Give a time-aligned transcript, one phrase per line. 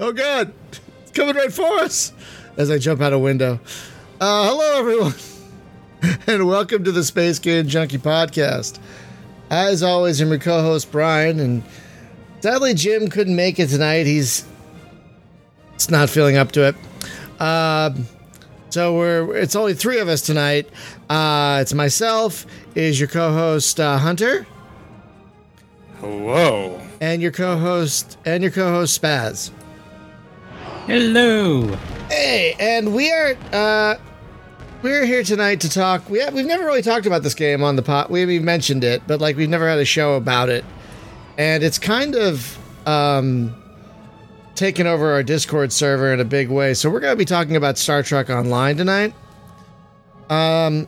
[0.00, 0.52] Oh God,
[1.02, 2.12] it's coming right for us!
[2.56, 3.60] As I jump out a window.
[4.20, 5.14] Uh, hello, everyone,
[6.26, 8.78] and welcome to the Space Game Junkie podcast.
[9.50, 11.62] As always, I'm your co-host Brian, and
[12.40, 14.06] sadly Jim couldn't make it tonight.
[14.06, 14.44] He's
[15.74, 17.40] it's not feeling up to it.
[17.40, 18.06] Um,
[18.70, 20.68] so we're it's only three of us tonight.
[21.08, 24.46] Uh, it's myself, is your co-host uh, Hunter,
[26.00, 26.80] Hello.
[27.00, 29.50] and your co-host and your co-host Spaz.
[30.86, 31.66] Hello.
[32.10, 33.96] Hey, and we are uh
[34.82, 36.10] we're here tonight to talk.
[36.10, 38.10] We we've never really talked about this game on the pot.
[38.10, 40.62] We we mentioned it, but like we've never had a show about it.
[41.38, 43.54] And it's kind of um
[44.56, 46.74] taken over our Discord server in a big way.
[46.74, 49.14] So we're going to be talking about Star Trek Online tonight.
[50.28, 50.86] Um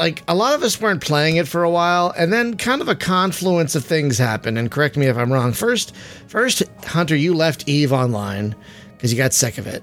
[0.00, 2.88] like a lot of us weren't playing it for a while and then kind of
[2.88, 5.52] a confluence of things happened and correct me if I'm wrong.
[5.52, 5.94] First
[6.26, 8.56] first Hunter you left Eve Online
[8.96, 9.82] because you got sick of it,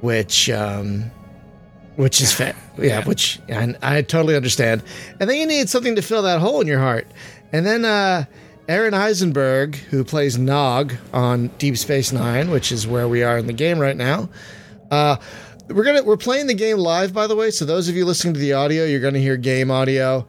[0.00, 1.10] which um,
[1.96, 2.54] which is fair.
[2.78, 3.04] yeah, Yeah.
[3.04, 4.82] which I, I totally understand.
[5.20, 7.06] And then you need something to fill that hole in your heart.
[7.52, 8.24] And then uh,
[8.68, 13.46] Aron Eisenberg, who plays Nog on Deep Space Nine, which is where we are in
[13.46, 14.28] the game right now.
[14.90, 15.16] Uh,
[15.68, 17.50] we're gonna we're playing the game live, by the way.
[17.50, 20.26] So those of you listening to the audio, you're gonna hear game audio.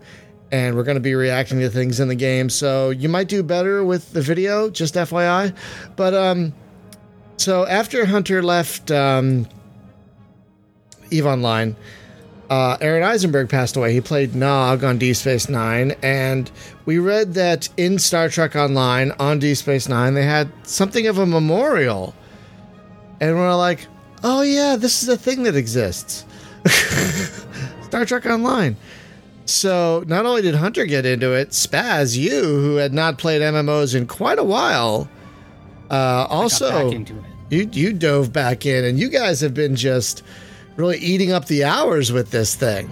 [0.51, 3.41] And we're going to be reacting to things in the game, so you might do
[3.41, 4.69] better with the video.
[4.69, 5.53] Just FYI,
[5.95, 6.53] but um,
[7.37, 9.47] so after Hunter left um,
[11.11, 11.75] Eve Online,
[12.49, 13.93] uh, Aron Eisenberg passed away.
[13.93, 16.49] He played Nog on Deep Space Nine, and
[16.85, 21.17] we read that in Star Trek Online on Deep Space Nine they had something of
[21.17, 22.13] a memorial,
[23.19, 23.87] and we're like,
[24.23, 26.25] "Oh yeah, this is a thing that exists."
[27.85, 28.75] Star Trek Online.
[29.45, 33.93] So not only did Hunter get into it, Spaz, you who had not played MMOs
[33.95, 35.07] in quite a while,
[35.89, 37.23] uh, also Got back into it.
[37.49, 40.23] you you dove back in, and you guys have been just
[40.75, 42.89] really eating up the hours with this thing.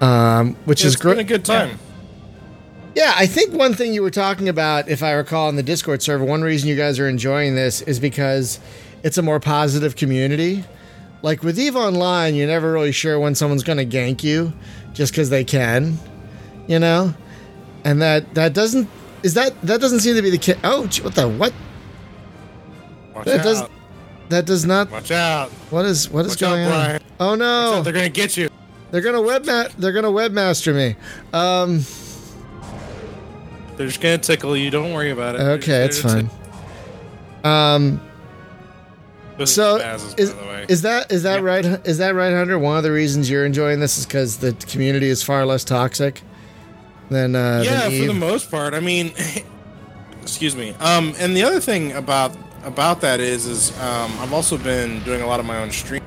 [0.00, 1.26] Um, which is It's a great.
[1.26, 1.78] good time.
[2.94, 6.02] Yeah, I think one thing you were talking about, if I recall, in the Discord
[6.02, 8.58] server, one reason you guys are enjoying this is because
[9.02, 10.64] it's a more positive community.
[11.22, 14.52] Like with Eve Online, you're never really sure when someone's going to gank you,
[14.94, 15.98] just because they can,
[16.68, 17.12] you know,
[17.84, 18.88] and that that doesn't
[19.22, 20.56] is that that doesn't seem to be the case.
[20.64, 21.52] Oh, what the what?
[23.14, 23.44] Watch That out.
[23.44, 23.62] does
[24.28, 24.90] that does not.
[24.90, 25.50] Watch out.
[25.70, 26.70] What is what is Watch out, going on?
[26.70, 27.02] Brian.
[27.20, 27.82] Oh no!
[27.82, 28.48] They're gonna get you.
[28.90, 30.96] They're gonna webma- They're gonna webmaster me.
[31.32, 31.84] Um.
[33.76, 34.70] They're just gonna tickle you.
[34.70, 35.40] Don't worry about it.
[35.40, 36.30] Okay, They're it's fine.
[37.44, 38.00] Um.
[39.38, 40.66] This So is, is, Spaz's, by the way.
[40.68, 41.46] is that is that Yeah.
[41.46, 41.64] right?
[41.86, 42.58] Is that right, Hunter?
[42.58, 46.22] One of the reasons you're enjoying this is because the community is far less toxic
[47.10, 48.74] than uh, yeah, than for the most part.
[48.74, 49.12] I mean,
[50.22, 50.74] excuse me.
[50.80, 55.22] Um, and the other thing about about that is, is um, I've also been doing
[55.22, 56.02] a lot of my own stream,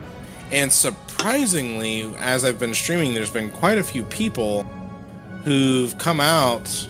[0.52, 4.64] and surprisingly, as I've been streaming, there's been quite a few people
[5.44, 6.88] who've come out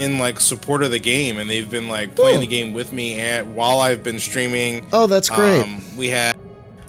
[0.00, 2.40] in like support of the game, and they've been like playing Cool.
[2.40, 4.86] the game with me at while I've been streaming.
[4.92, 5.62] oh, that's great.
[5.62, 6.36] Um, we had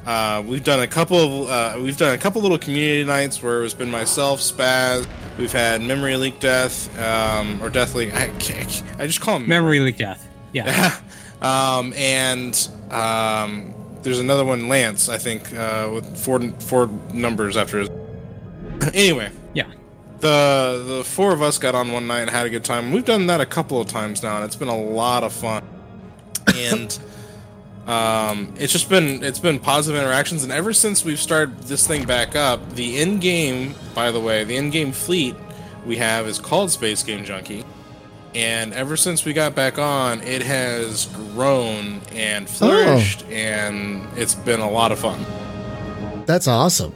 [0.06, 3.64] uh, we've done a couple of uh, we've done a couple little community nights where
[3.64, 5.08] it's been myself, Spaz.
[5.38, 8.14] We've had Memory Leak Death um, or Death Leak.
[8.14, 8.32] I,
[8.98, 10.28] I just call him Memory leak death.
[10.54, 10.98] Yeah.
[11.42, 15.08] um, and um, there's another one, Lance.
[15.08, 17.90] I think uh, with four four numbers after his.
[18.94, 19.68] anyway, yeah.
[20.20, 22.92] the the four of us got on one night and had a good time.
[22.92, 25.64] We've done that a couple of times now, and it's been a lot of fun.
[26.56, 27.00] And
[27.88, 30.44] um, it's just been it's been positive interactions.
[30.44, 34.44] And ever since we've started this thing back up, the in game, by the way,
[34.44, 35.36] the in game fleet
[35.86, 37.66] we have is called Space Game Junkie.
[38.34, 44.62] And ever since we got back on, it has grown and flourished, and it's been
[44.62, 45.26] a lot of fun.
[46.26, 46.94] That's awesome.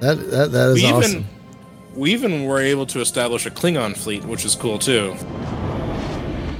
[0.00, 1.10] That that, that is we awesome.
[1.10, 1.26] even
[1.94, 5.14] we even were able to establish a Klingon fleet, which is cool too.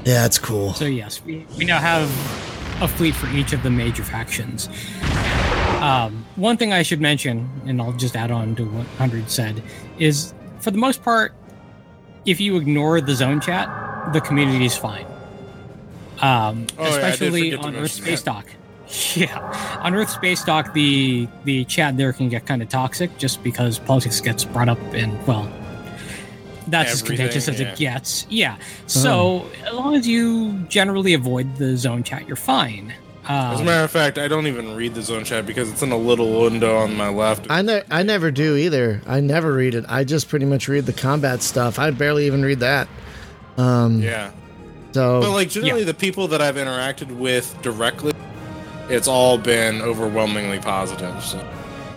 [0.04, 0.74] yeah, it's cool.
[0.74, 2.08] So yes, we, we now have
[2.80, 4.68] a fleet for each of the major factions.
[5.80, 9.62] Um, one thing I should mention, and I'll just add on to what Hunter said,
[9.98, 11.32] is for the most part,
[12.24, 15.06] if you ignore the zone chat, the community is fine.
[16.20, 18.34] Um, Oh, yeah, especially to on Earth Space that.
[18.46, 18.46] Dock.
[19.16, 19.38] Yeah,
[19.82, 23.80] on Earth Space Dock, the the chat there can get kind of toxic, just because
[23.80, 25.50] politics gets brought up, and well,
[26.68, 27.68] that's as Everything, contentious as yeah.
[27.72, 28.26] it gets.
[28.28, 28.56] Yeah.
[28.86, 32.92] So as long as you generally avoid the zone chat, you're fine.
[33.28, 35.82] As a Um, matter of fact, I don't even read the zone chat because it's
[35.82, 37.46] in a little window on my left.
[37.50, 39.02] I ne- I never do either.
[39.06, 39.84] I never read it.
[39.88, 41.78] I just pretty much read the combat stuff.
[41.78, 42.86] I barely even read that.
[43.56, 44.30] Um, yeah.
[44.92, 45.86] So But like generally, Yeah.
[45.86, 48.12] the people that I've interacted with directly,
[48.88, 51.22] it's all been overwhelmingly positive.
[51.24, 51.44] So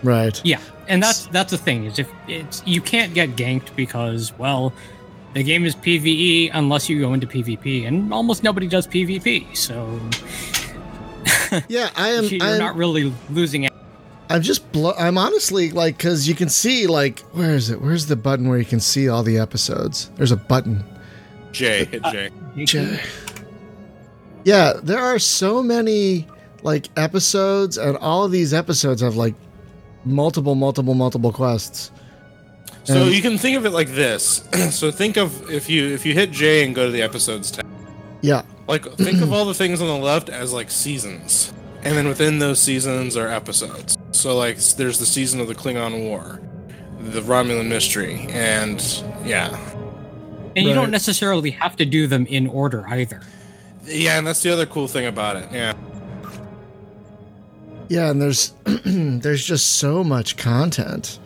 [0.04, 0.40] right.
[0.44, 4.74] Yeah, and that's that's the thing is if it's you can't get ganked because well,
[5.34, 10.00] the game is PVE unless you go into PvP, and almost nobody does PvP, so
[11.68, 12.26] Yeah, I am.
[12.26, 13.64] you're I'm, not really losing.
[13.64, 13.74] it.
[14.30, 14.72] I'm just.
[14.72, 17.82] Blo- I'm honestly like because you can see like where is it?
[17.82, 20.12] Where's the button where you can see all the episodes?
[20.16, 20.84] There's a button.
[21.52, 22.30] J hit J.
[22.66, 23.00] J-
[24.44, 26.28] Yeah, there are so many
[26.62, 29.34] like episodes, and all of these episodes have like
[30.10, 31.92] multiple, multiple, multiple quests.
[32.84, 34.44] So And- you can think of it like this.
[34.72, 37.66] so think of if you if you hit J and go to the episodes tab.
[38.22, 41.54] Yeah, Like think of all the things on the left as like seasons,
[41.84, 43.98] and then within those seasons are episodes.
[44.12, 46.42] So like there's the season of the Klingon War,
[47.00, 48.82] the Romulan Mystery, and
[49.24, 49.58] yeah,
[50.58, 53.22] And you don't necessarily have to do them in order either.
[53.86, 55.48] yeah, and that's the other cool thing about it.
[55.54, 55.74] Yeah,
[57.90, 61.20] yeah, and there's there's just so much content,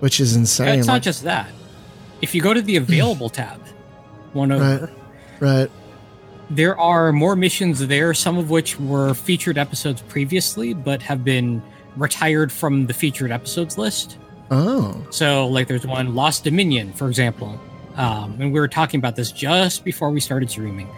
[0.00, 0.78] which is insane.
[0.80, 1.48] it's Like- not just that.
[2.22, 3.60] If you go to the available tab,
[4.32, 4.90] one over,
[5.40, 5.60] Right.
[5.60, 5.70] right.
[6.50, 11.62] there are more missions there, some of which were featured episodes previously, but have been
[11.96, 14.16] retired from the featured episodes list.
[14.50, 17.60] Oh, So, like, there's one Lost Dominion, for example,
[17.96, 20.88] um, and we were talking about this just before we started streaming.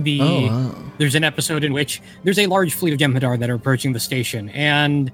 [0.00, 0.74] The oh, wow.
[0.98, 4.00] there's an episode in which there's a large fleet of Jem'Hadar that are approaching the
[4.00, 5.10] station, and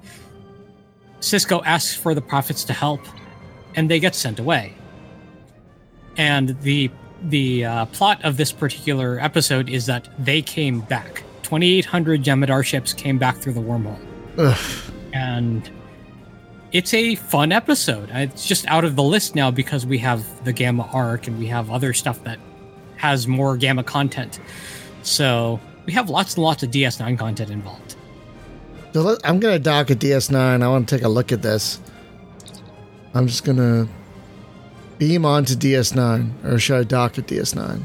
[1.19, 3.01] Sisko asks for the prophets to help,
[3.75, 4.73] and they get sent away.
[6.17, 6.91] And the
[7.23, 11.23] the uh, plot of this particular episode is that they came back.
[11.43, 13.99] 2,800 Jem'Hadar ships came back through the wormhole
[14.37, 14.91] Ugh.
[15.13, 15.69] and
[16.71, 18.09] it's a fun episode.
[18.11, 21.47] It's just out of the list now because we have the Gamma arc and we
[21.47, 22.39] have other stuff that
[22.97, 24.39] has more Gamma content.
[25.03, 27.95] So we have lots and lots of DS9 content involved.
[28.93, 30.63] So let, I'm gonna dock a DS9.
[30.63, 31.79] I want to take a look at this.
[33.13, 33.87] I'm just gonna
[34.97, 37.81] beam onto DS9, or should I dock at DS9?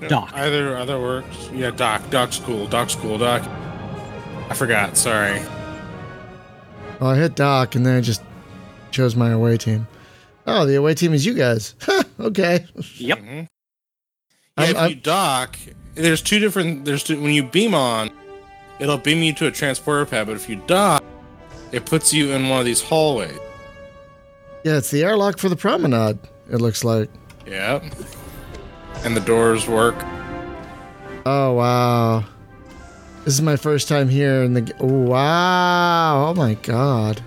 [0.00, 0.32] Yeah, Dock.
[0.34, 1.50] Either other works.
[1.52, 2.08] Yeah, dock.
[2.10, 2.66] Dock's cool.
[2.66, 3.18] Dock's cool.
[3.18, 3.42] Dock.
[4.50, 4.96] I forgot.
[4.96, 5.40] Sorry.
[7.00, 8.22] Well, I hit dock, and then I just
[8.90, 9.86] chose my away team.
[10.46, 11.74] Oh, the away team is you guys.
[12.20, 12.66] okay.
[12.96, 13.18] Yep.
[13.18, 13.46] Mhm.
[14.58, 15.56] Yeah, if I'm- you dock,
[15.94, 16.84] there's two different.
[16.84, 18.10] There's two, when you beam on,
[18.78, 20.26] it'll beam you to a transporter pad.
[20.26, 21.02] But if you dock,
[21.72, 23.38] it puts you in one of these hallways.
[24.64, 26.18] Yeah, it's the airlock for the promenade.
[26.50, 27.08] It looks like.
[27.46, 27.80] Yeah.
[29.04, 29.96] And the doors work.
[31.24, 32.24] Oh wow.
[33.24, 34.62] This is my first time here in the.
[34.62, 36.28] g- oh, Wow!
[36.30, 37.22] Oh my god.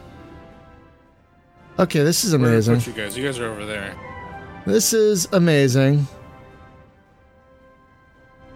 [1.80, 2.94] Okay, this is Where did I amazing.
[2.94, 3.18] you guys.
[3.18, 3.96] You guys are over there.
[4.66, 6.08] This is amazing.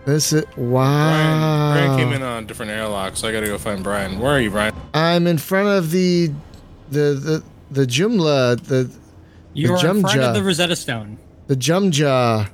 [0.10, 1.72] This is wow.
[1.72, 4.20] Brian, Brian came in on a different airlock, so I got to go find Brian.
[4.20, 4.74] Where are you, Brian?
[4.94, 6.32] I'm in front of the
[6.90, 8.92] the the the Jumla the
[9.54, 10.30] You're in front Jumja.
[10.30, 11.20] of the Rosetta Stone.
[11.48, 12.50] the Jumja.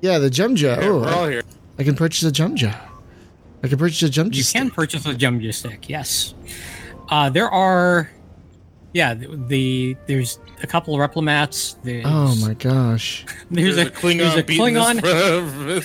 [0.00, 0.80] Yeah, the Jumja.
[0.80, 1.42] Yeah, oh, we're all I, here.
[1.78, 2.76] I can purchase a Jumja.
[3.62, 4.34] I can purchase a Jumja.
[4.34, 4.62] You stick.
[4.62, 6.34] can purchase a Jumja stick, yes.
[7.08, 8.10] Uh, there are,
[8.92, 11.76] yeah, the, the there's a couple of replimats.
[11.82, 13.24] There's, Oh my gosh.
[13.50, 15.84] There's, a, Klingon there's a beating Klingon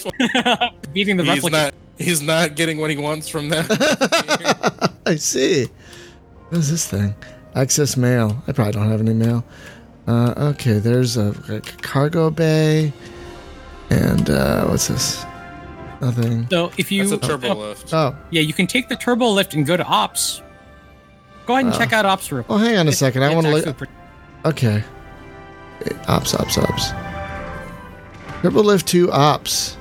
[0.81, 1.51] fr- beating the he's replicant.
[1.51, 1.74] not.
[1.98, 4.91] He's not getting what he wants from that.
[5.05, 5.67] I see.
[6.50, 7.13] What is this thing?
[7.55, 8.41] Access mail.
[8.48, 9.45] I probably don't have any mail.
[10.07, 12.91] Uh, okay, there's a, a cargo bay.
[13.89, 15.24] And uh, what's this?
[16.01, 16.48] Nothing.
[16.50, 17.93] So if you That's a turbo oh, lift.
[17.93, 20.41] Oh, yeah, you can take the turbo lift and go to ops.
[21.45, 22.55] Go ahead and Uh, check out ops real quick.
[22.55, 23.23] oh, hang on a It- second.
[23.23, 23.53] I want to.
[23.55, 23.93] actually Li- pretty-
[24.45, 24.83] okay.
[26.07, 26.91] Ops, ops, ops.
[28.41, 29.75] Triple lift two ops.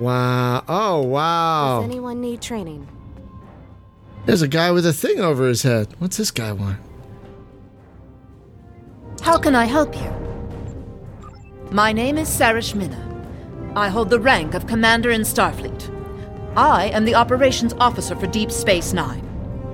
[0.00, 0.62] Wow.
[0.68, 1.02] Oh, wow.
[1.02, 1.82] Does wow.
[1.84, 2.86] anyone need training?
[4.26, 5.88] There's a guy with a thing over his head.
[5.98, 6.78] What's this guy want?
[9.22, 10.12] How can I help you?
[11.70, 13.02] My name is Sarish Minna.
[13.74, 15.90] I hold the rank of Commander in Starfleet.
[16.56, 19.22] I am the Operations Officer for Deep Space Nine.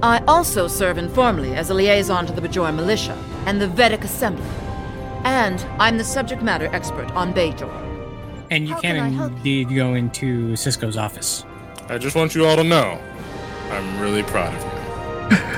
[0.03, 3.17] I also serve informally as a liaison to the Bajor Militia
[3.47, 4.45] and the Vedek Assembly.
[5.25, 7.71] And I'm the subject matter expert on Bajor.
[8.51, 9.37] and you How can, can I help you?
[9.63, 11.45] indeed go into Sisko's office.
[11.89, 13.01] I just want you all to know,
[13.71, 15.39] I'm really proud of you.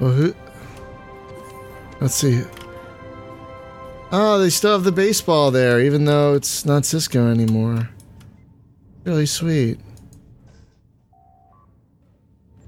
[0.00, 0.34] Well, who?
[2.00, 2.42] Let's see.
[4.12, 7.90] Oh, they still have the baseball there, even though it's not Sisko anymore.
[9.04, 9.78] Really sweet.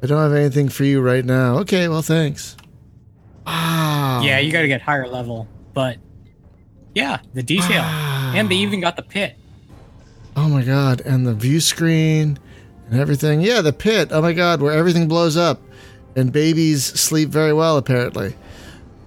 [0.02, 1.58] I don't have anything for you right now.
[1.58, 2.56] Okay, well, thanks.
[3.46, 4.20] Wow.
[4.24, 5.98] Yeah, you got to get higher level, but
[6.94, 8.32] yeah, the detail, Wow.
[8.34, 9.36] and they even got the pit.
[10.36, 12.38] Oh my god, and the view screen
[12.90, 13.40] and everything.
[13.42, 14.08] Yeah, the pit.
[14.12, 15.60] Oh my god, where everything blows up
[16.16, 18.34] and babies sleep very well apparently.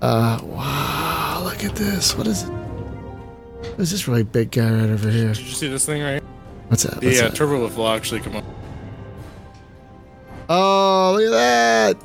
[0.01, 2.15] Uh wow, look at this.
[2.17, 2.51] What is it?
[3.77, 5.29] Who's this really big guy right over here?
[5.33, 6.21] Did you see this thing right?
[6.67, 6.99] What's that?
[6.99, 7.35] The What's uh, that?
[7.35, 8.45] turbo lift will actually come up.
[10.49, 11.97] Oh, look at that.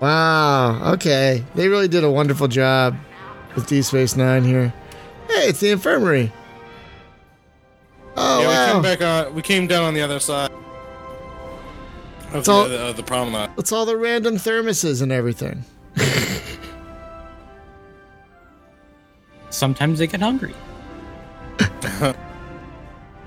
[0.00, 0.92] Wow.
[0.94, 1.44] Okay.
[1.54, 2.96] They really did a wonderful job
[3.54, 4.72] with Deep Space Nine here.
[5.28, 6.32] Hey, it's the infirmary.
[8.16, 9.34] Oh, yeah, we came back on.
[9.34, 10.50] We came down on the other side
[12.32, 13.50] of the, all- the, uh, the promenade.
[13.58, 15.64] It's all the random thermoses and everything.
[19.50, 20.54] Sometimes they get hungry.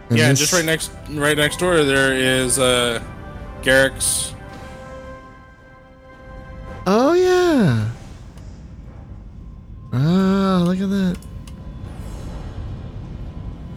[0.10, 3.02] And yeah, and this- just right next, right next door, there is uh,
[3.62, 4.34] Garak's.
[6.86, 7.90] Oh, yeah.
[9.94, 11.18] Oh, look at that.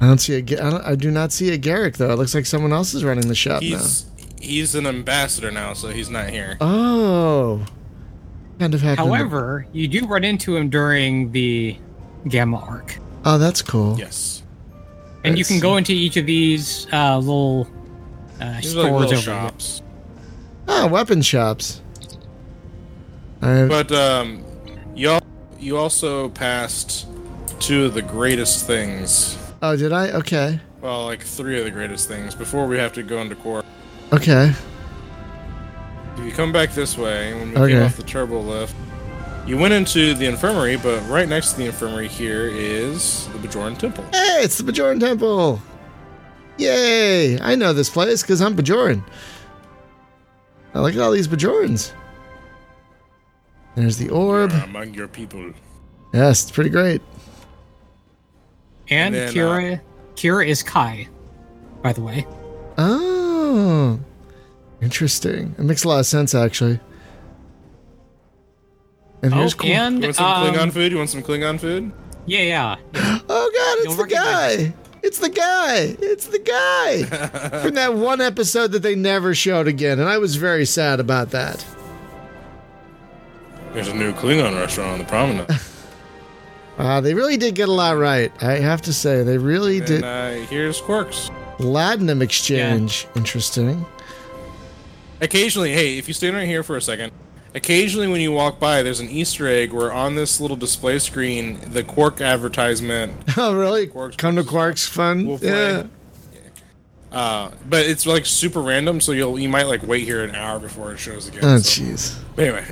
[0.00, 0.42] I don't see a.
[0.42, 2.10] Ga- I, don't, I do not see a Garrick though.
[2.12, 3.68] It looks like someone else is running the shop now.
[3.68, 4.06] He's
[4.40, 6.56] he's an ambassador now, so he's not here.
[6.60, 7.64] Oh,
[8.58, 9.08] kind of happened.
[9.08, 11.76] However, you do run into him during the
[12.28, 12.98] Gamma arc.
[13.24, 13.98] oh, that's cool.
[13.98, 14.35] Yes,
[15.26, 17.68] And you can go into each of these uh, little
[18.40, 19.16] uh, stores are like little over here.
[19.22, 19.82] shops.
[20.68, 21.80] Ah, weapon shops.
[23.42, 24.44] I But um,
[24.94, 25.20] you al-
[25.58, 27.06] you also passed
[27.60, 29.36] two of the greatest things.
[29.62, 30.10] oh, did I?
[30.10, 33.64] Okay, Well, like three of the greatest things before we have to go into core.
[34.12, 34.52] okay.
[36.18, 37.72] If you come back this way, when we Okay.
[37.74, 38.74] came off the turbo lift,
[39.46, 43.78] you went into the infirmary, but right next to the infirmary here is the Bajoran
[43.78, 44.04] Temple.
[44.12, 45.60] Hey, it's the Bajoran Temple.
[46.58, 47.38] Yay!
[47.40, 49.04] I know this place because I'm Bajoran.
[50.74, 51.92] I look at all these Bajorans.
[53.76, 54.52] There's the orb.
[54.52, 55.52] Among your people.
[56.12, 57.02] Yes, it's pretty great.
[58.88, 59.80] And And then, Kira, uh,
[60.14, 61.08] Kira is Kai,
[61.82, 62.26] by the way.
[62.78, 64.00] Oh,
[64.80, 65.54] interesting.
[65.58, 66.80] It makes a lot of sense, actually.
[69.26, 69.70] And Oh, here's cool.
[69.70, 70.92] and You want some um, Klingon food?
[70.92, 71.90] You want some Klingon food?
[72.26, 73.18] yeah, yeah, yeah.
[73.28, 74.74] Oh God, it's You'll the recognize guy.
[75.02, 75.96] It's the guy.
[76.00, 77.02] It's the guy
[77.62, 81.30] from that one episode that they never showed again, and I was very sad about
[81.30, 81.64] that.
[83.72, 85.60] There's a new Klingon restaurant on the promenade.
[86.78, 88.32] Uh, they really did get a lot right.
[88.42, 90.04] I have to say, they really and did.
[90.04, 91.30] uh, here's Quarks.
[91.58, 93.84] Latinum exchange, interesting.
[95.20, 97.12] Occasionally, hey, if you stand right here for a second,
[97.56, 101.58] occasionally when you walk by, there's an Easter egg where on this little display screen,
[101.72, 103.86] the Quark advertisement Oh, really?
[103.88, 105.26] Quarks Come to Quark's fun.
[105.40, 105.84] Yeah.
[107.10, 110.58] Uh, but it's like super random, so you'll you might like wait here an hour
[110.58, 111.40] before it shows again.
[111.44, 112.18] Oh, so- jeez.
[112.36, 112.64] Anyway,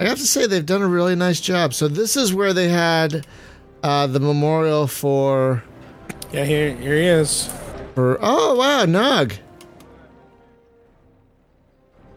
[0.00, 1.74] I have to say they've done a really nice job.
[1.74, 3.26] So this is where they had
[3.82, 5.62] uh, the memorial for
[6.32, 7.52] yeah, here here he is.
[7.94, 8.18] for.
[8.22, 9.34] Oh wow, Nog.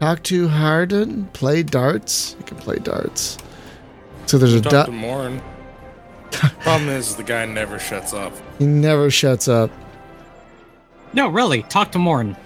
[0.00, 1.26] Talk to Harden.
[1.32, 2.36] Play darts.
[2.38, 3.38] You can play darts.
[4.26, 4.86] So there's a Talk dot.
[4.86, 5.40] to Morn.
[6.30, 8.32] Problem is, the guy never shuts up.
[8.58, 9.70] He never shuts up.
[11.12, 12.36] No, really, talk to Morn.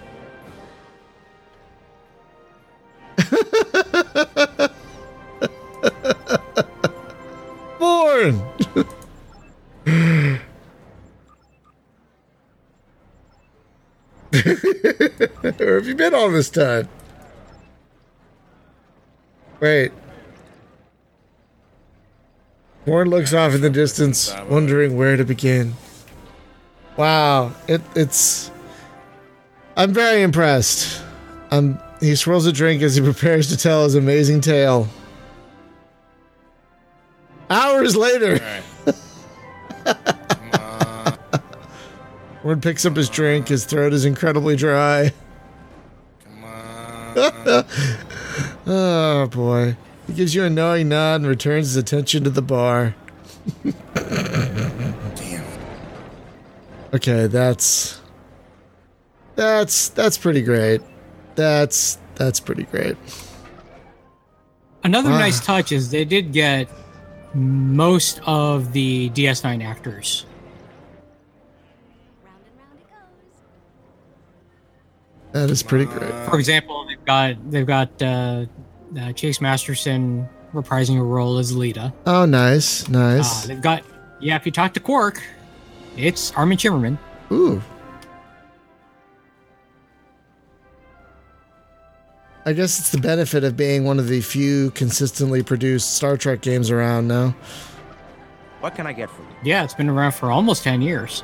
[7.78, 8.34] Born.
[14.30, 16.88] Where have you been all this time?
[19.60, 19.92] Wait.
[22.86, 25.74] Morn looks off in the distance, wondering where to begin.
[26.96, 28.50] Wow, it, it's.
[29.76, 31.02] I'm very impressed.
[31.50, 34.88] Um, he swirls a drink as he prepares to tell his amazing tale.
[37.50, 38.40] Hours later,
[38.86, 38.94] right.
[42.44, 43.48] Morn picks up his drink.
[43.48, 45.12] His throat is incredibly dry.
[48.66, 49.76] Oh boy.
[50.06, 52.94] He gives you a knowing nod and returns his attention to the bar.
[53.64, 55.44] Damn.
[56.92, 58.00] Okay, that's
[59.36, 60.80] that's that's pretty great.
[61.36, 62.96] That's that's pretty great.
[64.82, 65.18] Another Ah.
[65.18, 66.68] nice touch is they did get
[67.32, 70.26] most of the DS9 actors.
[72.24, 73.38] Round and round it goes.
[75.32, 76.12] That is pretty great.
[76.28, 78.46] For example, they've got they've got uh,
[78.98, 81.92] uh, Chase Masterson reprising a role as Leeta.
[82.06, 83.44] Oh, nice, Uh, nice.
[83.46, 83.84] they've got
[84.20, 84.36] yeah.
[84.36, 85.22] If you talk to Quark,
[85.96, 86.98] it's Armin Shimerman.
[87.30, 87.62] Ooh.
[92.46, 96.40] I guess it's the benefit of being one of the few consistently produced Star Trek
[96.40, 97.34] games around now.
[98.60, 99.28] What can I get for you?
[99.44, 101.22] Yeah, it's been around for almost 10 years.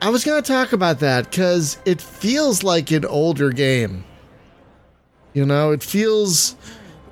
[0.00, 4.04] I was going to talk about that because it feels like an older game.
[5.34, 6.56] You know, it feels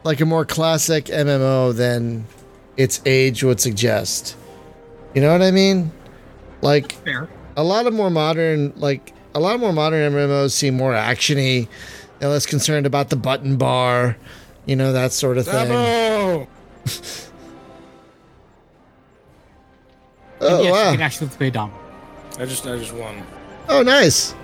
[0.05, 2.27] like a more classic MMO than
[2.77, 4.37] its age would suggest.
[5.15, 5.91] You know what I mean?
[6.63, 7.29] Like Fair.
[7.57, 11.69] a lot of more modern, like a lot of more modern MMOs seem more actiony
[12.21, 14.17] and less concerned about the button bar,
[14.65, 16.47] you know that sort of thing.
[20.39, 20.91] Oh yes, wow!
[20.91, 21.73] you can actually play Dom.
[22.39, 23.23] I just I just won.
[23.69, 24.35] Oh nice.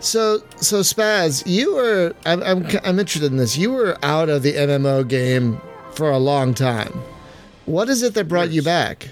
[0.00, 2.14] So, so Spaz, you were.
[2.24, 3.58] I'm, I'm, I'm interested in this.
[3.58, 5.60] You were out of the MMO game
[5.92, 6.92] for a long time.
[7.66, 9.08] What is it that brought you back?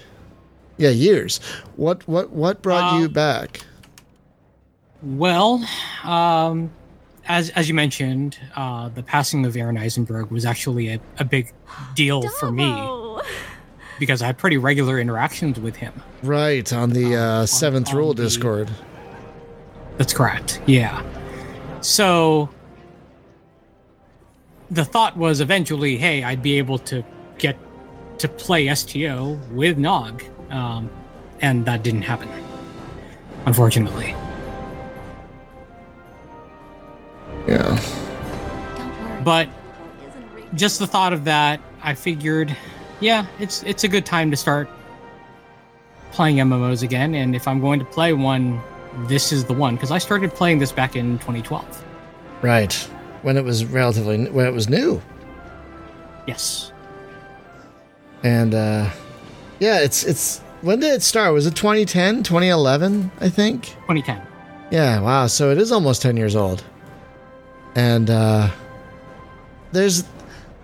[0.77, 1.39] Yeah, years.
[1.75, 3.61] What, what, what brought you Um, back?
[5.03, 5.63] Well,
[6.03, 6.71] um,
[7.27, 11.53] as as you mentioned, uh, the passing of Aron Eisenberg was actually a, a big
[11.95, 13.08] deal for me Dabo!
[13.99, 15.93] Because I had pretty regular interactions with him.
[16.23, 18.69] Right on the uh, on- Seventh on Rule the- Discord.
[19.97, 20.61] That's correct.
[20.65, 21.03] Yeah.
[21.81, 22.49] So
[24.71, 27.03] the thought was eventually, hey, I'd be able to
[27.37, 27.57] get
[28.19, 30.89] to play STO with Nog, um,
[31.41, 32.29] and that didn't happen,
[33.45, 34.15] unfortunately.
[37.47, 37.79] Yeah.
[39.23, 40.47] But it isn't real.
[40.55, 42.55] just the thought of that, I figured,
[43.01, 44.69] yeah, it's it's a good time to start
[46.11, 47.13] playing MMOs again.
[47.15, 48.61] And if I'm going to play one,
[49.07, 51.85] this is the one because I started playing this back in 2012.
[52.41, 52.73] Right.
[53.21, 55.01] When it was relatively when it was new.
[56.27, 56.71] Yes,
[58.23, 58.89] And uh
[59.59, 61.33] yeah, it's it's when did it start?
[61.33, 63.65] Was it 2010, 2011, I think?
[63.87, 64.21] 2010.
[64.71, 65.25] Yeah, wow.
[65.27, 66.63] So it is almost 10 years old.
[67.75, 68.49] And uh
[69.71, 70.03] there's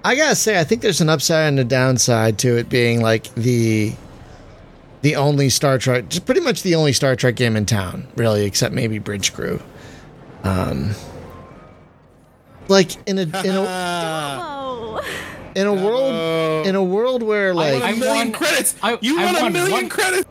[0.05, 3.01] I got to say I think there's an upside and a downside to it being
[3.01, 3.93] like the
[5.01, 8.45] the only Star Trek just pretty much the only Star Trek game in town, really,
[8.45, 9.59] except maybe Bridge Crew.
[10.43, 10.91] Um
[12.67, 15.01] like in a in a
[15.55, 18.75] in a world in a world where like I a million won- credits.
[18.83, 20.29] I- you I won a won million one- credits.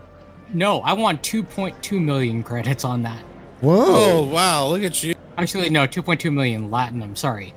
[0.53, 3.19] No, I want 2.2 million credits on that.
[3.61, 4.69] whoa Oh wow!
[4.69, 5.17] Look at you.
[5.37, 7.17] Actually, no, 2.2 million Latinum.
[7.19, 7.53] Sorry,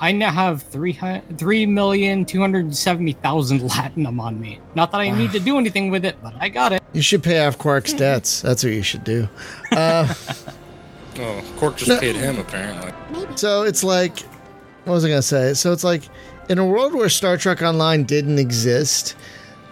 [0.00, 0.98] I now have three
[1.36, 4.60] three million two hundred seventy thousand Latinum on me.
[4.74, 6.82] Not that I need to do anything with it, but I got it.
[6.92, 8.40] You should pay off Quark's debts.
[8.42, 9.28] That's what you should do.
[9.72, 10.12] Uh,
[11.20, 11.98] Oh, Quark just No.
[11.98, 12.92] paid him apparently.
[13.36, 14.20] so it's like,
[14.84, 15.52] what was I going to say?
[15.54, 16.02] So it's like,
[16.48, 19.16] in a world where Star Trek Online didn't exist,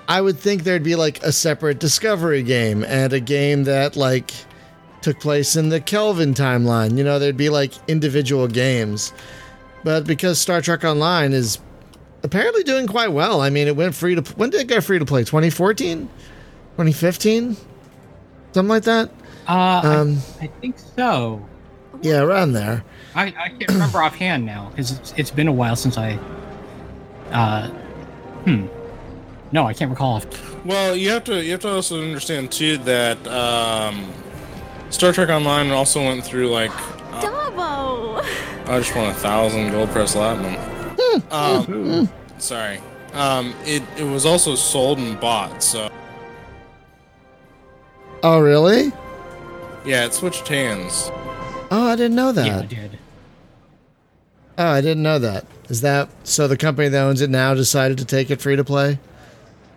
[0.09, 4.33] I would think there'd be like a separate Discovery game and a game that like
[5.03, 6.99] took place in the Kelvin timeline.
[6.99, 9.13] You know, there'd be like individual games.
[9.87, 11.61] But because Star Trek Online is
[12.25, 14.23] apparently doing quite well, I mean, it went free to.
[14.35, 15.21] When did it go free to play?
[15.21, 16.09] 2014?
[16.73, 17.57] 2015?
[18.51, 19.11] Something like that?
[19.47, 21.47] Uh, Um, I, I think so.
[22.03, 22.83] Yeah, around there.
[23.15, 26.19] I, I can't remember offhand now because it's, it's been a while since I.
[27.31, 27.69] Uh,
[28.45, 28.67] hmm.
[29.53, 30.21] No, I can't recall.
[30.65, 34.13] Well, you have to you have to also understand too that um,
[34.91, 36.73] Star Trek Online also went through like
[37.21, 38.23] Dabo!
[38.69, 40.59] I just won a thousand gold pressed latinum.
[41.33, 42.81] um, sorry.
[43.13, 45.63] Um, it it was also sold and bought.
[45.63, 45.91] So
[48.23, 48.93] Oh, really?
[49.85, 51.11] yeah, it switched hands.
[51.71, 52.47] Oh, I didn't know that.
[52.47, 52.99] Yeah, I did.
[54.59, 55.45] Oh, I didn't know that.
[55.69, 56.49] Is that so?
[56.49, 58.99] The company that owns it now decided to take it free to play.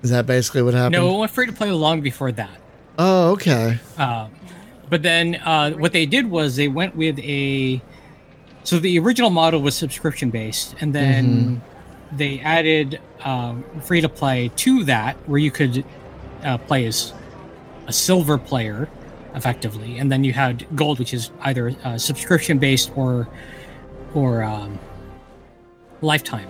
[0.01, 0.93] Is that basically what happened?
[0.93, 2.49] No, it went free to play long before that.
[2.97, 3.77] Oh, okay.
[3.97, 4.31] Um,
[4.89, 7.81] but then uh, what they did was they went with a.
[8.63, 11.61] So the original model was subscription based, and then
[12.11, 15.85] they added um, free to play to that, where you could
[16.43, 17.13] uh, play as
[17.87, 18.89] a silver player,
[19.33, 23.27] effectively, and then you had gold, which is either uh, subscription based or
[24.13, 24.79] or um,
[26.01, 26.49] lifetime.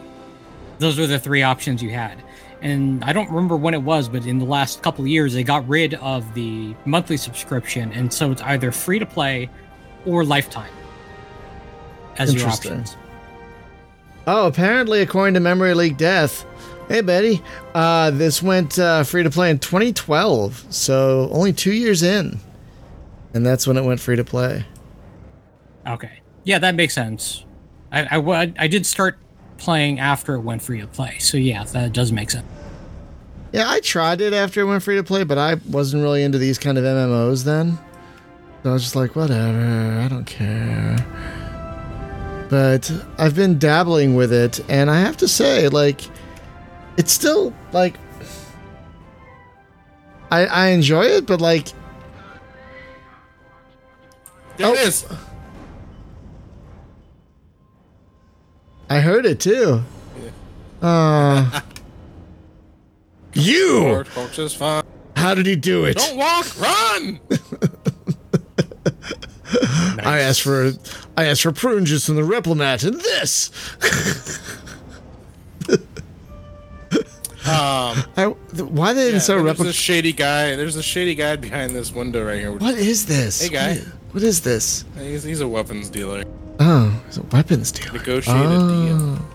[0.79, 2.23] Those were the three options you had.
[2.61, 5.43] And I don't remember when it was, but in the last couple of years, they
[5.43, 9.49] got rid of the monthly subscription, and so it's either free to play
[10.05, 10.71] or lifetime
[12.17, 12.97] as your options.
[14.27, 16.45] Oh, apparently, according to Memory Leak Death,
[16.89, 17.41] hey Betty,
[17.73, 22.39] uh, this went uh, free to play in 2012, so only two years in,
[23.33, 24.65] and that's when it went free to play.
[25.87, 27.45] Okay, yeah, that makes sense.
[27.91, 29.17] I, I I did start
[29.59, 32.45] playing after it went free to play, so yeah, that does make sense.
[33.51, 36.37] Yeah, I tried it after it went free to play, but I wasn't really into
[36.37, 37.77] these kind of MMOs then.
[38.63, 40.97] So I was just like, whatever, I don't care.
[42.49, 46.01] but I've been dabbling with it, and I have to say, like,
[46.97, 47.95] it's still like
[50.31, 51.67] I I enjoy it, but like
[54.57, 54.73] There Oh.
[54.73, 55.05] it is.
[58.89, 59.83] I heard it too.
[60.81, 61.61] Uh,
[63.33, 63.79] you.
[63.81, 64.83] Lord, folks, is fine.
[65.15, 65.97] How did he do it?
[65.97, 67.19] Don't walk, run.
[70.01, 70.71] I asked for
[71.17, 73.51] I asked for prune juice and the Replimat and this.
[77.49, 78.25] Um, I,
[78.57, 80.55] why they didn't yeah, sell there's a shady guy.
[80.55, 82.51] There's a shady guy behind this window right here.
[82.51, 83.41] What is this?
[83.41, 83.69] Hey, guy.
[83.69, 84.85] What is, what is this?
[84.99, 86.25] He's, he's a weapons dealer.
[86.59, 87.93] Oh, it's a weapons dealer.
[87.93, 88.85] Negotiated oh.
[88.85, 89.27] deal.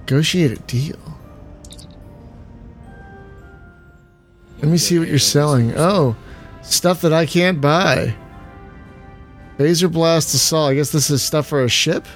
[0.00, 0.98] Negotiated deal.
[4.58, 5.72] Let me see what you're selling.
[5.76, 6.16] Oh,
[6.62, 8.14] stuff that I can't buy.
[9.58, 10.70] Phaser blast assault.
[10.70, 12.06] I guess this is stuff for a ship.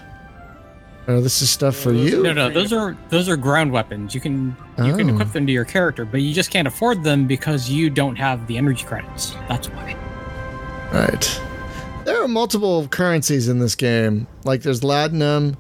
[1.08, 2.22] Oh, this is stuff for you.
[2.22, 4.14] No, no, those are those are ground weapons.
[4.14, 5.14] You can you can Oh.
[5.14, 8.46] equip them to your character, but you just can't afford them because you don't have
[8.46, 9.34] the energy credits.
[9.48, 9.96] That's why.
[10.92, 11.40] Right.
[12.10, 14.26] There are multiple currencies in this game.
[14.44, 15.56] Like there's latinum,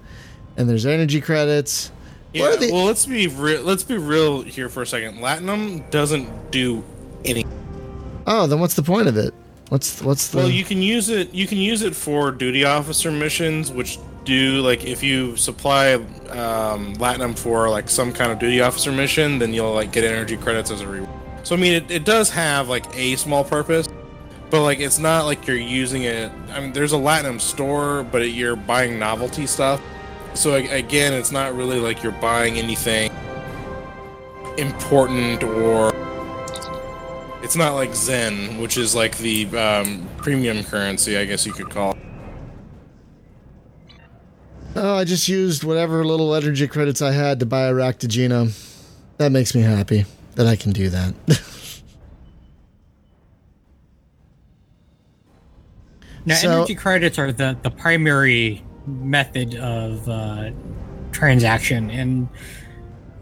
[0.56, 1.92] and there's energy credits.
[2.32, 3.62] Yeah, the- well, let's be real.
[3.62, 5.18] Let's be real here for a second.
[5.18, 6.82] Latinum doesn't do
[7.24, 7.46] any.
[8.26, 9.32] Oh, then what's the point of it?
[9.68, 10.38] What's what's the?
[10.38, 11.32] Well, you can use it.
[11.32, 16.96] You can use it for duty officer missions, which do like if you supply um,
[16.96, 20.72] Latinum for like some kind of duty officer mission, then you'll like get energy credits
[20.72, 21.10] as a reward.
[21.44, 23.88] So I mean, it, it does have like a small purpose,
[24.50, 26.30] but like it's not like you're using it.
[26.50, 29.80] I mean, there's a Latinum store, but you're buying novelty stuff.
[30.34, 33.10] So again, it's not really like you're buying anything
[34.58, 35.92] important or
[37.42, 41.70] it's not like Zen, which is like the um, premium currency, I guess you could
[41.70, 41.92] call.
[41.92, 41.98] it.
[44.76, 48.52] oh, I just used whatever little energy credits I had to buy a Raktajino.
[49.16, 50.04] That makes me happy
[50.36, 51.14] that I can do that.
[56.26, 60.50] Now, So- energy credits are the the primary method of uh,
[61.12, 62.28] transaction, and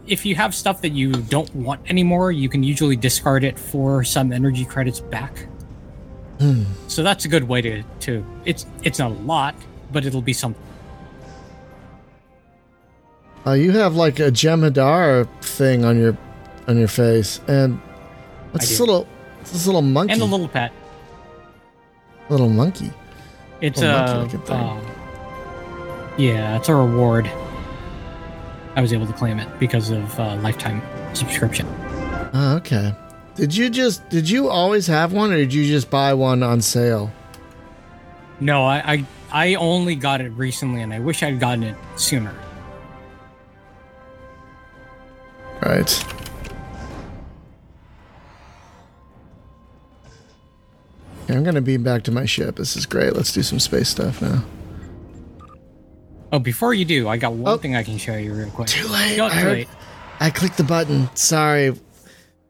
[0.07, 4.03] if you have stuff that you don't want anymore, you can usually discard it for
[4.03, 5.47] some energy credits back.
[6.87, 8.25] So that's a good way to to.
[8.45, 9.55] It's it's not a lot,
[9.91, 10.63] but it'll be something.
[13.45, 16.17] uh, you have like a Jem'Hadar thing on your
[16.67, 17.79] on your face, and
[18.51, 19.07] what's I this little
[19.43, 20.13] this little monkey?
[20.13, 20.71] And a little pet.
[22.29, 22.91] Little monkey.
[23.61, 24.85] It's Little a um,
[26.17, 27.29] yeah, it's a reward.
[28.75, 30.81] I was able to claim it because of uh, lifetime
[31.13, 31.67] subscription.
[32.33, 32.93] Oh, okay.
[33.35, 36.61] Did you just did you always have one, or did you just buy one on
[36.61, 37.11] sale?
[38.39, 42.33] No, I, I I only got it recently, and I wish I'd gotten it sooner.
[45.61, 46.05] Right.
[51.29, 52.55] Okay, I'm gonna beam back to my ship.
[52.55, 53.13] This is great.
[53.15, 54.43] Let's do some space stuff now.
[56.31, 57.57] Oh, before you do, I got one Oh.
[57.57, 58.67] thing I can show you real quick.
[58.67, 59.17] Too late.
[59.17, 59.67] No, I, too late.
[60.19, 61.07] I clicked the button.
[61.13, 61.75] Sorry.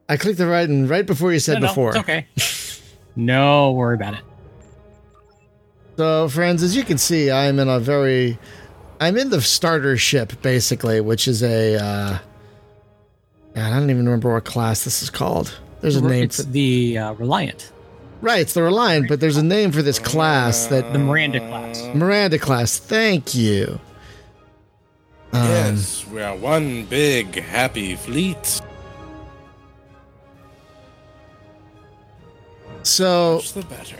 [0.07, 1.89] I clicked the button right before you said No, no, before.
[1.89, 2.27] it's okay.
[3.17, 4.21] no worry about it.
[5.97, 8.39] So, friends, as you can see, I'm in a very,
[9.01, 11.75] I'm in the starter ship basically, which is a.
[11.75, 12.17] Uh,
[13.55, 15.59] God, I don't even remember what class this is called.
[15.81, 16.23] There's a name.
[16.23, 17.73] It's the uh, Reliant,
[18.21, 21.83] right, it's the Reliant, but there's a name for this class that the Miranda class.
[21.93, 22.77] Miranda class.
[22.77, 23.79] Thank you.
[25.31, 28.61] Um, yes, we are one big happy fleet.
[32.83, 33.97] So, Much the better.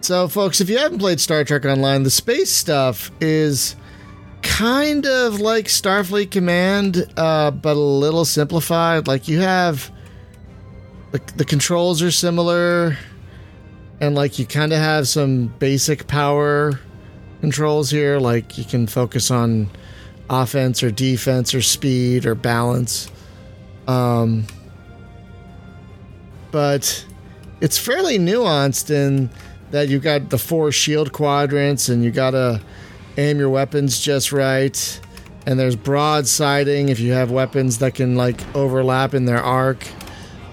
[0.00, 3.74] so folks, if you haven't played Star Trek Online, the space stuff is
[4.42, 9.08] kind of like Starfleet Command, uh, but a little simplified.
[9.08, 9.90] Like you have
[11.12, 12.96] the the controls are similar,
[14.00, 16.78] and like you kind of have some basic power
[17.40, 18.18] controls here.
[18.18, 19.70] Like you can focus on
[20.30, 23.10] offense or defense or speed or balance.
[23.86, 24.46] Um,
[26.50, 27.04] but
[27.60, 29.30] it's fairly nuanced in
[29.70, 32.60] that you got the four shield quadrants and you gotta
[33.16, 35.00] aim your weapons just right.
[35.46, 39.86] And there's broadsiding if you have weapons that can like overlap in their arc,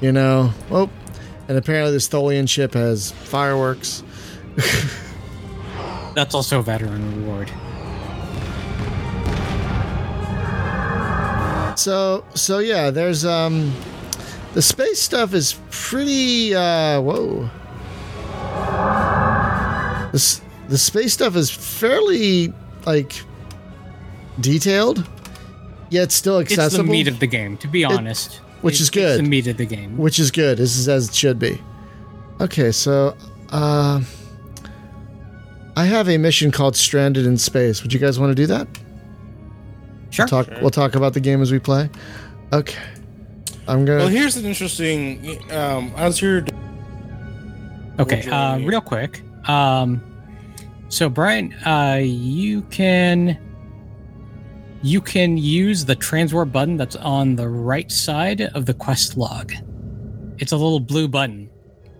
[0.02, 0.52] you know.
[0.72, 0.90] Oh,
[1.48, 4.04] and apparently this Tholian ship has fireworks.
[6.16, 7.52] That's also a veteran reward.
[11.78, 13.74] So so yeah, there's um
[14.54, 17.50] the space stuff is pretty uh whoa.
[20.14, 22.54] This the space stuff is fairly
[22.86, 23.14] like
[24.40, 25.08] detailed,
[25.90, 26.66] yet still accessible.
[26.66, 28.40] It's the meat of the game, to be honest.
[28.66, 29.20] Which It- is It's good.
[29.20, 29.96] the meat of the game.
[29.98, 30.58] which is good.
[30.58, 31.62] This is as it should be.
[32.42, 33.16] Okay, so
[33.52, 34.02] uh,
[35.78, 37.84] I have a mission called Stranded in Space.
[37.84, 38.68] Would you guys want to do that?
[40.10, 40.28] Sure.
[40.28, 40.48] Talk.
[40.62, 41.90] We'll talk about the game as we play.
[42.54, 42.78] Okay.
[43.68, 44.00] I'm gonna.
[44.00, 45.38] Well, here's an interesting.
[45.52, 46.46] Um, as you're
[48.00, 49.22] Okay, uh, real quick.
[49.50, 50.02] Um,
[50.90, 53.38] so Brian, uh, you can
[54.86, 59.52] you can use the transwarp button that's on the right side of the quest log.
[60.38, 61.50] It's a little blue button.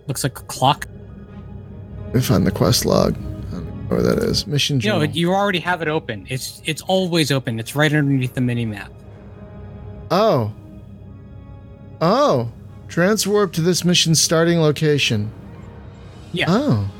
[0.06, 0.86] Looks like a clock.
[2.06, 3.16] Let me find the quest log.
[3.16, 4.46] I don't know where that is.
[4.46, 6.26] Mission You know, you already have it open.
[6.28, 7.58] It's it's always open.
[7.58, 8.92] It's right underneath the mini map.
[10.12, 10.52] oh.
[12.00, 12.52] Oh.
[12.88, 15.32] Transwarp to this mission's starting location.
[16.32, 16.46] Yeah.
[16.48, 16.90] Oh.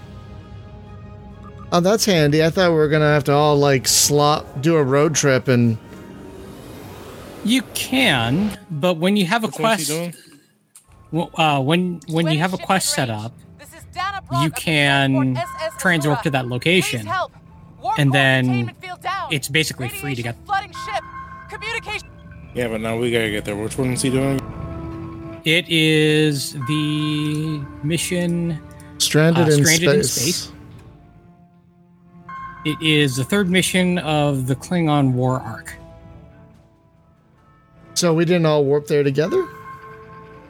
[1.72, 2.44] Oh, that's handy.
[2.44, 5.76] I thought we were gonna have to all like slop do a road trip and
[7.44, 10.14] You can, but when you have a Which quest, doing?
[11.12, 13.33] w- uh, when when you have a quest set up,
[14.42, 15.35] you can
[15.79, 17.09] transwarp to that location,
[17.98, 18.72] and then
[19.31, 20.37] it's basically free to get.
[22.55, 23.57] Yeah, but now we gotta get there.
[23.57, 24.40] Which one is he doing?
[25.44, 28.59] It is the mission.
[28.98, 30.50] stranded, Uh, in, Stranded in space.
[32.66, 32.76] Space.
[32.81, 35.74] It is the third mission of the Klingon War arc.
[37.94, 39.46] So we didn't all warp there together?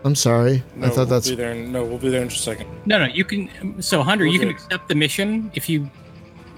[0.04, 0.62] I'm sorry.
[0.74, 1.52] No, I thought we'll that's be there.
[1.52, 2.68] In, no, we'll be there in just a second.
[2.86, 3.82] No, no, you can.
[3.82, 4.56] So Hunter, you can Okay.
[4.56, 5.90] accept the mission if you,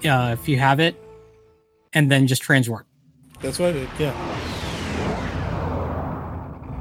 [0.05, 0.95] uh, if you have it,
[1.93, 2.83] and then just transwarp.
[3.41, 3.89] That's what I did.
[3.99, 4.13] Yeah.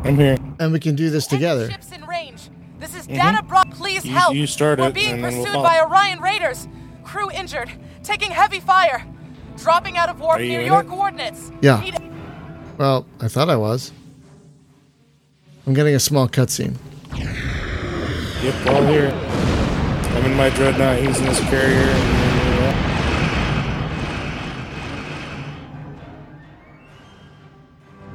[0.04, 0.36] I'm here.
[0.60, 1.70] and we can do this together.
[1.70, 2.48] Ships in range.
[2.78, 3.70] This is Data Brock.
[3.72, 4.34] Please You- help.
[4.34, 6.68] you start We're it, being and then we'll pursued by Orion Raiders.
[7.04, 7.70] Crew injured.
[8.08, 9.04] Taking heavy fire.
[9.58, 10.88] Dropping out of warp Are you near your it?
[10.88, 11.52] coordinates.
[11.60, 11.78] Yeah.
[11.80, 12.00] Need-
[12.78, 13.92] Well, I thought I was.
[15.66, 16.76] I'm getting a small cutscene.
[17.14, 19.10] Yep, all here.
[19.12, 20.96] I'm in my dreadnought.
[21.00, 21.94] He's in his carrier.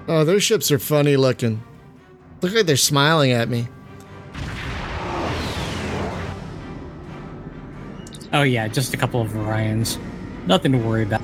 [0.08, 1.62] Oh, their ships are funny looking.
[2.42, 3.68] Look like they're smiling at me.
[8.34, 9.98] Oh yeah, just a couple of Orions.
[10.48, 11.22] Nothing to worry about.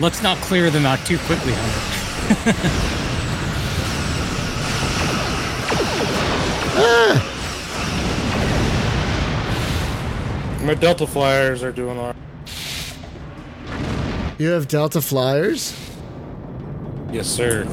[0.00, 2.74] Let's not clear them out too quickly, Hunter.
[6.76, 7.20] uh,
[10.64, 12.16] my Delta flyers are doing all right.
[14.38, 15.74] You have Delta flyers,
[17.12, 17.64] Yes, sir.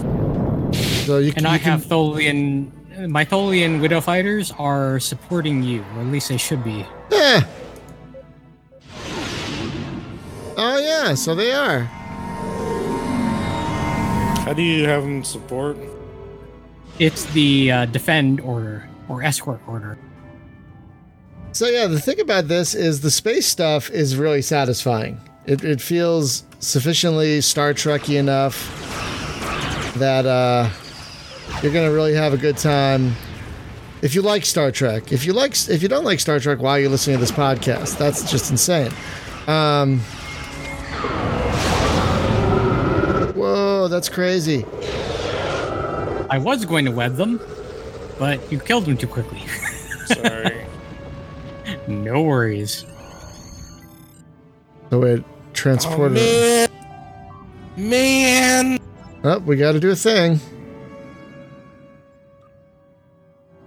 [1.06, 1.40] so you can.
[1.40, 2.72] And I you can- have Tholian.
[3.08, 6.86] My Tholian Widow fighters are supporting you, or at least they should be.
[7.12, 7.42] Eh.
[10.58, 11.82] Oh yeah, so they are.
[14.44, 15.78] How do you have them support?
[17.00, 19.98] It's the uh, defend order or escort order.
[21.54, 25.20] So yeah, the thing about this is the space stuff is really satisfying.
[25.46, 28.68] It, it feels sufficiently Star Trekky enough
[29.98, 30.70] that uh,
[31.62, 33.14] you're gonna really have a good time.
[34.02, 36.72] If you like Star Trek, if you like, if you don't like Star Trek, why
[36.72, 37.98] are you listening to this podcast?
[37.98, 38.92] That's just insane.
[39.48, 40.00] Um,
[43.36, 44.66] whoa, that's crazy.
[46.32, 47.40] I was going to web them,
[48.18, 49.44] but you killed them too quickly.
[50.06, 50.66] Sorry.
[51.88, 52.86] no worries.
[54.90, 56.18] So it oh, transported.
[56.18, 56.70] man.
[57.76, 58.80] Man.
[59.24, 60.40] Oh, we got to do a thing.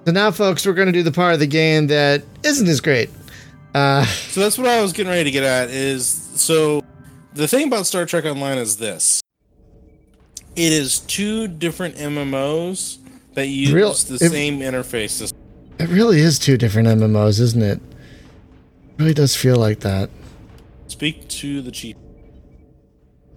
[0.04, 2.80] So now, folks, we're going to do the part of the game that isn't as
[2.80, 3.08] great.
[3.74, 6.82] Uh, So that's what I was getting ready to get at is so
[7.32, 9.20] the thing about Star Trek Online is this.
[10.56, 12.98] It is two different MMOs
[13.34, 15.32] that use Real- the it- same interfaces.
[15.78, 17.78] it really is two different MMOs, isn't it?
[17.78, 20.10] It really does feel like that.
[20.86, 21.96] Speak to the chief.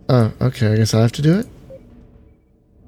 [0.10, 0.68] Oh, okay.
[0.74, 1.48] I guess I have to do it.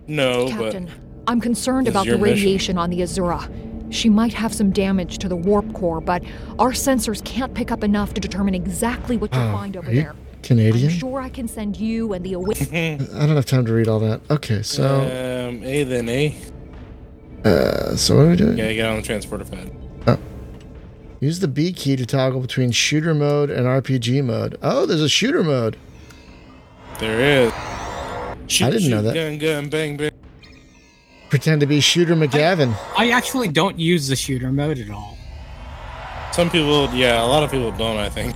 [0.08, 0.90] No, Captain,
[1.30, 2.36] I'm concerned This about the your mission.
[2.36, 3.50] radiation on the Azura.
[3.94, 6.24] She might have some damage to the warp core, but
[6.58, 9.94] our sensors can't pick up enough to determine exactly what you'll Oh, find over are
[9.94, 10.16] you there.
[10.52, 12.54] I'm sure I can send you and the away.
[13.14, 14.22] I don't have time to read all that.
[14.32, 16.36] Okay, so um, A then A.
[17.46, 18.58] uh, so what are we doing?
[18.58, 19.72] Yeah, you get on the transporter pad.
[21.22, 24.58] Use the B key to toggle between shooter mode and RPG mode.
[24.62, 25.76] Oh, there's a shooter mode.
[27.00, 27.54] There is.
[28.48, 29.14] Shoot, I didn't know that.
[29.14, 30.12] Gun, gun, bang, bang.
[31.30, 32.76] Pretend to be Shooter McGavin.
[32.98, 35.18] I actually don't use the shooter mode at all.
[36.32, 37.98] Some people, yeah, a lot of people don't.
[37.98, 38.36] I think.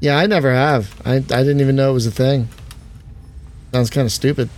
[0.00, 1.00] Yeah, I never have.
[1.04, 2.48] I, I didn't even know it was a thing.
[3.72, 4.48] Sounds kind of stupid.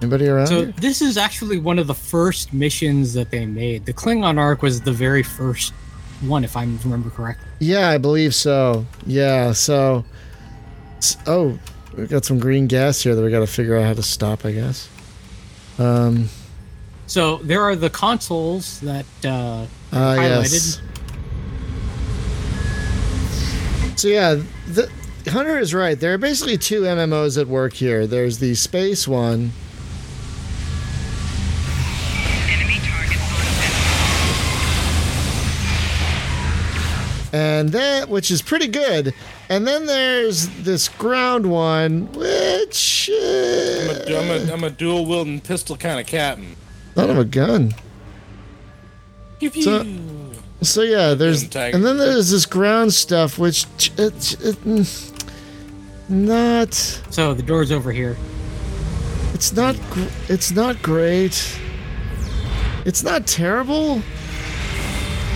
[0.00, 0.46] Anybody around?
[0.48, 0.74] So here?
[0.78, 3.86] this is actually one of the first missions that they made.
[3.86, 5.72] The Klingon arc was the very first
[6.22, 7.48] one, if I remember correctly.
[7.60, 8.86] Yeah, I believe so.
[9.06, 10.04] Yeah, so.
[11.26, 11.58] Oh,
[11.96, 14.44] we got some green gas here that we got to figure out how to stop,
[14.44, 14.88] I guess.
[15.78, 16.28] Um,
[17.06, 20.52] So there are the consoles that uh, ah, highlighted.
[20.52, 20.82] yes.
[23.96, 24.90] So, yeah, the,
[25.30, 25.98] Hunter is right.
[25.98, 28.06] There are basically two MMOs at work here.
[28.06, 29.52] There's the space one.
[37.32, 39.14] And that which is pretty good.
[39.48, 45.06] And then there's this ground one, which I'm uh, a, I'm a, I'm a dual
[45.06, 46.56] wielding pistol kind of captain.
[46.96, 47.74] not of a gun.
[49.40, 49.62] Pew, pew.
[49.62, 49.84] So-
[50.60, 53.64] So yeah, there's and then there's this ground stuff, which
[53.96, 55.02] it, it,
[56.08, 58.16] not So the door's over here.
[59.34, 59.76] it's not
[60.28, 61.58] it's not great.
[62.84, 64.02] It's not terrible.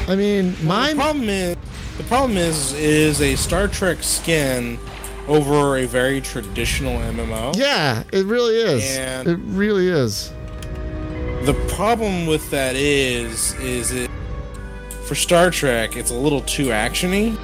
[0.09, 1.57] I mean, the my problem is
[1.99, 4.79] the problem is is a Star Trek skin
[5.29, 7.55] over a very traditional MMO.
[7.57, 8.97] yeah, it really is.
[8.97, 10.33] And- it really is.
[11.45, 14.11] The problem with that is is it
[15.07, 17.37] for Star Trek it's a little too actiony.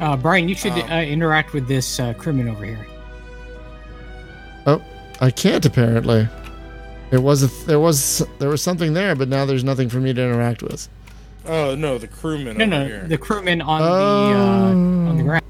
[0.00, 0.82] Uh, Brian, you should Oh.
[0.90, 2.86] uh, interact with this uh, crewman over here.
[4.66, 4.82] Oh,
[5.20, 6.28] I can't apparently.
[7.10, 10.12] There was a there was there was something there, but now there's nothing for me
[10.12, 10.88] to interact with.
[11.46, 13.04] Oh no, the crewman No, over no, here.
[13.06, 15.26] the crewman on the uh, on the Oh.
[15.26, 15.44] ground.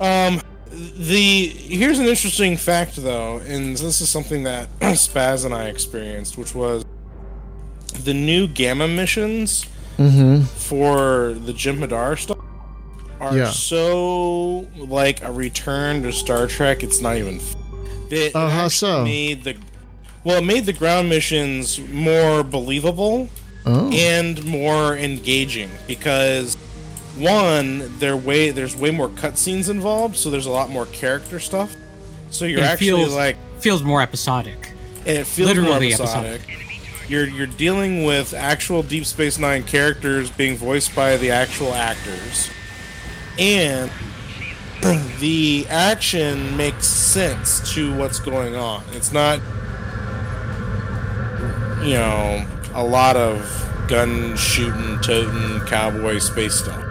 [0.00, 5.64] Um, the here's an interesting fact though, and this is something that Spaz and I
[5.66, 6.84] experienced, which was
[8.04, 9.66] the new gamma missions
[9.98, 10.42] Mm-hmm.
[10.42, 12.36] for the Jem'Hadar stuff
[13.18, 13.48] are Yeah.
[13.50, 16.82] so like a return to Star Trek.
[16.82, 17.40] It's not even.
[18.10, 19.04] It, Oh, it how so?
[19.04, 19.56] Made the
[20.26, 23.28] well, it made the ground missions more believable
[23.64, 23.90] Oh.
[23.92, 26.56] and more engaging because
[27.16, 31.74] one, there way there's way more cutscenes involved, so there's a lot more character stuff.
[32.30, 34.72] So you're It actually feels- like, Feels more episodic.
[35.06, 36.40] and it feels literally more episodic.
[36.42, 36.58] episodic.
[37.08, 42.50] You're you're dealing with actual Deep Space Nine characters being voiced by the actual actors,
[43.38, 43.90] and
[45.20, 48.82] the action makes sense to what's going on.
[48.92, 49.40] It's not,
[51.86, 52.44] you know,
[52.74, 53.38] a lot of
[53.88, 56.82] gun shooting, toting, cowboy space stuff.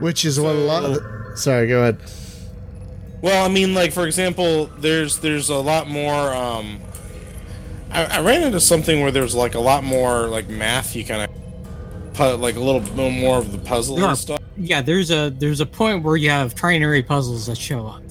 [0.00, 1.98] Which is what a lot of the, Sorry, go ahead.
[3.20, 6.32] Well, I mean, like for example, there's there's a lot more.
[6.32, 6.80] Um,
[7.90, 10.94] I, I ran into something where there's like a lot more like math.
[10.94, 14.38] You kind of put like a little bit more of the puzzle There are- stuff.
[14.56, 18.02] Yeah, there's a there's a point where you have trinary puzzles that show up,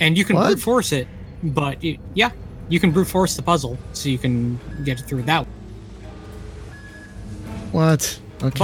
[0.00, 0.46] and you can What?
[0.46, 1.08] brute force it.
[1.44, 2.30] But you, yeah,
[2.70, 5.46] you can brute force the puzzle, so you can get it through that.
[7.72, 8.20] What?
[8.42, 8.58] Okay.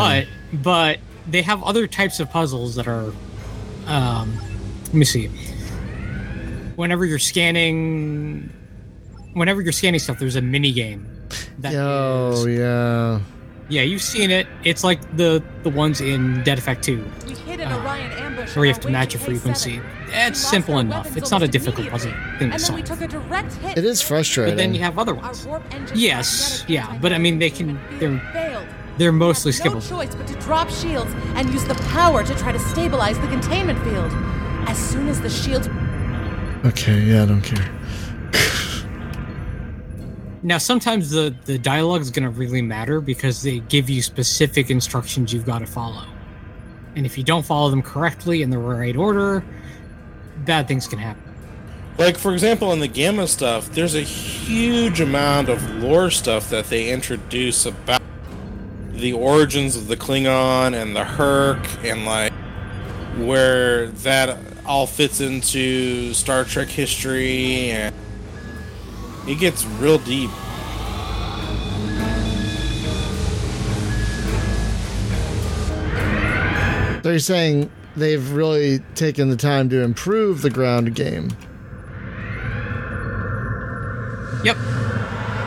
[0.53, 3.13] But but they have other types of puzzles that are.
[3.87, 4.37] Um,
[4.87, 5.27] let me see.
[6.77, 8.51] Whenever you're scanning,
[9.35, 11.07] whenever you're scanning stuff, there's a mini game.
[11.59, 13.21] That Yo, is- yeah.
[13.69, 14.47] yeah, you've seen it.
[14.65, 17.05] It's like the the ones in Dead Effect Two.
[17.27, 18.57] We hid an Orion ambush.
[18.57, 19.25] where you have to match a K7.
[19.25, 19.81] frequency.
[19.81, 21.17] We It's simple enough.
[21.17, 22.85] It's not a difficult puzzle thing to And then we solve.
[22.85, 23.79] took a direct hit.
[23.79, 24.55] It is frustrating.
[24.55, 25.47] But then you have other ones.
[25.95, 27.79] Yes, yeah, but I mean they can.
[27.99, 28.67] They're failed.
[28.99, 32.59] they're mostly no choice but to drop shields and use the power to try to
[32.59, 34.11] stabilize the containment field.
[34.69, 35.69] As soon as the shields
[36.65, 37.67] Okay, yeah, I don't care.
[40.43, 45.33] Now sometimes the the dialogue is gonna really matter because they give you specific instructions
[45.35, 46.05] you've got to follow,
[46.97, 49.45] and if you don't follow them correctly in the right order,
[50.45, 51.23] bad things can happen.
[51.99, 56.67] Like for example, in the Gamma stuff, there's a huge amount of lore stuff that
[56.67, 58.01] they introduce about
[58.93, 62.33] the origins of the Klingon and the Hur'q, and like
[63.17, 67.95] where that all fits into Star Trek history, and
[69.27, 70.31] it gets real deep.
[77.03, 77.71] So you're saying
[78.01, 81.31] they've really taken the time to improve the ground game.
[84.45, 84.57] Yep.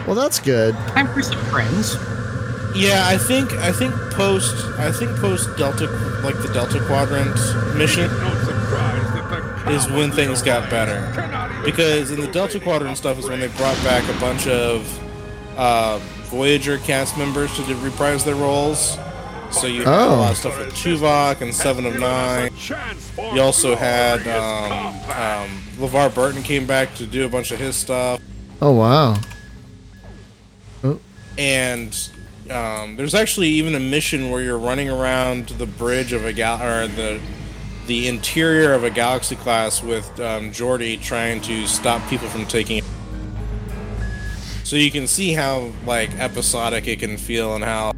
[0.05, 0.75] Well, that's good.
[0.89, 1.95] Time for some friends.
[2.75, 5.85] Yeah, I think I think post I think post Delta
[6.23, 7.35] like the Delta Quadrant
[7.75, 8.09] mission
[9.71, 10.99] is when things got better.
[11.63, 14.99] Because in the Delta Quadrant stuff is when they brought back a bunch of
[15.57, 18.97] uh, Voyager cast members to reprise their roles.
[19.53, 20.15] So you had a Oh.
[20.17, 22.51] lot of stuff with Tuvok and Seven of Nine.
[23.33, 24.71] You also had um,
[25.09, 28.19] um, LeVar Burton came back to do a bunch of his stuff.
[28.61, 29.17] Oh wow.
[31.37, 32.09] and
[32.51, 36.61] um, there's actually even a mission where you're running around the bridge of a gal
[36.61, 37.19] or the
[37.87, 42.77] the interior of a galaxy class with um, Geordi trying to stop people from taking
[42.77, 42.83] it.
[44.63, 47.93] So you can see how like episodic it can feel and how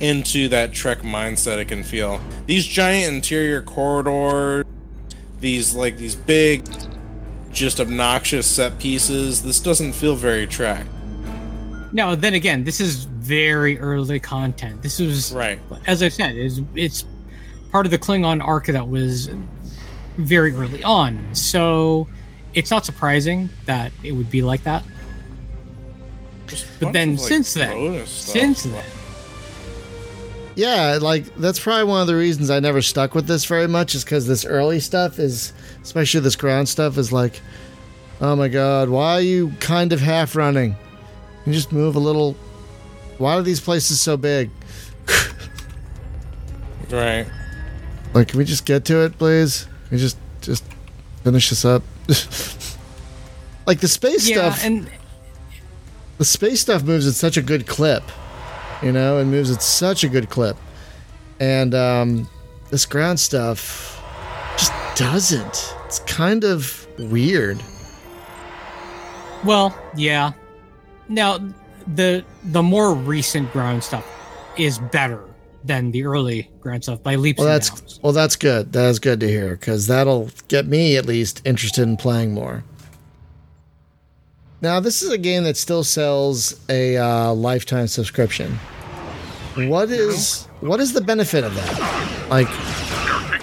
[0.00, 2.20] into that Trek mindset it can feel.
[2.46, 4.64] These giant interior corridors,
[5.40, 6.66] these like these big,
[7.52, 9.42] just obnoxious set pieces.
[9.42, 10.86] This doesn't feel very Trek.
[11.92, 14.82] Now, then again, this is very early content.
[14.82, 15.58] This was, Right.
[15.86, 17.04] as I said, is it's
[17.72, 19.28] part of the Klingon arc that was
[20.16, 21.34] very early on.
[21.34, 22.08] So
[22.54, 24.84] it's not surprising that it would be like that.
[26.80, 28.84] But then like, since then, since then,
[30.60, 33.94] Yeah, like that's probably one of the reasons I never stuck with this very much
[33.94, 37.40] is because this early stuff is, especially this ground stuff, is like,
[38.20, 40.76] oh my god, why are you kind of half running?
[41.46, 42.36] You just move a little.
[43.16, 44.50] Why are these places so big?
[46.90, 47.24] Right.
[48.14, 49.62] Like, can we just get to it, please?
[49.88, 50.64] Can we just just
[51.22, 51.84] finish this up?
[53.66, 54.64] like the space yeah, stuff.
[54.64, 54.90] and
[56.18, 58.02] the space stuff moves at such a good clip,
[58.82, 60.56] you know, and moves at such a good clip.
[61.38, 62.28] And um,
[62.70, 64.02] this ground stuff
[64.56, 65.74] just doesn't.
[65.86, 67.62] It's kind of weird.
[69.44, 70.32] well, yeah.
[71.08, 71.38] Now,
[71.94, 74.06] the the more recent ground stuff
[74.56, 75.24] is better
[75.64, 78.72] than the early ground stuff by leaps Well, that's well, that's good.
[78.72, 82.64] That is good to hear because that'll get me at least interested in playing more.
[84.62, 88.58] Now, this is a game that still sells a uh, lifetime subscription.
[89.56, 92.26] What is what is the benefit of that?
[92.30, 92.48] Like,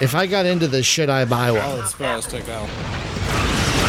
[0.00, 1.60] if I got into this, should I buy one?
[1.62, 3.88] Oh, let's let's take that one.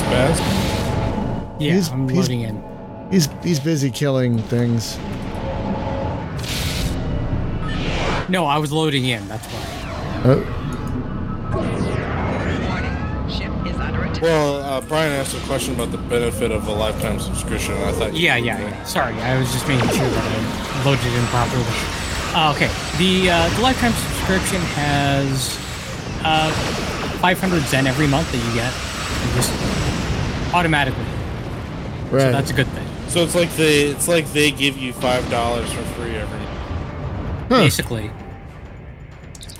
[0.00, 0.38] Spaz?
[1.60, 2.62] Yeah, He's- I'm he's- loading in.
[3.10, 4.96] He's he's busy killing things.
[8.30, 9.26] No, I was loading in.
[9.28, 10.22] That's why.
[10.24, 10.38] Oh,
[13.28, 14.22] Ship is under attack.
[14.22, 17.92] Well, uh, Brian asked a question about the benefit of a lifetime subscription, and I
[17.92, 18.84] thought you Yeah, yeah, yeah.
[18.84, 21.64] Sorry, I was just making sure that I loaded in properly.
[22.32, 25.58] Uh, okay, the uh, the lifetime subscription has
[26.22, 26.52] uh,
[27.20, 28.72] 500 Zen every month that you get,
[29.34, 29.50] just
[30.54, 31.04] automatically.
[32.12, 32.22] right.
[32.22, 32.86] So that's a good thing.
[33.08, 36.49] So it's like they it's like they give you five dollars for free every month.
[37.50, 37.56] Huh.
[37.62, 38.08] Basically,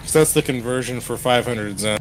[0.05, 1.99] So that's the conversion for five hundred zen.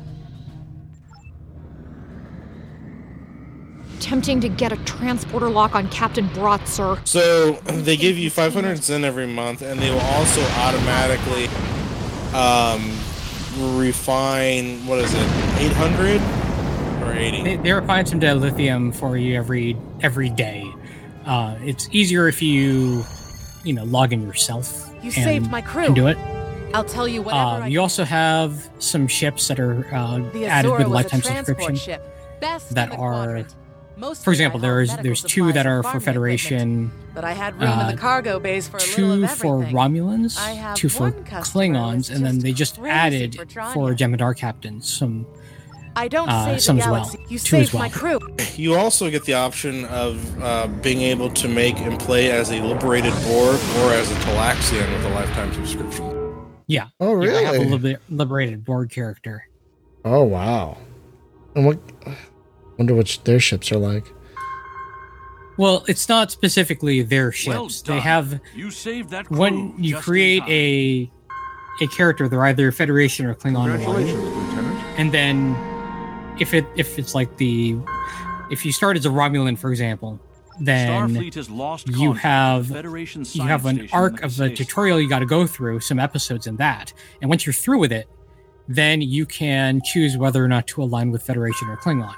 [3.99, 7.01] Tempting to get a transporter lock on Captain Brot, sir.
[7.05, 11.47] So they give you 500 Zen every month, and they will also automatically
[12.33, 14.85] um, refine.
[14.87, 15.27] What is it?
[15.59, 16.21] 800
[17.03, 17.43] or 80?
[17.43, 20.65] they, they refine some dilithium for you every every day.
[21.25, 23.03] Uh, it's easier if you,
[23.63, 24.88] you know, log in yourself.
[25.01, 25.85] You saved my crew.
[25.85, 26.17] and do it.
[26.73, 27.41] I'll tell you whatever.
[27.43, 27.81] Uh, I you can.
[27.81, 31.75] also have some ships that are uh, added with lifetime subscription.
[31.75, 32.03] ship,
[32.41, 33.45] that are-
[33.97, 37.33] Most For of it I example, there's there's two that are for Federation, but I
[37.33, 39.63] had room in uh, the cargo bays for a little two for.
[39.63, 43.35] Romulans, two for Klingons, and then they just added
[43.73, 43.93] for.
[43.93, 45.25] Jem'Hadar captains some.
[45.99, 47.03] I don't uh, save some the as well.
[47.03, 47.19] galaxy.
[47.29, 48.19] You Two as saved my well.
[48.19, 48.35] crew.
[48.55, 52.61] You also get the option of uh, being able to make and play as a
[52.61, 56.45] liberated Borg or as a Talaxian with a lifetime subscription.
[56.67, 56.87] Yeah.
[56.99, 59.47] Oh, yeah, I have a liber- liberated Borg character.
[60.05, 60.77] Oh wow.
[61.55, 61.79] And what?
[62.77, 64.05] Wonder what their ships are like.
[65.57, 67.47] Well, it's not specifically their ships.
[67.55, 71.11] Well they have You saved that crew when you create a
[71.81, 74.47] a character, they're either Federation or Klingon Congratulations, aligned.
[74.49, 74.99] Lieutenant.
[74.99, 75.55] and then
[76.41, 77.77] if it if it's like the
[78.49, 80.19] if you start as a Romulan, for example,
[80.59, 84.55] then has lost you have Federation you have an station arc of a Mexico.
[84.55, 87.91] tutorial you got to go through, some episodes in that, and once you're through with
[87.91, 88.07] it,
[88.67, 92.15] then you can choose whether or not to align with Federation or Klingon.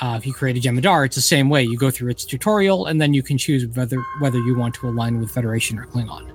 [0.00, 1.62] Uh, if you create a Jem'Hadar, it's the same way.
[1.62, 4.88] You go through its tutorial, and then you can choose whether whether you want to
[4.88, 6.32] align with Federation or Klingon.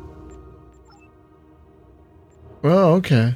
[2.64, 3.34] Oh, okay.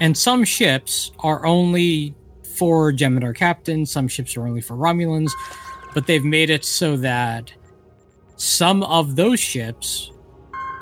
[0.00, 2.14] And some ships are only
[2.56, 5.30] for Jem'Hadar captains, some ships are only for Romulans,
[5.94, 7.52] but they've made it so that
[8.36, 10.10] some of those ships,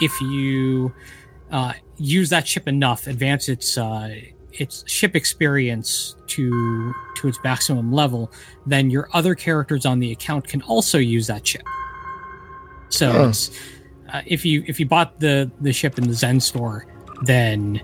[0.01, 0.93] if you
[1.51, 4.15] uh, use that ship enough, advance its uh,
[4.53, 8.33] its ship experience to to its maximum level,
[8.67, 11.63] then your other characters on the account can also use that ship.
[12.89, 13.29] So Oh.
[13.29, 13.51] it's,
[14.13, 16.87] uh, if you if you bought the the ship in the Zen store,
[17.23, 17.81] then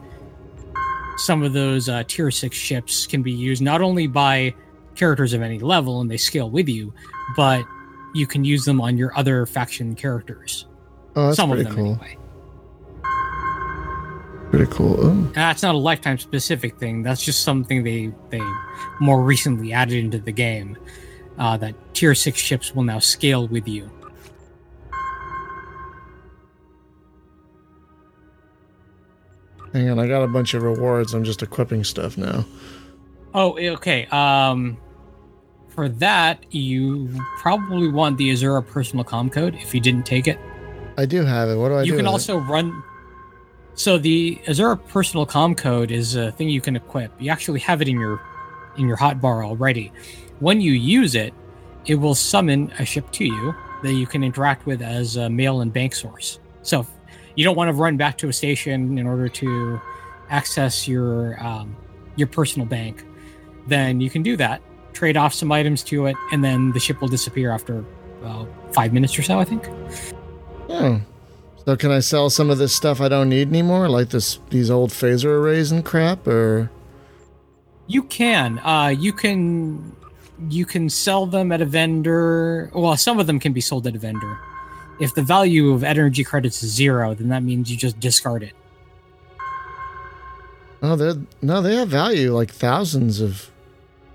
[1.25, 4.55] some of those uh, tier six ships can be used not only by
[4.95, 6.93] characters of any level and they scale with you,
[7.37, 7.65] but
[8.15, 10.67] you can use them on your other faction characters.
[11.17, 11.99] Oh, that's some of pretty them cool.
[12.03, 12.17] anyway.
[14.51, 14.97] Pretty cool.
[14.99, 17.05] Oh, that's not a lifetime specific thing.
[17.05, 18.41] That's just something they they
[18.99, 20.77] more recently added into the game.
[21.39, 23.89] Uh, that tier six ships will now scale with you.
[29.73, 31.15] Hang on, I got a bunch of rewards.
[31.15, 32.45] I'm just equipping stuff now.
[33.35, 34.07] Oh, okay.
[34.07, 34.77] Um,
[35.69, 37.09] for that, you
[37.39, 40.39] probably want the Azura personal com code if you didn't take it.
[40.99, 41.57] I do have it.
[41.57, 41.87] What do I do?
[41.87, 42.13] you can with it?
[42.13, 42.83] also run.
[43.75, 47.13] So the Azura personal com code is a thing you can equip.
[47.21, 48.21] You actually have it in your
[48.77, 49.93] in your hotbar already.
[50.41, 51.33] When you use it,
[51.87, 55.61] it will summon a ship to you that you can interact with as a mail
[55.61, 56.41] and bank source.
[56.63, 56.87] So
[57.37, 59.81] you don't want to run back to a station in order to
[60.29, 61.77] access your um,
[62.17, 63.05] your personal bank,
[63.67, 64.61] then you can do that.
[64.93, 67.85] Trade off some items to it, and then the ship will disappear after
[68.25, 69.39] uh, five minutes or so.
[69.39, 69.69] I think.
[70.69, 71.01] Oh.
[71.67, 74.71] So can I sell some of this stuff I don't need anymore, like this these
[74.71, 76.71] old phaser arrays and crap, or
[77.87, 78.59] You can.
[78.61, 79.95] Uh, you can.
[80.49, 82.71] You can sell them at a vendor.
[82.75, 84.39] Well, some of them can be sold at a vendor.
[85.01, 88.53] If the value of energy credits is zero, then that means you just discard it.
[90.83, 93.51] oh, they no, they have value, like thousands of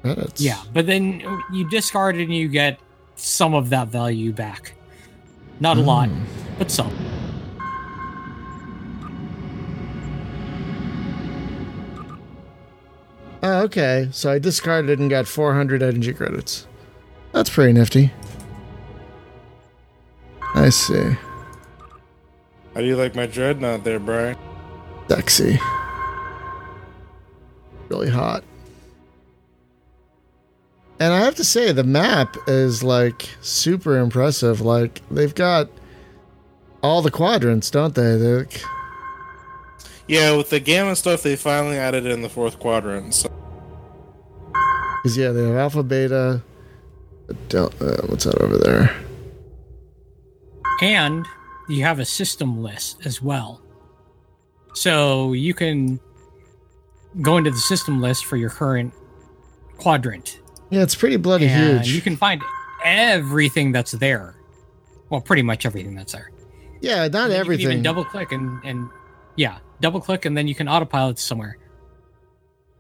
[0.02, 0.42] credits.
[0.42, 2.80] Yeah, but then you discard it and you get
[3.16, 4.74] some of that value back.
[5.60, 5.88] Not a hmm.
[5.88, 6.10] lot,
[6.60, 6.94] but some.
[13.42, 14.10] Oh, okay.
[14.12, 16.66] So I discarded and got 400 energy credits.
[17.32, 18.12] That's pretty nifty.
[20.56, 21.16] I see.
[22.74, 24.38] How do you like my dreadnought there, Brian?
[25.10, 25.60] Sexy.
[27.90, 28.44] Really hot.
[31.00, 34.62] And I have to say, the map is like super impressive.
[34.62, 35.70] Like, they've got
[36.82, 38.18] all the quadrants, don't they?
[38.18, 38.48] They're
[40.08, 43.14] Yeah, with the gamma stuff, they finally added in the fourth quadrant.
[43.14, 43.30] So
[45.04, 46.42] Because yeah, they have alpha, beta,
[47.50, 48.96] del- uh, what's that over there?
[50.82, 51.26] And
[51.68, 53.62] you have a system list as well.
[54.74, 56.00] So you can
[57.22, 58.94] go into the system list for your current
[59.78, 60.40] quadrant.
[60.70, 61.96] Yeah, it's pretty bloody and huge.
[61.96, 62.42] you can find
[62.84, 64.36] everything that's there.
[65.10, 66.30] Well, pretty much everything that's there.
[66.82, 67.66] yeah, not And then You can everything.
[67.72, 68.90] even double click and, and
[69.36, 71.58] yeah, double click and then you can autopilot somewhere.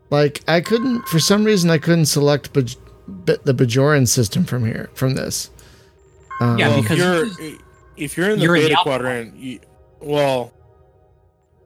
[0.10, 2.78] like I couldn't, for some reason, I couldn't select Baj-
[3.26, 5.50] the Bajoran system from here, from this.
[6.42, 7.28] Um, Yeah, because you're
[7.98, 9.60] if you're in the you're in the beta quadrant, you,
[10.02, 10.54] well,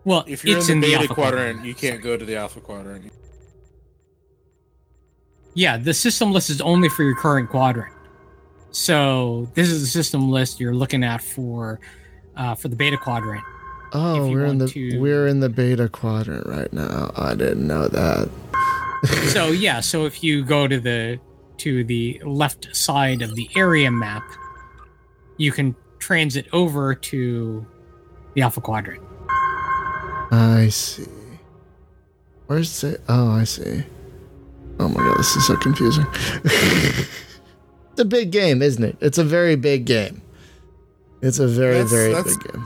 [0.04, 2.60] Well, if you're it's in the beta alpha quadrant, you can't go to the alpha
[2.62, 3.12] quadrant.
[5.54, 7.94] Yeah, the system list is only for your current quadrant.
[8.72, 11.80] So this is the system list you're looking at for
[12.38, 13.44] uh, for the beta quadrant.
[13.94, 17.12] oh, we're in the to- we're in the beta quadrant right now.
[17.16, 18.30] I didn't know that.
[19.34, 21.20] so yeah, so if you go to the
[21.58, 24.24] to the left side of the area map,
[25.38, 27.66] you can transit over to
[28.34, 29.04] the alpha quadrant.
[30.32, 31.06] I see.
[32.48, 33.02] Where's it?
[33.08, 33.84] Oh, I see.
[34.80, 36.06] Oh my god, this is so confusing.
[36.46, 38.98] it's a big game, isn't it?
[39.02, 40.22] It's a very big game.
[41.22, 42.66] It's a very, That's- very that's- big game.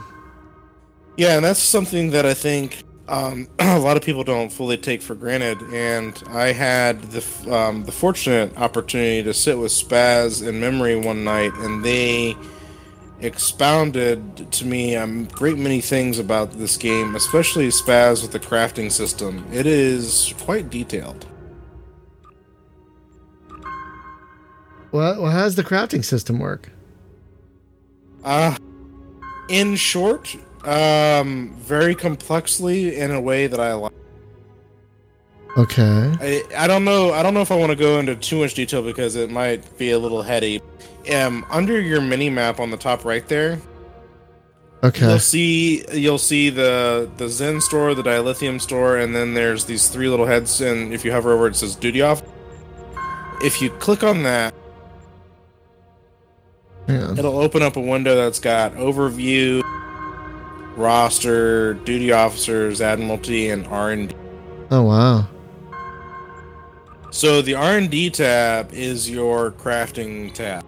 [1.16, 5.00] Yeah, and that's something that I think um, a lot of people don't fully take
[5.00, 5.58] for granted.
[5.72, 11.22] And I had the um, the fortunate opportunity to sit with Spaz and Memory one
[11.24, 12.36] night, and they
[13.24, 18.92] expounded to me a great many things about this game, especially Spaz with the crafting
[18.92, 19.46] system.
[19.52, 21.26] It is quite detailed.
[24.92, 26.70] Well, well, how does the crafting system work?
[28.22, 28.56] Uh,
[29.48, 33.92] in short, um, very complexly in a way that I like.
[35.56, 36.12] Okay.
[36.20, 37.12] I, I don't know.
[37.12, 39.78] I don't know if I want to go into too much detail because it might
[39.78, 40.60] be a little heady.
[41.14, 43.60] Um, under your mini map on the top right there,
[44.82, 45.08] Okay.
[45.08, 49.88] You'll see you'll see the the Zen store, the dilithium store, and then there's these
[49.88, 50.60] three little heads.
[50.60, 52.22] And if you hover over, it says duty off.
[53.42, 54.52] If you click on that,
[56.86, 57.12] Yeah.
[57.12, 59.62] it'll open up a window that's got overview,
[60.76, 64.14] roster, duty officers, admiralty, and R and D.
[64.70, 65.26] Oh wow.
[67.14, 70.66] So the R and D tab is your crafting tab,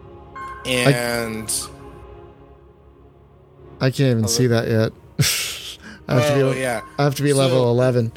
[0.65, 1.51] and
[3.81, 4.93] I can't even Oh, see that yet.
[6.09, 6.61] I have to Oh, be.
[6.61, 6.83] yeah.
[7.01, 8.13] I have to be So- level eleven.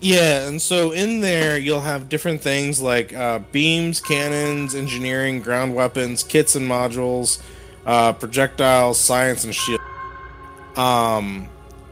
[0.00, 5.74] Yeah, and so in there you'll have different things like uh, beams, cannons, engineering, ground
[5.74, 7.38] weapons, kits and modules,
[7.84, 9.80] uh, projectiles, science, and shield.
[10.76, 11.48] Um,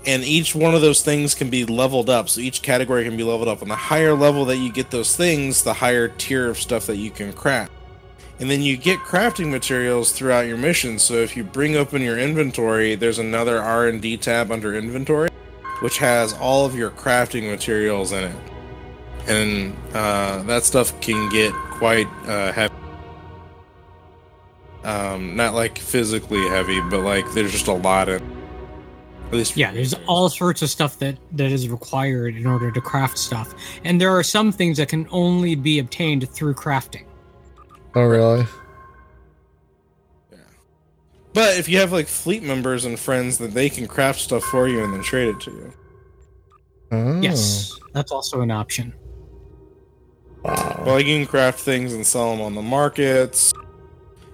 [0.06, 2.28] and each one of those things can be leveled up.
[2.28, 3.62] So each category can be leveled up.
[3.62, 6.96] And the higher level that you get those things, the higher tier of stuff that
[6.96, 7.72] you can craft.
[8.40, 10.98] And then you get crafting materials throughout your mission.
[10.98, 15.30] So if you bring open your inventory, there's another R and D tab under inventory
[15.80, 18.36] which has all of your crafting materials in it.
[19.26, 22.74] And uh, that stuff can get quite uh, heavy.
[24.82, 28.43] Um, not like physically heavy, but like there's just a lot in.
[29.28, 32.80] At least Yeah, there's all sorts of stuff that that is required in order to
[32.80, 33.54] craft stuff,
[33.84, 37.04] and there are some things that can only be obtained through crafting.
[37.94, 38.46] Oh really?
[40.30, 40.38] Yeah.
[41.32, 44.68] But if you have like fleet members and friends, that they can craft stuff for
[44.68, 45.72] you and then trade it to you.
[46.92, 47.20] Oh.
[47.20, 48.94] Yes, that's also an option.
[50.44, 53.52] Well, like you can craft things and sell them on the markets.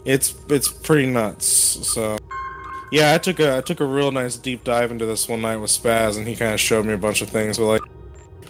[0.04, 1.46] It's it's pretty nuts.
[1.46, 2.18] So,
[2.90, 5.56] yeah, I took a I took a real nice deep dive into this one night
[5.56, 7.58] with Spaz, and he kind of showed me a bunch of things.
[7.58, 7.82] But like,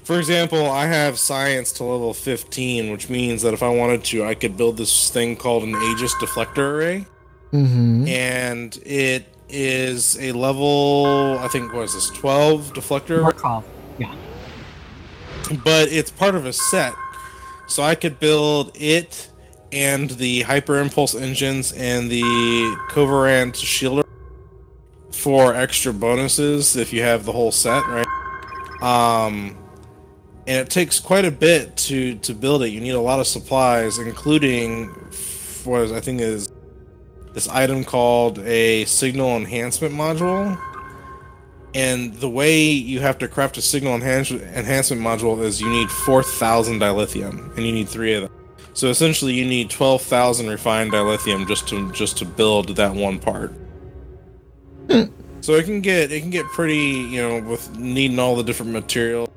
[0.05, 4.25] for example, I have science to level 15, which means that if I wanted to,
[4.25, 7.07] I could build this thing called an Aegis deflector array,
[7.53, 8.07] Mm-hmm.
[8.07, 13.23] and it is a level I think what is this 12 deflector array?
[13.23, 13.65] Markov.
[13.99, 14.15] Yeah.
[15.65, 16.95] but it's part of a set.
[17.67, 19.29] So I could build it
[19.73, 22.23] and the hyper impulse engines and the
[22.91, 24.05] Covariant shielder
[25.13, 28.07] for extra bonuses if you have the whole set, right?
[28.83, 29.57] Um
[30.47, 32.71] and it takes quite a bit to to build it.
[32.71, 34.89] You need a lot of supplies, including
[35.65, 36.49] what I think is
[37.33, 40.59] this item called a signal enhancement module.
[41.73, 45.89] And the way you have to craft a signal enhance- enhancement module is you need
[45.89, 48.33] 4,000 dilithium, and you need three of them.
[48.73, 53.55] So essentially, you need 12,000 refined dilithium just to just to build that one part.
[55.41, 58.73] so it can get it can get pretty, you know, with needing all the different
[58.73, 59.31] material,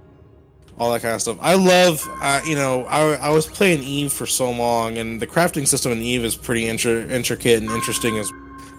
[0.77, 1.37] all that kind of stuff.
[1.41, 5.27] I love, uh, you know, I, I was playing Eve for so long, and the
[5.27, 8.31] crafting system in Eve is pretty intri- intricate and interesting as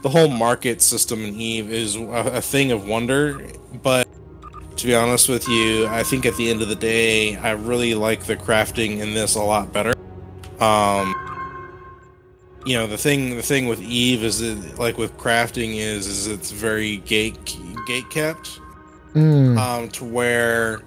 [0.02, 3.40] the whole market system in Eve is a, a thing of wonder,
[3.82, 4.06] but
[4.76, 7.94] to be honest with you, I think at the end of the day, I really
[7.94, 9.94] like the crafting in this a lot better.
[10.60, 11.33] Um,
[12.66, 16.26] you know, the thing the thing with Eve is that, like with crafting is is
[16.26, 17.56] it's very gate
[17.86, 18.60] gate kept
[19.14, 19.56] Mm.
[19.56, 20.82] um, to where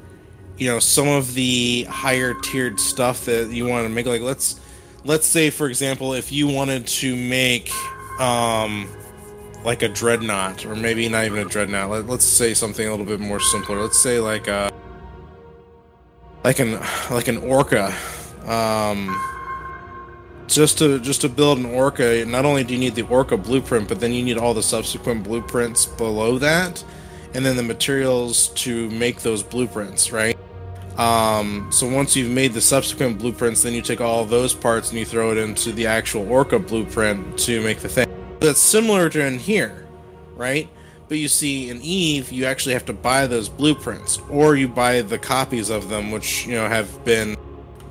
[0.57, 4.59] you know some of the higher tiered stuff that you want to make like let's
[5.05, 7.71] let's say for example if you wanted to make
[8.19, 8.89] um
[9.63, 13.05] like a dreadnought or maybe not even a dreadnought Let, let's say something a little
[13.05, 14.73] bit more simpler let's say like a
[16.43, 17.93] like an like an orca
[18.45, 19.07] um
[20.47, 23.87] just to just to build an orca not only do you need the orca blueprint
[23.87, 26.83] but then you need all the subsequent blueprints below that
[27.33, 30.37] and then the materials to make those blueprints right?
[30.97, 34.97] Um, so once you've made the subsequent blueprints then you take all those parts and
[34.97, 38.07] you throw it into the actual orca blueprint to make the thing.
[38.39, 39.85] That's similar to in here
[40.35, 40.69] right?
[41.09, 45.01] But you see in eve you actually have to buy those blueprints or you buy
[45.01, 47.36] the copies of them which you know have been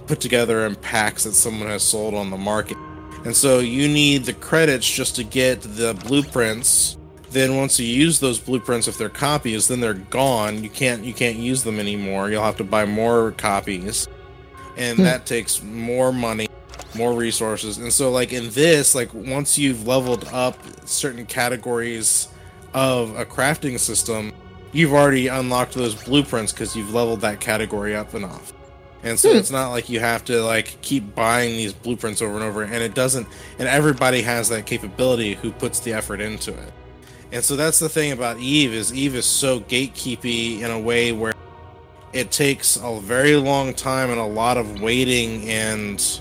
[0.07, 2.77] put together in packs that someone has sold on the market.
[3.25, 6.97] And so you need the credits just to get the blueprints.
[7.31, 10.63] Then once you use those blueprints, if they're copies, then they're gone.
[10.63, 12.31] You can't you can't use them anymore.
[12.31, 14.07] You'll have to buy more copies,
[14.77, 15.03] and hmm.
[15.03, 16.49] that takes more money,
[16.95, 17.79] more resources.
[17.79, 22.29] And so like in this, like once you've leveled up certain categories
[22.75, 24.33] of a crafting system,
[24.73, 28.53] you've already unlocked those blueprints because you've leveled that category up enough.
[29.07, 32.43] And so it's not like you have to like keep buying these blueprints over and
[32.43, 33.29] over and it doesn't
[33.61, 36.73] and everybody has that capability who puts the effort into it.
[37.31, 41.13] And so that's the thing about Eve is Eve is so gatekeepy in a way
[41.13, 41.35] where
[42.13, 46.21] it takes a very long time and a lot of waiting and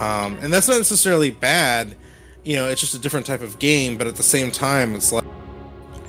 [0.00, 1.94] um and that's not necessarily bad.
[2.42, 5.12] You know, it's just a different type of game, but at the same time it's
[5.12, 5.24] like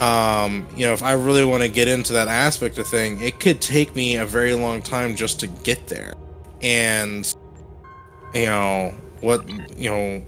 [0.02, 3.40] um, you know, if I really want to get into that aspect of thing, it
[3.40, 6.14] could take me a very long time just to get there.
[6.62, 7.32] And
[8.34, 9.48] you know what?
[9.78, 10.24] You know,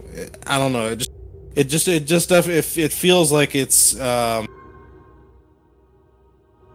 [0.47, 0.87] I don't know.
[0.87, 1.11] It just,
[1.55, 4.47] it just, it just, def- it, it feels like it's um,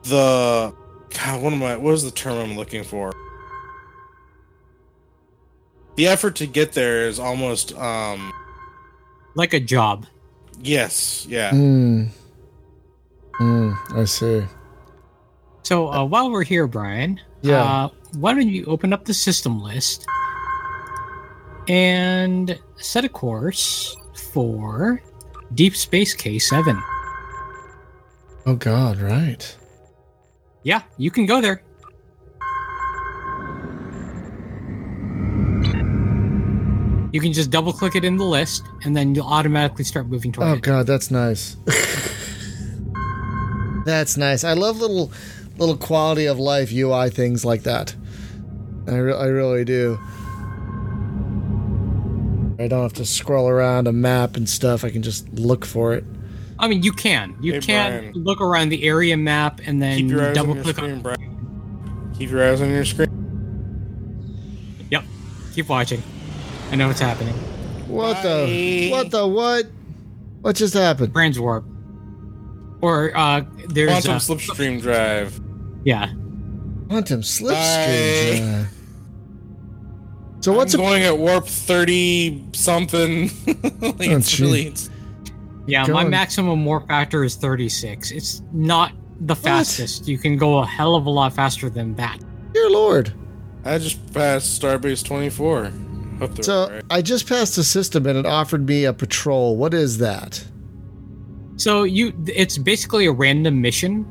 [0.04, 0.74] the
[1.14, 1.42] God.
[1.42, 1.76] What am I?
[1.76, 3.12] What is the term I'm looking for?
[5.96, 8.32] The effort to get there is almost um,
[9.34, 10.06] Like a job.
[10.62, 11.50] yes, yeah.
[11.50, 12.04] Hmm.
[13.40, 13.72] Hmm.
[13.96, 14.44] I see.
[15.62, 17.62] So uh, while we're here, Brian, Yeah.
[17.62, 17.88] uh,
[18.18, 20.04] why don't you open up the system list
[21.66, 23.96] and set a course
[24.32, 25.02] for
[25.54, 26.82] Deep Space K7?
[28.44, 29.56] Oh God, right.
[30.62, 31.62] Yeah, you can go there.
[37.12, 40.30] You can just double click it in the list, and then you'll automatically start moving
[40.30, 40.56] toward Oh it.
[40.58, 41.56] Oh God, that's nice.
[43.84, 44.44] that's nice.
[44.44, 45.12] I love little,
[45.58, 47.94] little quality of life UI things like that.
[48.88, 49.98] I, re- I really do.
[52.58, 54.84] I don't have to scroll around a map and stuff.
[54.84, 56.04] I can just look for it.
[56.58, 57.34] I mean, you can.
[57.40, 58.12] You Hey, can Brian.
[58.24, 60.92] look around the area map and then Keep your eyes double on your click screen,
[60.92, 61.00] on.
[61.00, 62.12] Brian.
[62.18, 63.08] Keep your eyes on your screen.
[64.90, 65.04] Yep.
[65.54, 66.02] Keep watching.
[66.70, 67.32] I know what's happening.
[67.88, 68.90] What the?
[68.90, 69.26] What the?
[69.26, 69.66] What?
[70.42, 71.14] What just happened?
[71.14, 71.64] Brands warp.
[72.82, 75.38] Or uh, there's Quantum uh, slipstream drive.
[75.84, 76.12] yeah.
[76.88, 78.38] Quantum slipstream.
[78.40, 78.46] Bye.
[78.46, 78.68] drive.
[80.40, 83.30] So what's I'm a going at warp thirty something?
[83.80, 84.42] like it's gee.
[84.44, 84.88] really it's-
[85.66, 88.10] Yeah, my Going- maximum warp factor is 36.
[88.10, 90.08] It's not the fastest.
[90.08, 92.18] You can go a hell of a lot faster than that.
[92.54, 93.12] dear lord?
[93.66, 95.70] I just passed Starbase twenty four.
[96.18, 96.84] Hope they're So right.
[96.90, 99.56] I just passed a system and it offered me a patrol.
[99.58, 100.42] What is that?
[101.60, 104.04] So you, it's basically a random mission.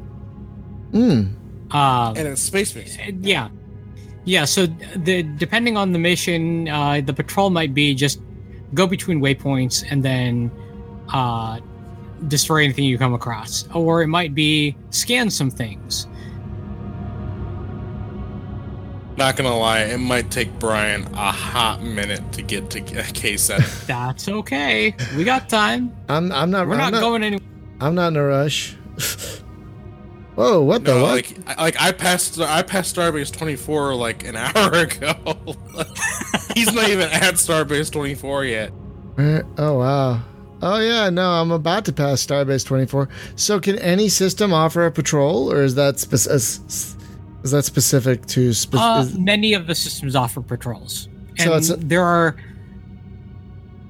[0.91, 1.23] Hmm.
[1.71, 2.95] Uh, and it's space base.
[3.21, 3.49] yeah,
[4.23, 4.45] yeah.
[4.45, 8.21] So the depending on the mission, uh, the patrol might be just
[8.75, 10.51] go between waypoints and then
[11.11, 11.59] uh,
[12.27, 16.05] destroy anything you come across, or it might be scan some things.
[19.19, 23.65] Not gonna lie, it might take Brian a hot minute to get to K seven.
[23.85, 24.95] That's okay.
[25.17, 25.93] We got time.
[26.07, 27.45] I'm I'm not We're I'm not, going anywhere.
[27.81, 28.77] I'm not in a rush.
[30.35, 31.11] Whoa, what the what?
[31.11, 35.13] like I- like I passed I passed Starbase twenty four like an hour ago.
[36.55, 38.69] He's not even at Starbase twenty four yet.
[39.15, 40.21] Where- oh wow.
[40.61, 43.07] Oh yeah, no, I'm about to pass Starbase 24.
[43.37, 46.19] So can any system offer a patrol, or is that spec-
[47.43, 48.53] is, that specific to?
[48.53, 52.35] Spe- Uh, many of the systems offer patrols, and So it's a- there are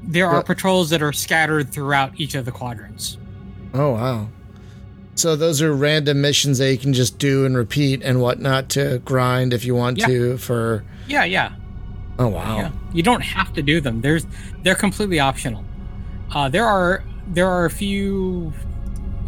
[0.04, 0.42] there are Yeah.
[0.42, 3.18] patrols that are scattered throughout each of the quadrants.
[3.74, 4.30] oh wow.
[5.16, 9.02] So those are random missions that you can just do and repeat and whatnot to
[9.04, 10.08] grind if you want Yeah.
[10.08, 10.38] to.
[10.38, 11.52] For Yeah, yeah,
[12.18, 12.58] oh wow.
[12.58, 12.72] yeah.
[12.94, 14.02] You don't have to do them.
[14.02, 14.26] There's
[14.64, 15.64] they're completely optional.
[16.34, 18.52] Uh, there are there are a few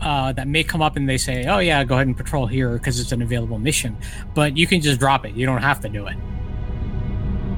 [0.02, 2.74] uh, that may come up and they say, "Oh yeah, go ahead and patrol here
[2.74, 3.96] because it's an available mission,"
[4.34, 5.34] but you can just drop it.
[5.36, 6.18] You don't have to do it.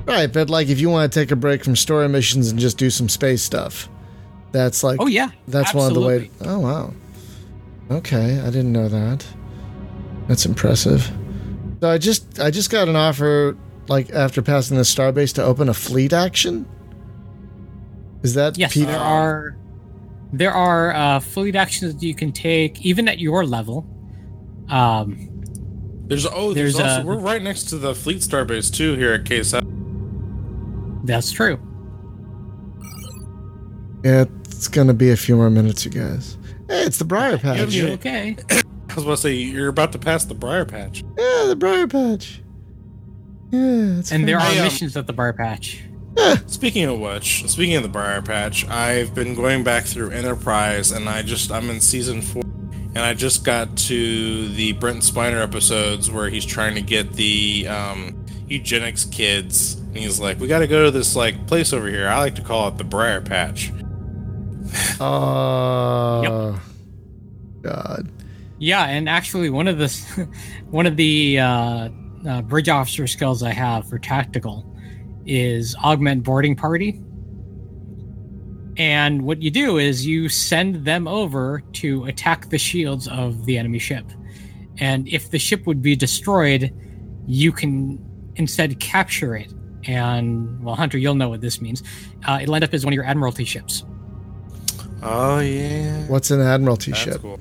[0.06, 2.78] Right, but like if you want to take a break from story missions and just
[2.78, 3.90] do some space stuff,
[4.52, 6.30] that's like Oh yeah, That's one of the way.
[6.34, 6.48] absolutely.
[6.48, 6.94] Oh wow.
[7.90, 9.26] Okay, I didn't know that.
[10.28, 11.10] That's impressive.
[11.82, 15.70] So I just I just got an offer like after passing the starbase to open
[15.70, 16.66] a fleet action.
[18.24, 19.56] Is that Yes, P- there are
[20.34, 23.88] there are uh, fleet actions that you can take even at your level.
[24.68, 25.30] Um,
[26.08, 29.14] There's oh there's, There's, also uh, we're right next to the Fleet Starbase too here
[29.14, 31.02] at K seven.
[31.06, 31.60] that's true.
[34.04, 36.38] Yeah, it's gonna be a few more minutes, you guys.
[36.68, 37.74] Hey, it's the Briar Patch.
[37.74, 37.84] Yeah.
[37.84, 38.36] You okay?
[38.50, 41.04] I was about to say you're about to pass the Briar Patch.
[41.18, 42.42] Yeah, the Briar Patch.
[43.52, 45.84] Yeah, it's And there are I, um, missions at the Briar Patch.
[46.48, 51.10] Speaking of which, speaking of the Briar Patch, I've been going back through Enterprise, and
[51.10, 56.12] I just I'm in season four, and I just got to the Brent Spiner episodes
[56.12, 60.68] where he's trying to get the um, eugenics kids, and he's like, "We got to
[60.68, 62.08] go to this like place over here.
[62.08, 63.72] I like to call it the Briar Patch."
[65.00, 66.62] Oh
[67.62, 68.12] God.
[68.60, 70.30] Yeah, and actually, one of the
[70.70, 71.90] one of the uh,
[72.28, 74.73] uh, bridge officer skills I have for tactical
[75.26, 77.02] is augment boarding party.
[78.78, 83.58] And what you do is you send them over to attack the shields of the
[83.58, 84.06] enemy ship.
[84.80, 86.74] And if the ship would be destroyed,
[87.28, 88.04] you can
[88.36, 89.54] instead capture it.
[89.86, 91.84] And well, Hunter, you'll know what this means.
[92.26, 93.84] Uh, it'll end up as one of your admiralty ships.
[95.04, 97.22] Oh yeah, What's an Admiralty that's ship?
[97.22, 97.38] cool.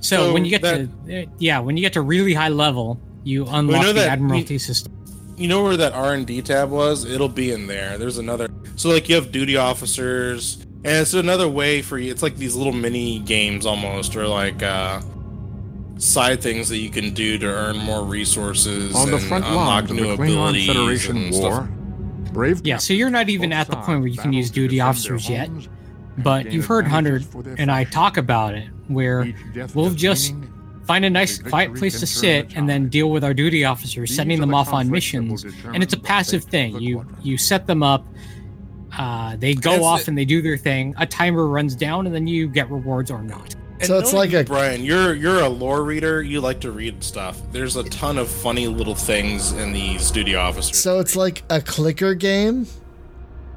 [0.00, 2.98] So, So when you get that- to yeah, when you get to really high level,
[3.22, 4.92] you unlock the that- Admiralty system.
[5.36, 7.04] You know where that R and D tab was?
[7.04, 7.98] It'll be in there.
[7.98, 8.48] There's another.
[8.76, 12.10] So like you have duty officers, and it's another way for you.
[12.10, 15.00] It's like these little mini games almost, or like uh,
[15.98, 19.66] side things that you can do to earn more resources On the and front unlock
[19.66, 21.68] lines of new the Klingon abilities Federation and war, stuff.
[22.32, 25.28] brave Yeah, so you're not even at the point where you can use duty officers
[25.28, 25.48] yet.
[26.18, 29.32] But you've heard Hunter advantages for their and I talk about it, where
[29.74, 30.51] we'll just meaning,
[30.86, 34.10] find a nice quiet place to sit the and then deal with our duty officers,
[34.10, 35.44] These sending them the off on conflicts that will missions.
[35.74, 36.78] And it's a passive thing.
[36.80, 37.24] You quadrant.
[37.26, 38.06] you set them up,
[38.98, 40.08] uh, they go That's off it.
[40.08, 40.94] and they do their thing.
[40.98, 43.54] A timer runs down, and then you get rewards or not.
[43.78, 44.84] And So it's like a- Brian.
[44.84, 46.22] You're you're a lore reader.
[46.22, 47.40] You like to read stuff.
[47.52, 50.76] There's a ton of funny little things in these duty officers.
[50.78, 52.66] So it's like a clicker game,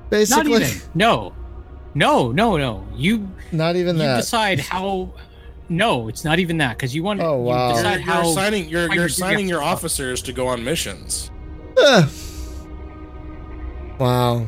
[0.09, 0.51] basically.
[0.51, 0.81] Not even.
[0.95, 1.33] No,
[1.93, 2.87] no, no, no.
[2.95, 4.17] You Not even you that.
[4.17, 5.13] decide how.
[5.67, 7.19] No, it's not even that because you want.
[7.19, 7.25] To.
[7.25, 7.69] Oh, wow.
[7.69, 8.29] You you're, decide you're how.
[8.29, 11.31] assigning you're, how you're your your officers to go on missions.
[13.99, 14.47] Wow.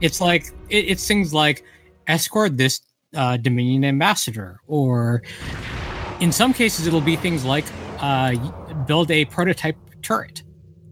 [0.00, 1.64] It's like it, it's things like
[2.06, 2.80] escort this
[3.14, 5.22] uh, Dominion ambassador, or
[6.20, 7.64] in some cases it'll be things like
[7.98, 8.36] uh,
[8.86, 10.42] build a prototype turret,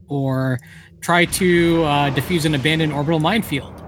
[0.09, 0.59] or
[1.01, 3.81] try to uh, defuse an abandoned orbital minefield,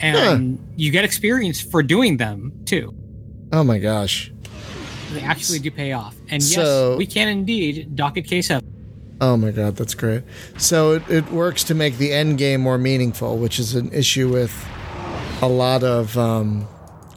[0.00, 2.94] and you get experience for doing them too.
[3.52, 4.30] Oh my gosh.
[5.12, 8.64] They actually do pay off, and yes, So- we can indeed docket case up.
[9.20, 10.22] Oh my god, that's great.
[10.58, 14.28] So it, it works to make the end game more meaningful, which is an issue
[14.32, 14.52] with
[15.42, 16.68] a lot of um,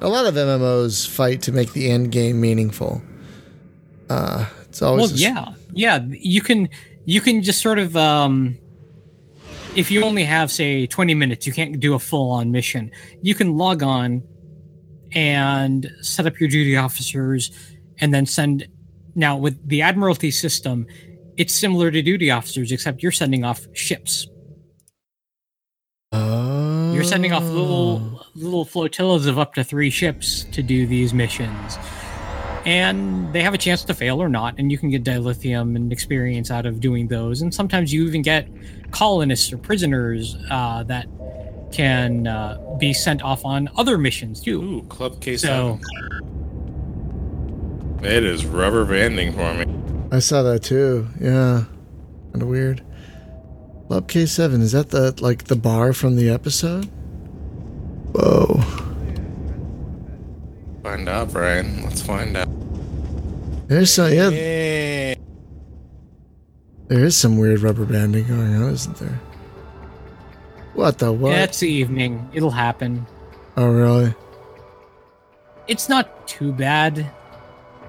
[0.01, 3.03] a lot of MMOs fight to make the end game meaningful.
[4.09, 5.99] Uh, it's always Well, yeah, yeah.
[6.09, 6.69] You can
[7.05, 8.57] you can just sort of um,
[9.75, 12.89] if you only have say twenty minutes, you can't do a full on mission.
[13.21, 14.23] You can log on
[15.13, 17.51] and set up your duty officers,
[18.01, 18.67] and then send.
[19.13, 20.87] Now with the Admiralty system,
[21.37, 24.27] it's similar to duty officers, except you're sending off ships.
[26.11, 26.93] Oh.
[26.93, 31.77] You're sending off little little flotillas of up to three ships to do these missions.
[32.65, 35.91] And they have a chance to fail or not, and you can get dilithium and
[35.91, 37.41] experience out of doing those.
[37.41, 38.47] And sometimes you even get
[38.91, 41.07] colonists or prisoners uh, that
[41.71, 44.61] can uh, be sent off on other missions too.
[44.61, 45.39] Ooh, Club K7.
[45.39, 45.79] So
[48.03, 49.65] It is rubber banding for me.
[50.11, 51.07] I saw that too.
[51.19, 51.65] Yeah,
[52.31, 52.83] kind of weird.
[53.87, 56.85] Club K Seven is that the like the bar from the episode?
[58.13, 58.59] Whoa.
[60.83, 61.83] Find out, Brian.
[61.83, 62.47] Let's find out.
[63.67, 64.29] There's some yeah.
[64.31, 65.15] Hey.
[66.87, 69.19] There is some weird rubber banding going on, isn't there?
[70.73, 71.31] What the what?
[71.31, 72.29] yeah, it's the evening.
[72.33, 73.05] It'll happen.
[73.57, 74.13] oh really?
[75.67, 77.09] It's not too bad,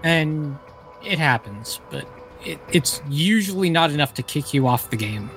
[0.02, 0.56] and
[1.04, 2.06] it happens, but
[2.44, 5.30] it, it's usually not enough to kick you off the game.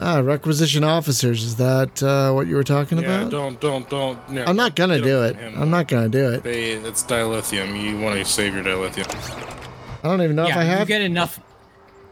[0.00, 1.42] Ah, requisition officers.
[1.42, 3.30] Is that uh, what you were talking Yeah, about?
[3.30, 4.28] don't, don't, don't.
[4.30, 5.36] no, I'm not gonna do it.
[5.36, 5.54] him.
[5.60, 6.42] I'm not gonna do it.
[6.42, 7.80] They, it's dilithium.
[7.82, 9.06] You want to save your dilithium.
[10.04, 10.86] I don't even know if yeah, I you have.
[10.88, 11.40] get enough.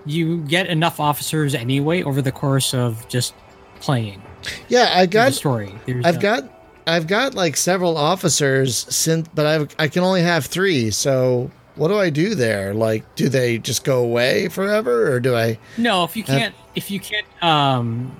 [0.07, 3.35] You get enough officers anyway over the course of just
[3.81, 4.23] playing
[4.69, 5.33] yeah, I the got.
[5.35, 5.75] story.
[5.87, 6.54] There's, I've uh, got.
[6.87, 10.91] I've got like several officers since, but I've I can only have three.
[10.91, 12.75] So what do I do there?
[12.75, 15.59] Like, do they just go away forever, or do I?
[15.77, 16.05] no.
[16.05, 18.15] If you can't, if you can't, um,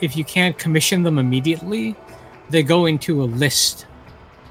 [0.00, 1.94] if you can't commission them immediately,
[2.50, 3.86] they go into a list,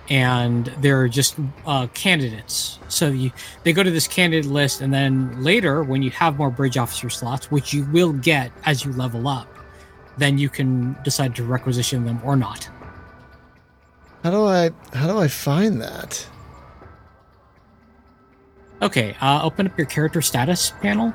[0.10, 1.36] and they're just
[1.66, 2.80] uh, candidates.
[2.88, 3.32] So you
[3.64, 7.10] they go to this candidate list, and then later, when you have more bridge officer
[7.10, 9.48] slots, which you will get as you level up,
[10.18, 12.70] then you can decide to requisition them or not.
[14.24, 14.70] How do I?
[14.94, 16.26] How do I find that?
[18.82, 21.14] Okay, uh, open up your character status panel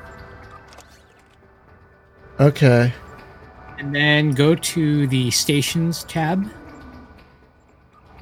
[2.39, 2.93] Okay.
[3.77, 6.49] and then go to the stations tab.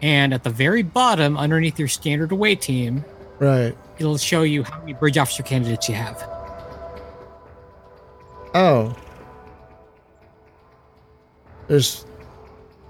[0.01, 3.05] And at the very bottom, underneath your standard away team,
[3.39, 3.77] Right.
[3.99, 6.17] it'll show you how many bridge officer candidates you have.
[8.55, 8.95] Oh.
[11.67, 12.05] There's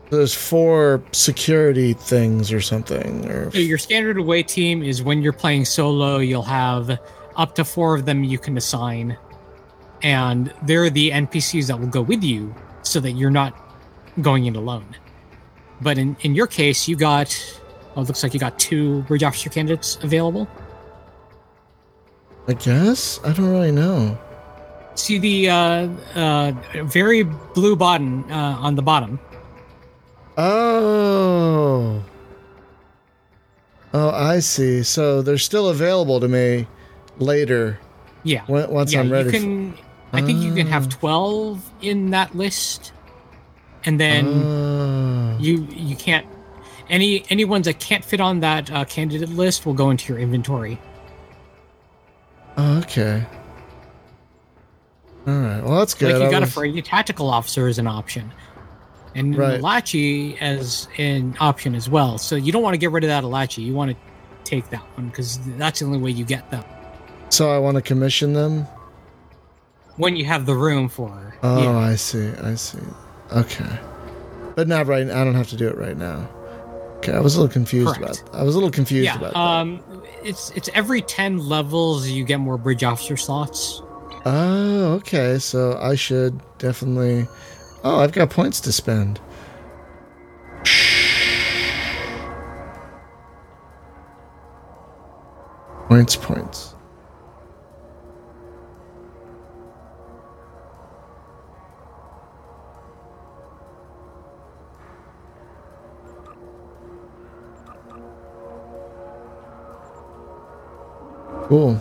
[0.10, 5.34] there's four security things or something or So your standard away team is when you're
[5.34, 7.00] playing solo, you'll have
[7.36, 9.18] up to four of them you can assign.
[10.04, 12.54] And they're the NPCs that will go with you
[12.84, 13.60] so that you're not
[14.22, 14.96] going in alone.
[15.82, 17.34] But in, in your case, you got,
[17.98, 20.48] it looks like you got two bridge officer candidates available.
[22.48, 23.20] I guess?
[23.24, 24.18] I don't really know.
[24.94, 26.52] See the uh, uh,
[26.84, 29.20] very blue button uh, on the bottom.
[30.38, 32.04] Oh.
[33.94, 34.84] Oh, I see.
[34.84, 36.68] So they're still available to me
[37.18, 37.80] later.
[38.24, 38.44] Yeah.
[38.48, 39.78] Once yeah, I'm ready You can,
[40.12, 42.92] I think you can have 12 in that list.
[43.86, 45.38] And then Oh.
[45.40, 46.26] you you can't
[46.90, 50.22] any any ones that can't fit on that uh, candidate list will go into your
[50.22, 50.80] inventory.
[52.58, 53.24] Oh, okay.
[55.28, 55.64] All right.
[55.64, 56.14] Well, that's good.
[56.14, 58.32] like you got a was- free tactical officer as an option.
[59.16, 59.60] And Right.
[59.62, 62.18] Malachi as an option as well.
[62.18, 63.64] So you don't want to get rid of that Alachi.
[63.66, 63.98] You want to
[64.44, 66.64] take that one because that's the only way you get them.
[67.30, 68.68] So I want to commission them.
[69.98, 71.78] When you have the room for Oh, yeah.
[71.78, 72.30] I see.
[72.44, 72.80] I see.
[73.34, 73.80] Okay.
[74.56, 75.10] But not right.
[75.10, 76.30] I don't have to do it right now.
[76.98, 77.14] Okay.
[77.14, 78.22] I was a little confused Correct.
[78.28, 78.36] about.
[78.36, 79.40] I was a little confused yeah, about that.
[79.40, 79.82] um,
[80.24, 83.82] it's it's every ten levels you get more bridge officer slots.
[84.26, 85.40] Oh, okay.
[85.40, 87.28] So I should definitely.
[87.88, 89.20] Oh, I've got points to spend.
[95.88, 96.74] Points, points.
[111.44, 111.80] Cool.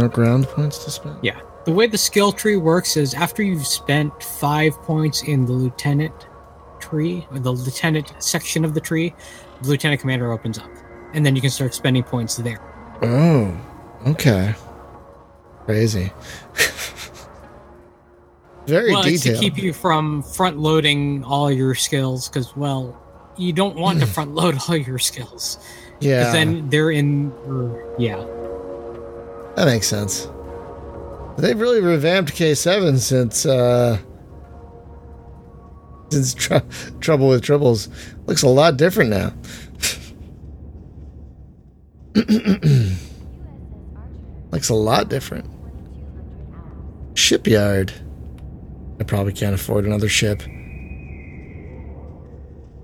[0.00, 1.16] No ground points to spend?
[1.22, 1.40] Yeah.
[1.64, 6.26] The way the skill tree works is after you've spent five points in the lieutenant
[6.78, 9.14] tree, or the lieutenant section of the tree,
[9.62, 10.70] the lieutenant commander opens up.
[11.14, 12.60] And then you can start spending points there.
[13.02, 13.58] Oh,
[14.08, 14.54] okay.
[15.64, 16.12] Crazy.
[18.66, 23.00] Very well, it's to keep you from front loading all your skills, because, well,
[23.38, 25.58] you don't want to front load all your skills.
[26.00, 27.32] yeah, then they're in.
[27.98, 28.16] yeah.
[29.56, 30.28] that makes sense.
[31.38, 33.98] They've really revamped K7 since uh
[36.10, 36.58] since tr-
[37.00, 37.88] Trouble with Tribbles.
[38.26, 39.32] Looks a lot different now.
[44.52, 45.46] Looks a lot different.
[47.14, 47.92] Shipyard.
[49.00, 50.42] I probably can't afford another ship.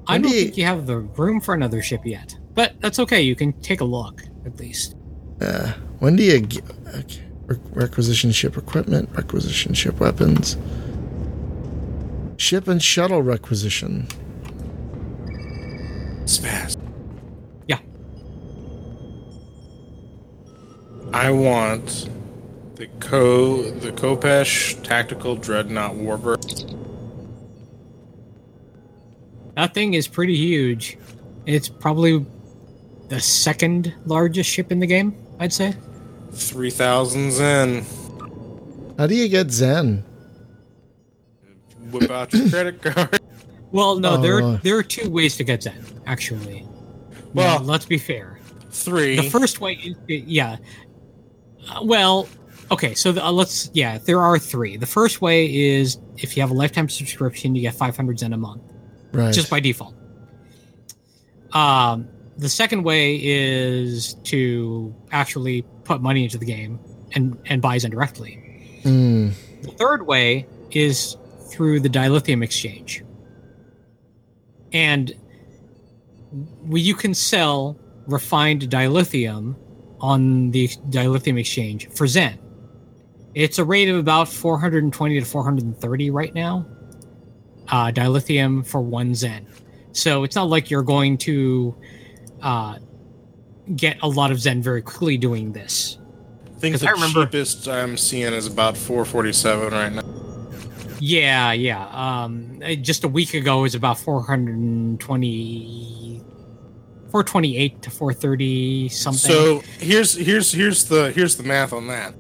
[0.09, 2.37] I don't think you have the room for another ship yet.
[2.55, 3.23] But that's okay.
[3.23, 4.97] You can take a look, at least.
[5.41, 6.65] Uh, when do you get
[6.97, 7.30] okay.
[7.51, 10.57] Re- requisition ship equipment, requisition ship weapons,
[12.37, 14.07] ship and shuttle requisition?
[16.27, 16.77] Spaz.
[17.67, 17.81] Yeah.
[21.13, 22.09] I want
[22.77, 26.77] the Co the Kopesh Tactical Dreadnought Warbird.
[29.57, 30.97] That thing is pretty huge.
[31.47, 32.25] It's probably
[33.09, 35.75] the second largest ship in the game, I'd say.
[36.33, 37.85] Three thousand Zen.
[38.99, 40.05] How do you get Zen?
[41.91, 43.21] Whip out your credit card.
[43.73, 44.59] Well, no, there Oh.
[44.65, 46.67] there are two ways to get Zen, actually.
[47.35, 48.41] Well- Well, let's be fair.
[48.73, 49.15] Three.
[49.15, 50.57] The first way, is, yeah.
[51.69, 52.29] Uh, well,
[52.73, 54.77] okay, so the, uh, let's, yeah, there are three.
[54.77, 58.37] The first way is if you have a lifetime subscription, you get 500 Zen a
[58.37, 58.63] month.
[59.13, 59.33] Right.
[59.33, 59.95] just by default.
[61.53, 62.09] Um,
[62.41, 66.79] the second way is to actually put money into the game
[67.15, 68.81] and and buy Zen directly.
[68.85, 69.33] Mm,
[69.63, 71.17] The third way is
[71.51, 73.05] through the dilithium exchange,
[74.73, 75.13] and
[76.67, 79.57] we, you can sell refined dilithium
[80.01, 82.39] on the dilithium exchange for Zen.
[83.35, 86.67] It's a rate of about 420 to 430 right now.
[87.69, 89.47] Uh, dilithium for one Zen.
[89.93, 91.77] So it's not like you're going to
[92.43, 92.79] uh,
[93.77, 95.99] get a lot of Zen very quickly doing this.
[96.57, 100.03] I think the I remember- cheapest I'm seeing is about 447 right now.
[101.03, 101.87] Yeah, yeah.
[101.89, 106.23] Um, just a week ago it was about 420,
[107.11, 109.31] 428 to 430 something.
[109.31, 112.15] So here's here's here's the here's the math on that.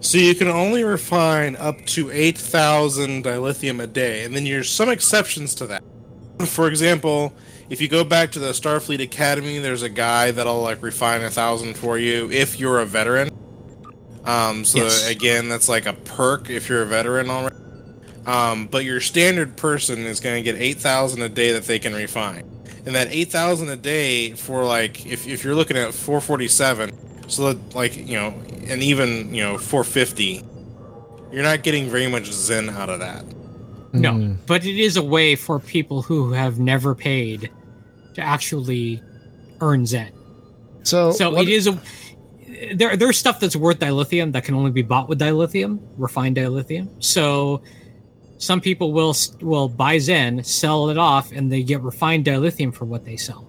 [0.00, 4.90] So you can only refine up to 8,000 dilithium a day, and then there's some
[4.90, 5.82] exceptions to that.
[6.46, 7.32] For example,
[7.70, 11.30] if you go back to the Starfleet Academy, there's a guy that'll like refine a
[11.30, 13.30] thousand for you if you're a veteran.
[14.24, 15.08] Um, so Yes.
[15.08, 17.56] again, that's like a perk if you're a veteran already.
[18.26, 21.94] Um, but your standard person is going to get 8,000 a day that they can
[21.94, 22.44] refine.
[22.86, 27.74] And that 8,000 a day for like, if, if you're looking at 447, so that
[27.74, 28.28] like, you know,
[28.66, 30.42] and even, you know, 450,
[31.32, 33.24] you're not getting very much Zen out of that.
[33.94, 34.36] No, mm.
[34.46, 37.50] but it is a way for people who have never paid
[38.14, 39.02] to actually
[39.60, 40.12] earn Zen.
[40.82, 41.78] So, So what- it is a
[42.74, 42.96] there.
[42.96, 47.02] There's stuff that's worth dilithium that can only be bought with dilithium, refined dilithium.
[47.02, 47.62] So
[48.38, 52.84] some people will will buy Zen, sell it off, and they get refined dilithium for
[52.84, 53.48] what they sell.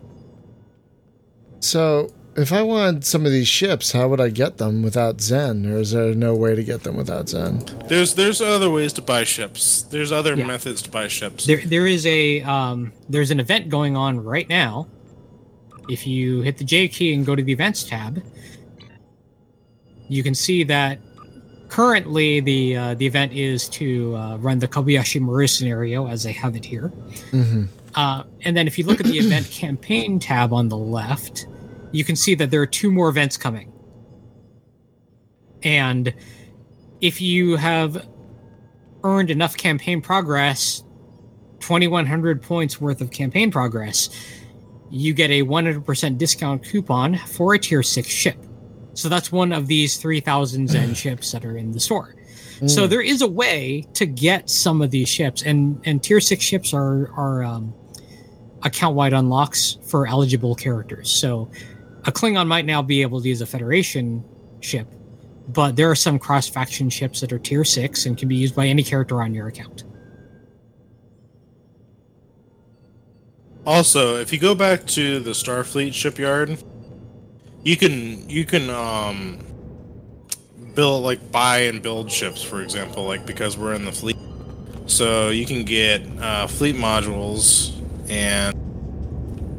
[1.60, 5.66] So, if I want some of these ships, how would I get them without Zen?
[5.66, 7.64] Or is there no way to get them without Zen?
[7.88, 9.84] There's there's other ways to buy ships.
[9.84, 10.46] There's other Yeah.
[10.46, 11.46] methods to buy ships.
[11.46, 14.88] There, there is a um, there's an event going on right now.
[15.88, 18.22] If you hit the J key and go to the events tab,
[20.08, 21.00] you can see that
[21.70, 26.32] currently the uh, the event is to uh, run the Kobayashi Maru scenario as they
[26.34, 26.92] have it here.
[27.32, 27.66] Mm-hmm.
[27.96, 31.48] Uh, and then if you look at the event campaign tab on the left,
[31.96, 33.72] you can see that there are two more events coming.
[35.64, 36.14] And
[37.02, 38.08] if you have
[39.04, 40.84] earned enough campaign progress,
[41.60, 44.10] 2100 points worth of campaign progress,
[44.92, 48.38] you get a 100% discount coupon for a tier 6 ship.
[48.94, 52.16] So that's one of these 3000 Zen ships that are in the store.
[52.68, 56.42] So there is a way to get some of these ships, and and tier six
[56.44, 57.74] ships are are um,
[58.64, 61.12] account wide unlocks for eligible characters.
[61.12, 61.50] So
[62.06, 64.24] a Klingon might now be able to use a Federation
[64.62, 64.88] ship,
[65.50, 68.56] but there are some cross faction ships that are tier six and can be used
[68.56, 69.84] by any character on your account.
[73.66, 76.64] Also, if you go back to the Starfleet shipyard,
[77.64, 79.40] you can you can um
[80.76, 84.18] build like buy and build ships, for example, like because we're in the fleet.
[84.86, 87.74] So you can get uh, fleet modules
[88.08, 88.55] and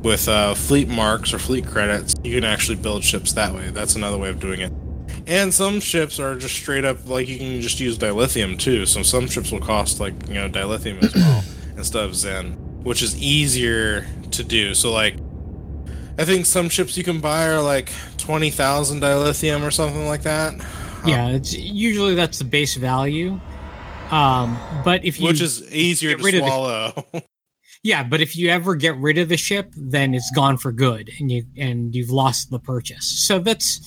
[0.07, 3.71] with uh, fleet marks or fleet credits, you can actually build ships that way.
[3.71, 4.73] That's another way of doing it.
[5.27, 8.87] And some ships are just straight up like you can just use dilithium too.
[8.87, 11.43] So some ships will cost like you know dilithium as well
[11.77, 12.53] instead of Zen,
[12.85, 14.75] which is easier to do.
[14.75, 15.17] So like,
[16.19, 20.23] I think some ships you can buy are like twenty thousand dilithium or something like
[20.23, 20.55] that.
[21.05, 23.41] Yeah, it's usually that's the base value.
[24.13, 27.07] Um, but if you which is easier to of the- swallow.
[27.87, 31.09] Yeah, but if you ever get rid of the ship, then it's gone for good,
[31.21, 33.07] and you and you've lost the purchase.
[33.27, 33.81] So that's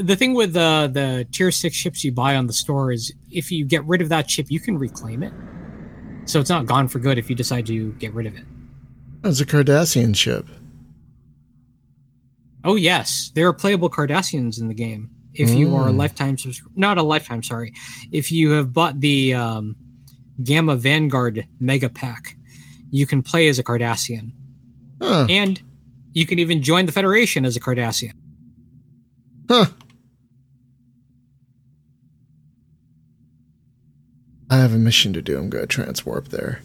[0.00, 3.52] the thing with the the tier six ships you buy on the store is if
[3.52, 5.32] you get rid of that ship, you can reclaim it.
[6.24, 8.44] So it's not gone for good if you decide to get rid of it.
[9.22, 10.48] It's a Cardassian ship.
[12.64, 15.10] Oh yes, there are playable Cardassians in the game.
[15.32, 15.96] If you are a Mm.
[15.96, 17.72] lifetime, subs- not a lifetime, sorry.
[18.10, 19.76] If you have bought the um,
[20.42, 22.36] Gamma Vanguard Mega Pack,
[22.90, 24.32] you can play as a Cardassian.
[25.00, 25.26] Huh.
[25.30, 25.60] And
[26.12, 28.12] you can even join the Federation as a Cardassian.
[29.48, 29.66] Huh.
[34.50, 35.38] I have a mission to do.
[35.38, 36.60] I'm going to transwarp there.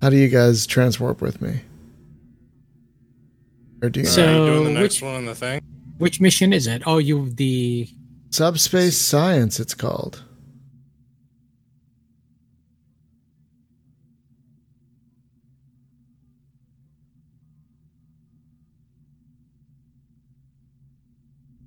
[0.00, 1.60] How do you guys transwarp with me?
[3.82, 5.60] Or do you So- doing the which- one on the thing?
[5.98, 6.82] Which mission is it?
[6.86, 7.88] Oh, you the
[8.30, 9.60] subspace science?
[9.60, 10.23] It's called.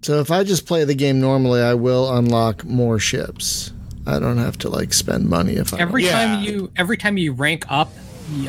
[0.07, 3.73] So if I just play the game normally, I will unlock more ships.
[4.05, 6.11] I don't have to like spend money if I every Yeah.
[6.11, 7.91] time you every time you rank up,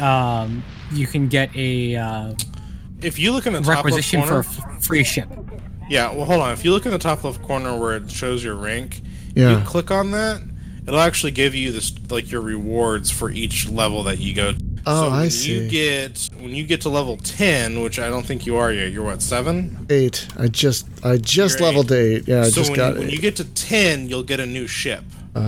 [0.01, 2.35] um, you can get a uh,
[3.03, 5.29] If you look in the top left requisition for corner, a f- free ship.
[5.91, 6.13] yeah.
[6.15, 6.53] Well, hold on.
[6.53, 9.03] If you look in the top left corner where it shows your rank,
[9.35, 9.59] Yeah.
[9.59, 10.41] you click on that.
[10.87, 14.53] It'll actually give you this like your rewards for each level that you go.
[14.87, 15.55] Oh, so I see.
[15.64, 18.92] You get when you get to level ten, which I don't think you are yet.
[18.92, 19.87] You're what seven?
[19.91, 20.26] eight.
[20.38, 22.29] I just I just You're leveled to eight.
[22.29, 24.46] Yeah, I so just when, got you, when you get to ten, you'll get a
[24.46, 25.05] new ship.
[25.37, 25.41] Ah.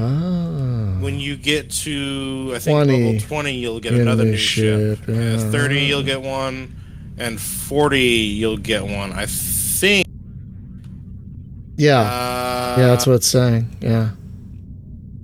[1.00, 4.36] When you get to I think 20, level twenty, you'll get get another new new
[4.36, 4.98] ship.
[4.98, 5.50] ship, Yeah, yeah.
[5.50, 6.76] Thirty, you'll get one,
[7.18, 9.12] and forty, you'll get one.
[9.12, 10.06] I think.
[11.76, 12.00] Yeah.
[12.00, 13.74] Uh, yeah, that's what it's saying.
[13.80, 14.10] Yeah.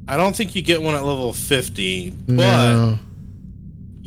[0.08, 2.98] I don't think you get one at level 50, but No.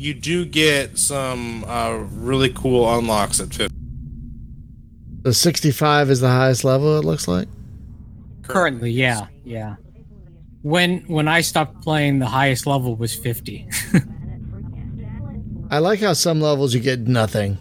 [0.00, 3.76] You do get some uh, really cool unlocks at 50.
[5.22, 7.48] The 65 is the highest level, it looks like.
[8.42, 9.76] Currently, yeah, yeah.
[10.62, 13.68] When when I stopped playing, the highest level was fifty.
[15.70, 17.58] I like how some levels you get nothing.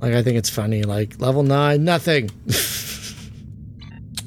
[0.00, 0.82] Like, I think it's funny.
[0.82, 2.30] Like, level 9, nothing.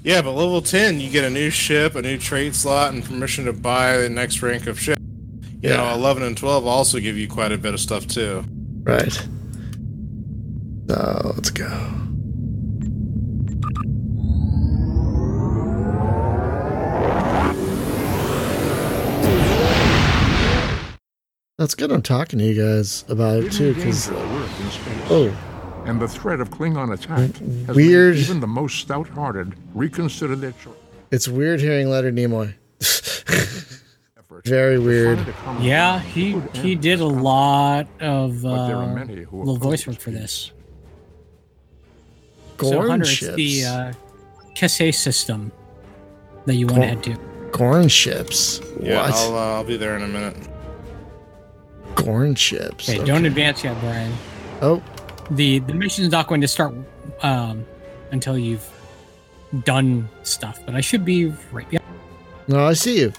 [0.05, 3.45] Yeah, but level 10, you get a new ship, a new trade slot, and permission
[3.45, 4.99] to buy the next rank of ship.
[5.63, 5.77] You Yeah.
[5.77, 8.43] know, 11 and 12 also give you quite a bit of stuff, too.
[8.83, 9.13] right.
[10.89, 11.69] So, let's go.
[21.59, 24.07] That's good I'm talking to you guys about it, too, because.
[24.07, 25.07] Danger alert in space.
[25.09, 25.37] Oh,
[25.85, 27.35] And the threat of Klingon attack
[27.67, 28.15] has Weird.
[28.15, 30.73] made even the most stout-hearted reconsider their choice.
[31.11, 32.55] it's weird hearing Leonard Nimoy.
[34.45, 35.17] efforts Very weird.
[35.19, 39.15] find a common yeah, he he did a lot of But there are uh, many
[39.31, 40.19] little voice work for peace.
[40.19, 40.51] this.
[42.59, 43.23] so Gorn Hunter, ships.
[43.23, 43.93] it's the uh,
[44.55, 45.51] caisse system
[46.45, 47.17] that you want to Gorn- head to.
[47.51, 48.61] Gorn ships.
[48.81, 49.13] Yeah, what?
[49.13, 50.35] I'll, uh, I'll be there in a minute.
[51.95, 52.89] Gorn ships.
[52.89, 53.07] Okay, Okay.
[53.07, 54.11] don't advance yet, Brian.
[54.61, 54.81] Oh,
[55.31, 56.73] The the mission's not going to start
[57.21, 57.65] um,
[58.11, 58.67] until you've
[59.63, 61.87] done stuff, but I should be right behind.
[62.47, 63.13] no, I see you.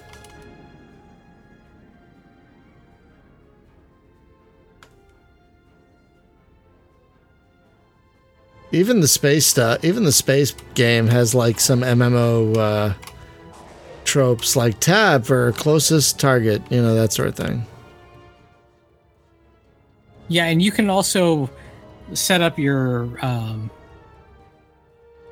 [8.75, 12.95] Even the space stuff, even the space game has like some MMO uh,
[14.05, 17.65] tropes, like tab for closest target, you know that sort of thing.
[20.27, 21.49] Yeah, and you can also
[22.15, 23.25] set up your.
[23.25, 23.71] Um,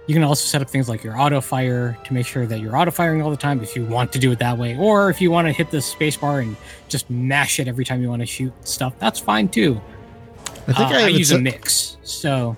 [0.06, 2.76] you can also set up things like your auto fire to make sure that you're
[2.76, 5.20] auto firing all the time if you want to do it that way, or if
[5.20, 6.56] you want to hit the spacebar and
[6.88, 8.94] just mash it every time you want to shoot stuff.
[8.98, 9.80] That's fine too.
[10.68, 12.56] I think Uh, I, I use a mix, so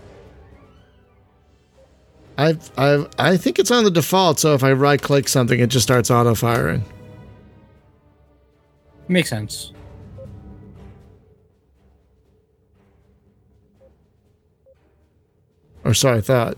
[2.36, 5.68] I've, I've, I think it's on the default, so if I right click something, it
[5.68, 6.84] just starts auto firing.
[9.06, 9.72] makes sense.
[15.84, 16.56] Or so I thought.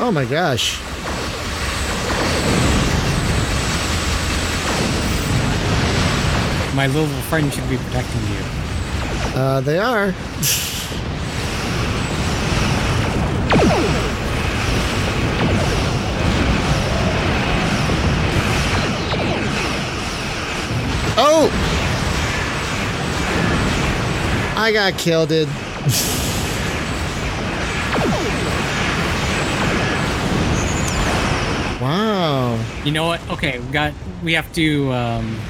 [0.00, 0.80] Oh my gosh.
[6.78, 8.38] My little friend should be protecting you.
[9.34, 10.14] Uh, they are.
[21.18, 21.50] oh!
[24.56, 25.48] I got killed, dude.
[31.82, 32.64] wow.
[32.84, 33.20] You know what?
[33.30, 33.92] Okay, we got.
[34.22, 35.40] We have to um,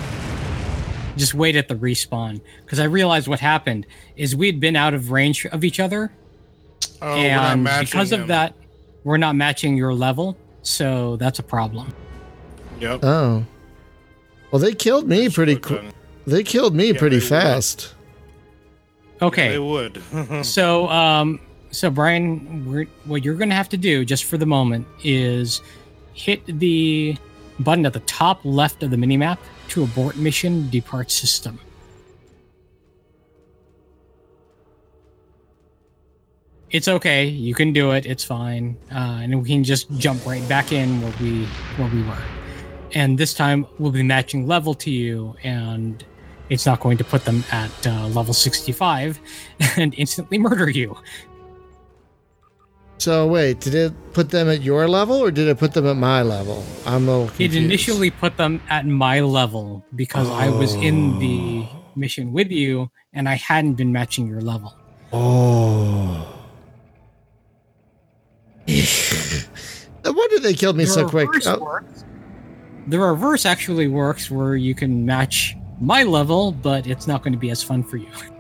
[1.18, 3.86] just wait at the respawn because I realized what happened
[4.16, 6.10] is we'd been out of range of each other,
[7.02, 8.26] Oh, we're not and matching because of him.
[8.28, 8.54] that,
[9.04, 10.36] we're not matching your level.
[10.62, 11.92] So that's a problem.
[12.80, 13.00] Yep.
[13.04, 13.44] Oh.
[14.50, 15.84] Well, they killed me pretty quick.
[16.26, 17.28] They killed me Yeah, pretty they would.
[17.28, 17.94] fast.
[19.20, 19.50] Okay.
[19.50, 20.02] They would.
[20.44, 21.40] So, um,
[21.70, 25.60] so Brian, we're, what you're going to have to do, just for the moment, is
[26.14, 27.16] hit the
[27.60, 29.38] button at the top left of the minimap
[29.68, 31.58] to abort mission, depart system.
[36.70, 37.24] It's okay.
[37.24, 38.04] You can do it.
[38.04, 41.46] It's fine, uh, and we can just jump right back in where we
[41.76, 42.22] where we were.
[42.94, 46.04] And this time we'll be matching level to you, and
[46.50, 49.18] it's not going to put them at uh, level 65
[49.76, 50.96] and instantly murder you.
[52.98, 55.96] So wait, did it put them at your level or did it put them at
[55.96, 56.64] my level?
[56.84, 61.64] I'm a little It initially put them at my level because I was in the
[61.70, 61.84] oh.
[61.94, 64.74] mission with you and I hadn't been matching your level.
[65.12, 66.34] Oh.
[70.04, 71.28] no wonder they killed me The so quick.
[71.46, 72.04] Oh, works-
[72.88, 77.38] The reverse actually works where you can match my level, but it's not going to
[77.38, 78.10] be as fun for you.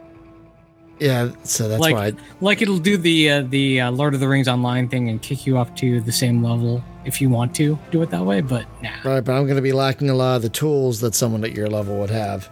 [1.00, 2.12] yeah, so that's like, why.
[2.40, 5.46] like it'll do the uh, the uh, Lord of the Rings online thing and kick
[5.46, 8.40] you up to the same level if you want to do it that way.
[8.40, 11.14] But nah, Right, but I'm going to be lacking a lot of the tools that
[11.14, 12.48] someone at your level would have.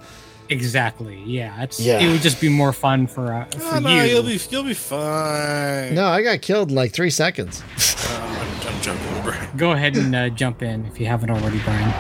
[0.49, 1.21] exactly.
[1.27, 1.99] Yeah, it's Yeah.
[1.99, 4.11] it would just be more fun for uh, for Oh, no, you.
[4.11, 5.95] you'll be you'll be fine.
[5.95, 7.63] No, I got killed in like three seconds.
[7.63, 9.35] Um, I'm, I'm joking, bro.
[9.57, 11.93] Go ahead and uh, jump in if you haven't already, Brian.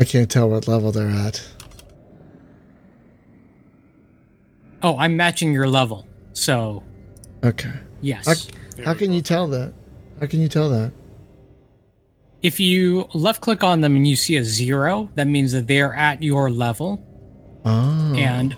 [0.00, 1.46] I can't tell what level they're at.
[4.82, 6.06] Oh, I'm matching your level.
[6.32, 6.82] So,
[7.44, 7.72] Okay.
[8.00, 8.26] yes.
[8.78, 9.74] How, how can you tell that?
[10.20, 10.92] How can you tell that?
[12.42, 15.92] if you left click on them and you see a zero, that means that they're
[15.92, 17.04] at your level.
[17.66, 18.14] Oh.
[18.16, 18.56] And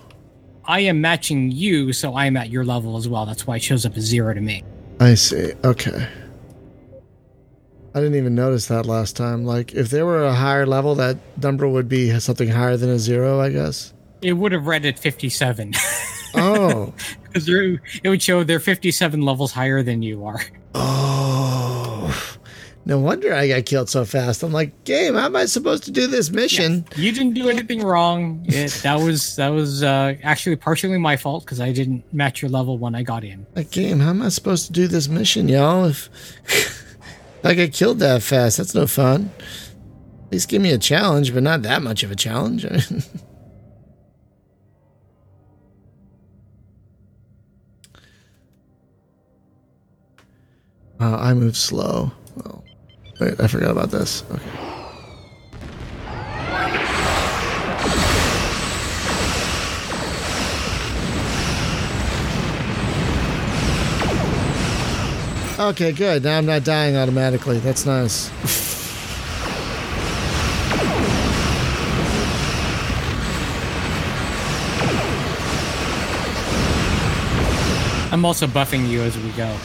[0.63, 3.25] I am matching you, so I am at your level as well.
[3.25, 4.63] That's why it shows up as zero to me.
[5.01, 5.51] I see.
[5.65, 6.07] Okay.
[7.95, 9.45] I didn't even notice that last time.
[9.45, 12.97] Like, if they were a higher level, that number would be something higher than a
[12.97, 13.93] zero, I guess.
[14.21, 15.73] It would have read at 57.
[16.35, 16.93] Oh.
[17.33, 20.39] Because it would show they're 57 levels higher than you are.
[20.75, 22.33] oh.
[22.85, 24.43] No wonder I got killed so fast.
[24.43, 26.85] I'm like, game, how am I supposed to do this mission?
[26.95, 28.43] You didn't do anything wrong.
[28.45, 32.51] It, that was that was uh, actually partially my fault because I didn't match your
[32.51, 33.47] level when I got in.
[33.55, 35.85] Like, game, how am I supposed to do this mission, y'all?
[35.85, 36.09] If
[37.43, 39.31] I get killed that fast, that's no fun.
[40.25, 42.65] At least give me a challenge, but not that much of a challenge.
[50.99, 52.13] Uh, I move slow.
[52.45, 52.63] Oh,
[53.19, 54.23] wait, I forgot about this.
[54.31, 54.72] Okay.
[65.59, 66.23] Okay, good.
[66.23, 67.59] Now I'm not dying automatically.
[67.59, 68.31] That's nice.
[78.11, 79.55] I'm also buffing you as we go.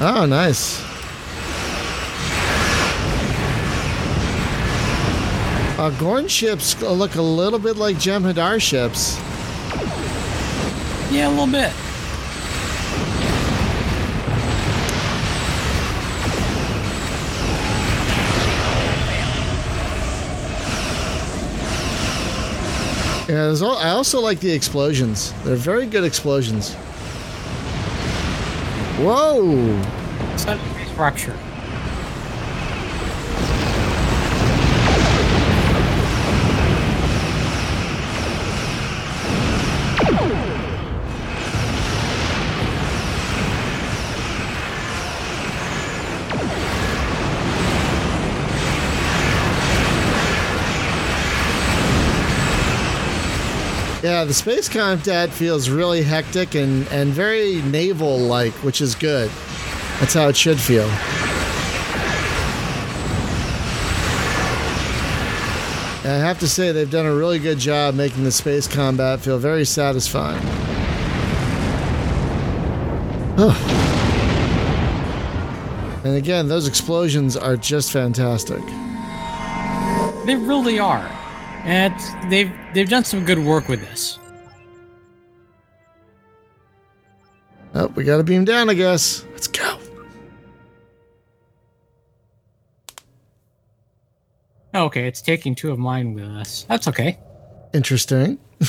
[0.00, 0.82] Oh, nice.
[5.78, 9.18] Uh, Gorn ships look a little bit like Jem'Hadar ships.
[11.12, 11.72] Yeah, a little bit.
[23.30, 25.32] Yeah, there's al- I also like the explosions.
[25.44, 26.74] They're very good explosions.
[28.98, 29.80] Whoa!
[30.36, 31.38] Subspace rupture.
[54.10, 59.30] Yeah, the space combat feels really hectic and, and very naval like, which is good.
[60.00, 60.82] That's how it should feel.
[66.02, 69.20] And I have to say, they've done a really good job making the space combat
[69.20, 70.44] feel very satisfying.
[76.04, 78.64] and again, those explosions are just fantastic.
[80.26, 81.19] They really are.
[81.64, 81.94] And
[82.30, 84.18] they've they've done some good work with this.
[87.74, 89.24] Oh, we gotta beam down, I guess.
[89.32, 89.78] Let's go.
[94.74, 96.64] Okay, it's taking two of mine with us.
[96.68, 97.18] That's okay.
[97.74, 98.38] Interesting.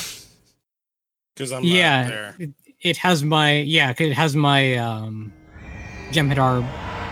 [1.34, 2.36] Because I'm yeah, there.
[2.40, 2.50] It,
[2.82, 5.32] it has my yeah, 'cause it has my um,
[6.12, 6.68] Jem'Hadar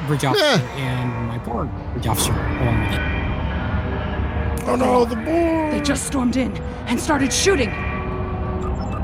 [0.07, 0.43] bridge officer
[0.75, 3.18] and my Borg bridge officer along with it.
[4.69, 5.73] Oh no, the board!
[5.73, 6.55] They just stormed in
[6.85, 7.71] and started shooting.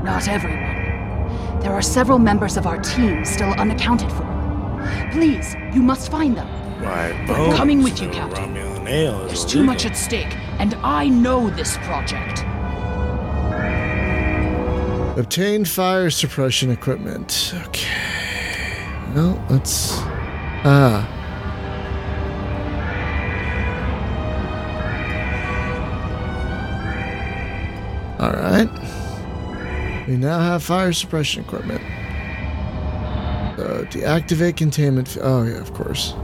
[0.04, 1.58] Not everyone.
[1.58, 4.24] There are several members of our team still unaccounted for.
[5.10, 6.46] Please, you must find them.
[6.82, 8.54] My I'm coming with you, Captain.
[8.54, 12.44] me the nail is There's too much at stake, and I know this project.
[15.18, 17.54] Obtain fire suppression equipment.
[17.66, 17.88] Okay.
[19.16, 19.94] Well, let's.
[20.64, 21.15] Ah.
[28.20, 28.68] Alright.
[30.08, 31.80] We now have fire suppression equipment.
[33.56, 35.08] So, deactivate containment.
[35.08, 36.14] f- Oh, yeah, of course.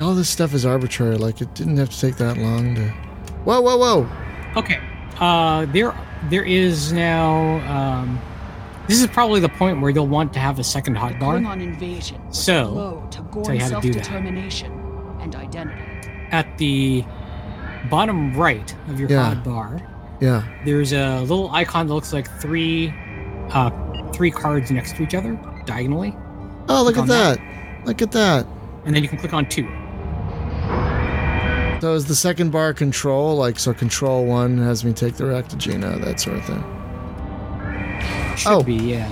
[0.00, 1.16] All this stuff is arbitrary.
[1.16, 2.88] Like, it didn't have to take that long to.
[3.44, 4.08] Whoa, whoa, whoa!
[4.56, 4.78] Okay.
[5.18, 5.94] Uh, there
[6.30, 7.56] there is now.
[7.72, 8.20] Um,
[8.86, 11.38] this is probably the point where you'll want to have a second hot bar.
[11.38, 14.06] Klingon invasion So, to tell you how to do that.
[15.32, 16.28] Self-determination and identity.
[16.32, 17.04] At the
[17.90, 19.34] bottom right of your Yeah.
[19.34, 19.80] hot bar,
[20.20, 20.42] Yeah.
[20.64, 22.92] there's a little icon that looks like three
[23.52, 23.70] uh,
[24.12, 26.12] three cards next to each other diagonally,
[26.68, 27.38] Oh, look Click at that.
[27.38, 27.86] that.
[27.86, 28.44] Look at that.
[28.84, 29.68] and then you can click on two.
[31.80, 33.36] So is the second bar control?
[33.36, 36.64] Like, so control one has me take the Rectogena, that sort of thing.
[38.36, 38.62] Should Oh.
[38.64, 39.08] be yeah.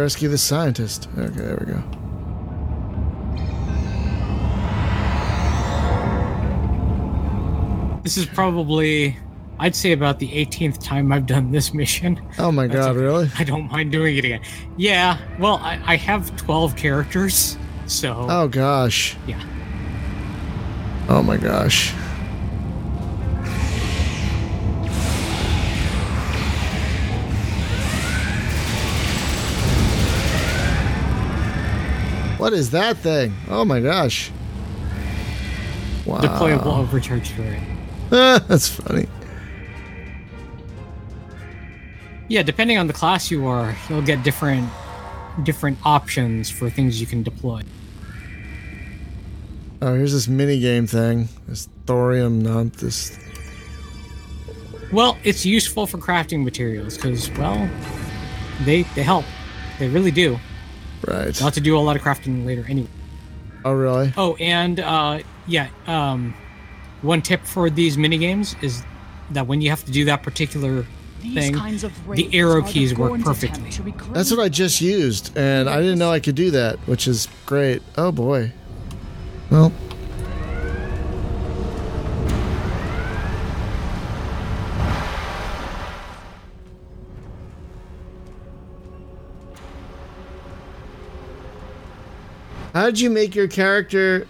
[0.00, 1.08] Rescue the scientist?
[1.18, 1.82] Okay, there we go.
[8.02, 9.16] This is probably,
[9.58, 12.20] I'd say, about the 18th time I've done this mission.
[12.38, 13.00] Oh my god, okay.
[13.00, 13.30] really?
[13.38, 14.40] I don't mind doing it again.
[14.78, 17.56] Yeah, well, I, I have 12 characters,
[17.86, 19.16] so Oh gosh.
[19.26, 19.40] yeah.
[21.08, 21.92] Oh my gosh.
[32.40, 33.34] What is that thing?
[33.50, 34.30] Oh my gosh.
[36.06, 36.20] Wow.
[36.20, 37.60] Deployable overcharge turret.
[38.08, 39.06] That's funny.
[42.28, 44.70] Yeah, depending on the class you are, you'll get different
[45.42, 47.60] different options for things you can deploy.
[49.82, 51.28] Oh, here's this mini game thing.
[51.46, 53.18] This thorium, not this.
[54.94, 57.68] Well, it's useful for crafting materials because, well,
[58.64, 59.26] they they help.
[59.78, 60.40] They really do.
[61.06, 61.40] Right.
[61.40, 62.88] Not to do a lot of crafting later anyway.
[63.64, 64.12] Oh, really?
[64.16, 66.34] Oh, and uh, yeah, um,
[67.02, 68.82] one tip for these mini games is
[69.30, 70.86] that when you have to do that particular
[71.22, 73.58] These thing, kinds of the arrow are the keys work Gorn's perfectly.
[73.58, 76.50] attempt to reclaim That's what I just used, and I didn't know I could do
[76.52, 77.82] that, which is great.
[77.96, 78.52] Oh boy.
[79.50, 79.72] Well.
[92.72, 94.26] How did you make your character?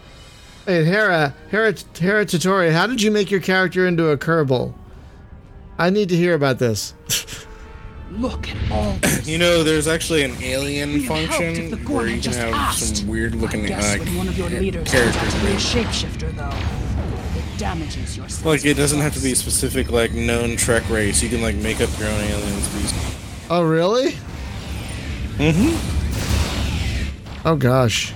[0.67, 4.73] Hey, Hera, Hera, Hera Tatori, how did you make your character into a Kerbal?
[5.79, 6.95] I need to hear about this.
[8.13, 9.27] Look at all this.
[9.29, 12.33] You know, there's actually an alien We'd have helped function if the where you can
[12.33, 12.97] have asked.
[12.99, 15.21] some weird looking I guess uh, when one of your leaders characters.
[15.23, 19.15] turns out to be a shapeshifter, though, it damages your sense Like it doesn't have
[19.15, 21.23] to be a specific like known Trek race.
[21.23, 23.17] You can like make up your own alien species.
[23.49, 24.13] Oh, really?
[25.39, 25.77] Mm-hmm.
[27.47, 28.13] Oh gosh.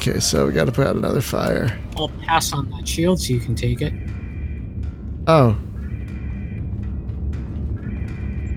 [0.00, 1.78] Okay, so we got to put out another fire.
[1.94, 3.92] I'll pass on that shield so you can take it.
[5.26, 5.58] Oh.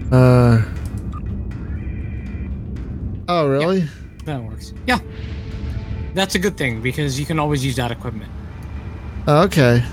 [0.09, 0.61] Uh.
[3.27, 3.89] Oh, really?
[4.23, 4.73] That works.
[4.87, 4.99] Yeah.
[6.13, 8.31] That's a good thing because you can always use that equipment.
[9.27, 9.83] Oh, okay.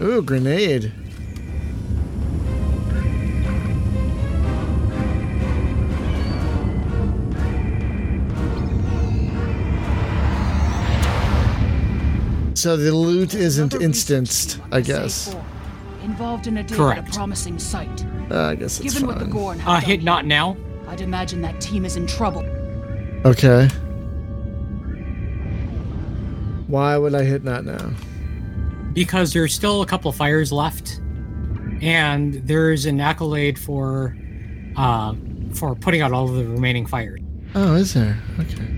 [0.00, 0.92] Ooh, grenade.
[12.54, 15.26] So the loot isn't instanced, I guess.
[15.32, 15.36] safe
[16.02, 17.02] Involved in a dig Correct.
[17.06, 18.04] at a promising site.
[18.30, 19.26] Uh, I guess it's Given what the.
[19.26, 20.56] Gorn have Uh, done hit not now.
[20.88, 22.44] I'd imagine that team is in trouble.
[23.24, 23.68] Okay.
[26.66, 27.90] Why would I hit not now?
[28.96, 31.00] Because there's still a couple of fires left,
[31.82, 34.16] and there's an accolade for
[34.76, 35.14] uh,
[35.52, 37.20] for putting out all of the remaining fires.
[37.54, 38.18] Oh, is there?
[38.40, 38.72] Okay.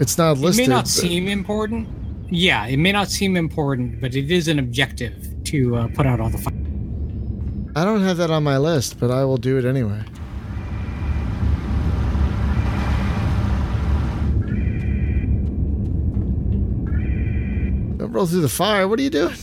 [0.00, 0.64] It's not listed.
[0.64, 1.88] It may not but- seem important.
[2.30, 5.14] Yeah, it may not seem important, but it is an objective
[5.44, 6.58] to uh, put out all the fires.
[7.76, 10.02] I don't have that on my list, but I will do it anyway.
[18.24, 18.88] Don't through the fire.
[18.88, 19.34] What are you doing?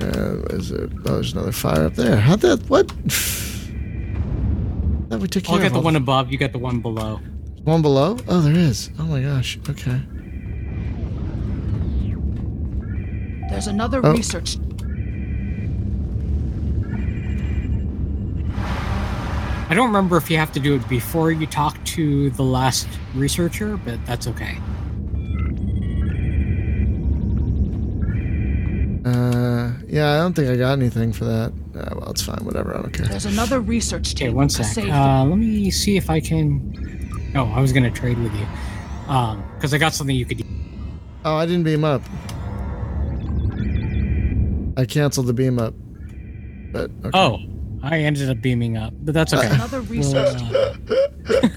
[0.00, 0.88] Uh, is it?
[1.04, 2.14] Oh, there's another fire up there.
[2.16, 2.60] How'd that?
[2.70, 2.86] What?
[5.08, 6.30] that we took care I'll get of the all one above.
[6.30, 7.16] You get the one below.
[7.64, 8.18] One below?
[8.28, 8.90] Oh, there is.
[9.00, 9.58] Oh my gosh.
[9.68, 10.00] Okay.
[13.50, 14.12] There's another Oh.
[14.12, 14.58] research
[19.70, 22.88] I don't remember if you have to do it before you talk to the last
[23.14, 24.56] researcher, but that's okay.
[29.04, 31.52] Uh, yeah, I don't think I got anything for that.
[31.74, 32.44] Uh, well, it's fine.
[32.44, 32.76] Whatever.
[32.76, 33.06] I don't care.
[33.06, 34.34] There's another research Okay, team.
[34.34, 34.66] one a sec.
[34.66, 36.74] safe- Uh, let me see if I can.
[37.34, 38.46] Oh, I was gonna trade with you,
[39.08, 40.42] um, because I got something you could.
[41.24, 42.02] Oh, I didn't beam up.
[44.76, 45.74] I canceled the beam up.
[46.72, 47.10] But okay.
[47.18, 47.38] Oh,
[47.82, 49.48] I ended up beaming up, but that's okay.
[49.50, 50.54] Another research team.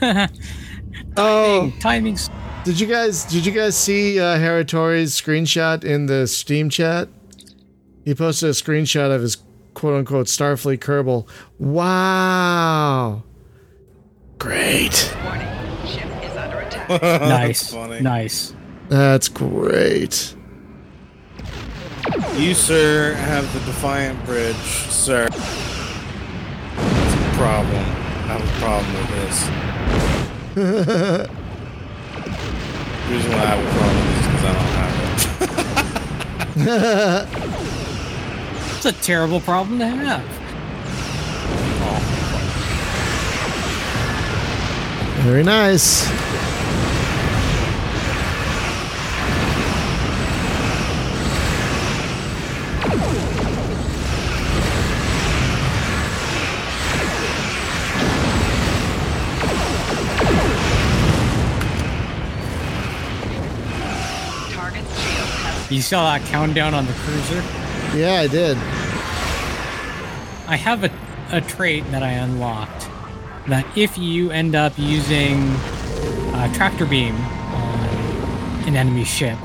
[0.02, 0.28] Uh,
[1.18, 2.30] oh, timing's.
[2.64, 7.10] did you guys did you guys see uh, Haratori's screenshot in the Steam chat?
[8.06, 9.38] He posted a screenshot of his
[9.74, 11.28] quote unquote Starfleet Kerbal.
[11.60, 13.24] Wow.
[14.38, 15.16] Great.
[15.24, 15.48] Warning.
[15.88, 17.02] Ship is under attack.
[17.02, 18.00] nice, funny.
[18.02, 18.56] nice.
[18.90, 20.36] That's great.
[22.36, 25.28] You, sir, have the Defiant Bridge, sir.
[27.42, 27.82] That's a problem.
[27.82, 29.10] I have a problem with
[30.56, 31.28] this.
[33.12, 34.96] The reason why I have a problem is because I don't have
[37.36, 38.78] it.
[38.78, 40.24] It's a terrible problem to have.
[41.84, 42.00] Oh.
[45.24, 46.08] Very nice.
[65.72, 67.42] You saw that countdown on the cruiser?
[67.98, 68.58] Yeah, I did.
[70.48, 70.92] I have a,
[71.32, 72.90] a trait that I unlocked
[73.48, 75.40] that if you end up using
[76.34, 79.38] uh, tractor beam on an enemy ship,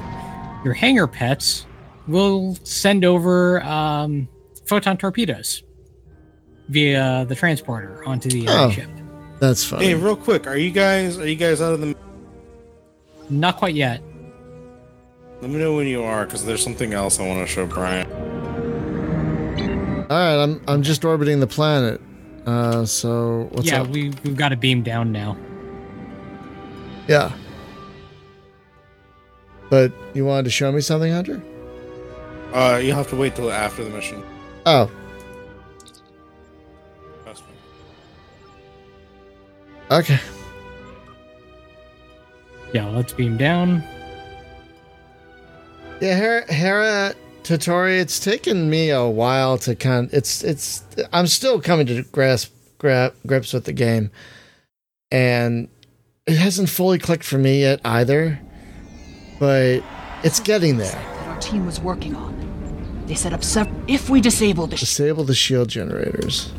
[0.64, 1.64] your hangar pets
[2.08, 4.28] will send over um,
[4.66, 5.62] photon torpedoes
[6.68, 8.70] via the transporter onto the enemy Oh.
[8.70, 8.90] ship.
[9.38, 9.86] That's funny.
[9.86, 11.94] Hey, real quick, are you guys are you guys out of the?
[13.30, 14.00] Not quite yet.
[15.40, 18.10] Let me know when you are, because there's something else I want to show Brian.
[20.08, 22.00] All right, I'm I'm just orbiting the planet.
[22.46, 23.88] Uh, so what's yeah, up?
[23.88, 25.36] we, we've got to beam down now.
[27.08, 27.32] yeah.
[29.68, 31.42] But you wanted to show me something, Hunter?
[32.52, 34.22] Uh, you have to wait till after the mission.
[34.64, 34.88] Oh,
[39.90, 40.20] okay.
[42.72, 43.82] Yeah, let's beam down.
[46.00, 50.10] Yeah, Hera, Hera Totori, it's taken me a while to kind.
[50.12, 50.84] It's it's.
[51.12, 54.10] I'm still coming to grasp grab grips with the game,
[55.10, 55.68] and
[56.26, 58.38] it hasn't fully clicked for me yet either.
[59.38, 59.82] But
[60.22, 60.92] it's getting there.
[60.92, 62.34] That our team was working on.
[63.06, 63.80] They set up several.
[63.88, 66.52] If we disable the Disable the shield generators.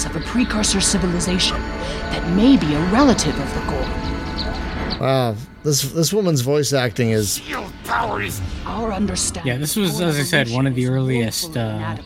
[0.00, 1.56] Remnants of a precursor civilization
[2.10, 5.00] that may be a relative of the Gorn.
[5.00, 7.40] Wow, this this woman's voice acting is
[7.84, 8.40] powers!
[8.66, 9.52] Our understanding.
[9.52, 11.96] Yeah, this was, as I said, one of the earliest uh,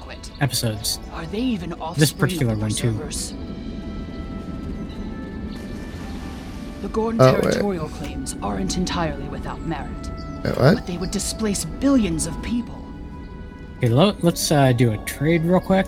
[0.41, 0.99] episodes.
[1.13, 2.93] Are they even offspring This particular one, too.
[6.83, 7.43] The Gorn Oh, wait.
[7.43, 10.11] territorial claims aren't entirely without merit,
[10.45, 10.75] Wait, what?
[10.77, 12.79] but they would displace billions of people.
[13.79, 15.87] Okay, lo- let's uh, do a trade real quick.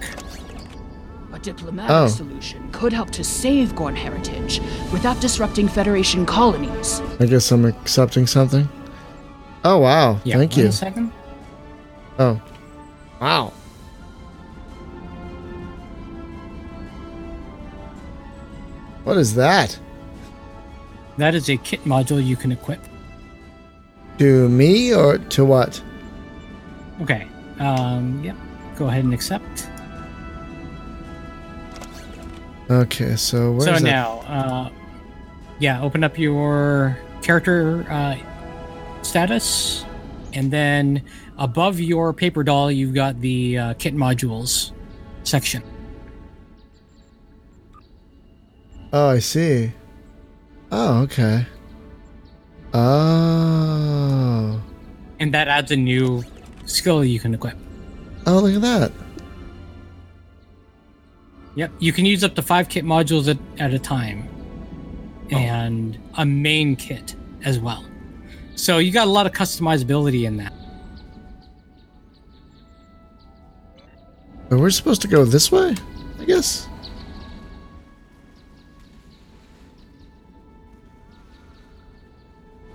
[1.47, 2.09] A diplomatic Oh.
[2.09, 4.61] solution could help to save Gorn heritage
[4.93, 7.01] without disrupting Federation colonies.
[7.21, 8.69] I guess I'm accepting something.
[9.65, 10.73] Oh wow, Yeah, thank one you.
[10.73, 11.13] second.
[12.19, 12.41] Oh,
[13.21, 13.53] wow.
[19.05, 19.79] What is that?
[21.19, 22.81] That is a kit module you can equip.
[24.19, 25.81] To me or to what?
[27.03, 27.29] Okay.
[27.61, 28.37] Um, yep.
[28.77, 29.69] Go ahead and accept.
[32.69, 34.71] Okay, so so now, uh,
[35.61, 38.17] yeah, open up your character uh,
[39.03, 39.85] status,
[40.33, 41.03] and then
[41.39, 44.73] above your paper doll, you've got the uh, kit modules
[45.23, 45.63] section.
[48.93, 49.73] Oh, I see.
[50.73, 51.47] Oh, okay.
[52.75, 54.61] Oh.
[55.21, 56.25] And that adds a new
[56.65, 57.57] skill you can equip.
[58.27, 59.06] Oh, look at that.
[61.57, 64.29] Yep, you can use up to five kit modules at, at a time,
[65.33, 65.37] oh.
[65.37, 67.85] and a main kit as well.
[68.57, 70.53] So you got a lot of customizability in that.
[74.51, 75.75] But we're supposed to go this way,
[76.21, 76.69] I guess.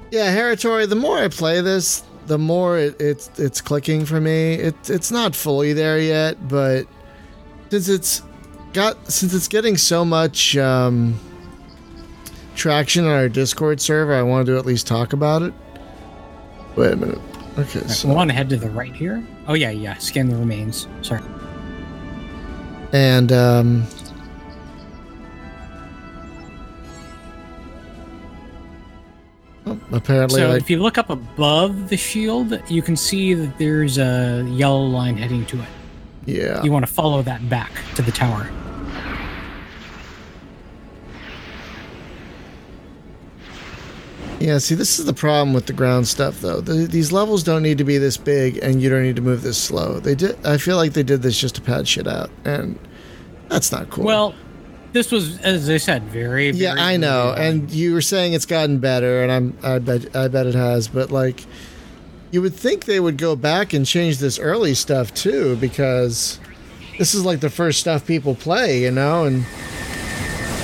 [0.09, 4.55] Yeah, Heritori, the more I play this, the more it, it's it's clicking for me.
[4.55, 6.85] It it's not fully there yet, but
[7.69, 8.21] since it's
[8.73, 11.19] got since it's getting so much um,
[12.55, 15.53] traction on our Discord server, I wanted to at least talk about it.
[16.75, 17.19] Wait a minute.
[17.57, 19.25] Okay, Right, so we want to head to the right here.
[19.47, 19.95] Oh yeah, yeah.
[19.97, 20.87] Scan the remains.
[21.01, 21.21] Sorry.
[22.93, 23.85] and um,
[29.65, 33.57] oh, apparently, So like if you look up above the shield, you can see that
[33.57, 35.67] there's a yellow line heading to it.
[36.25, 38.49] yeah, You want to follow that back to the tower.
[44.41, 46.61] Yeah, see, this is the problem with the ground stuff, though.
[46.61, 49.43] The, these levels don't need to be this big, and you don't need to move
[49.43, 49.99] this slow.
[49.99, 50.43] They did.
[50.43, 52.79] I feel like they did this just to pad shit out, and
[53.49, 54.03] that's not cool.
[54.03, 54.33] Well,
[54.93, 56.49] this was, as I said, very.
[56.49, 60.15] yeah, very I know, and you were saying it's gotten better, and I'm, I bet,
[60.15, 60.87] I bet it has.
[60.87, 61.45] But like,
[62.31, 66.39] you would think they would go back and change this early stuff too, because
[66.97, 69.45] this is like the first stuff people play, you know, and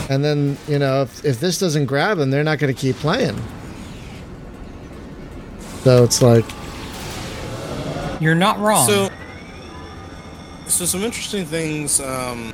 [0.09, 2.95] and then you know if, if this doesn't grab them, they're not going to keep
[2.95, 3.39] playing.
[5.87, 6.43] So it's like,
[8.19, 8.85] you're not wrong.
[8.85, 9.09] So,
[10.67, 12.01] so some interesting things.
[12.01, 12.53] Um,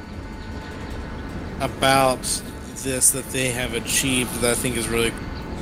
[1.59, 2.21] about
[2.83, 5.11] this that they have achieved that I think is really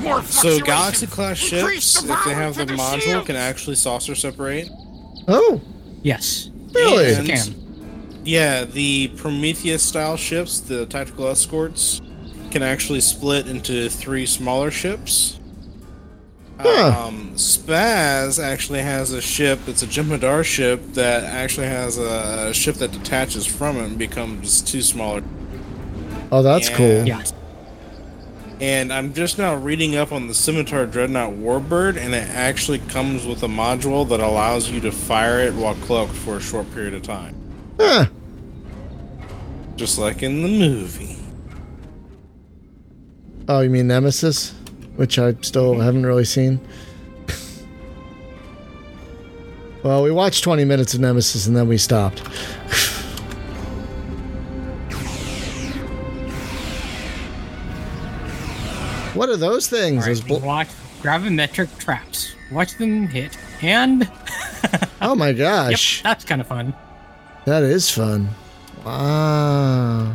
[0.00, 0.60] More so.
[0.60, 3.24] Galaxy class ships, if they have the to the module, shield.
[3.26, 4.68] can actually saucer separate.
[5.26, 5.58] Oh,
[6.02, 6.50] Yes.
[6.74, 7.14] really?
[7.14, 8.20] And- Can.
[8.22, 12.02] Yeah, the Prometheus style ships, the tactical escorts,
[12.50, 15.38] can actually split into three smaller ships.
[16.62, 17.06] Huh.
[17.08, 22.76] Um, Spaz actually has a ship, it's a Jem'Hadar ship that actually has a ship
[22.76, 25.22] that detaches from it and becomes two smaller.
[26.30, 26.76] Oh, that's Yeah.
[26.76, 27.06] cool.
[27.06, 27.22] Yeah.
[28.60, 33.26] And I'm just now reading up on the Scimitar Dreadnought Warbird, and it actually comes
[33.26, 36.94] with a module that allows you to fire it while cloaked for a short period
[36.94, 37.34] of time.
[37.80, 38.06] Huh.
[39.74, 41.16] Just like in the movie.
[43.48, 44.54] Oh, you mean Nemesis?
[44.96, 46.60] Which I still haven't really seen.
[49.82, 52.20] well, we watched 20 minutes of Nemesis and then we stopped.
[59.14, 60.02] what are those things?
[60.04, 60.68] All Those right, bl- watch
[61.02, 62.34] gravimetric traps.
[62.50, 64.10] Watch them hit, and
[65.00, 66.02] oh my yep, gosh.
[66.02, 66.74] that's kind of fun.
[67.46, 68.28] That is fun.
[68.84, 70.12] Wow.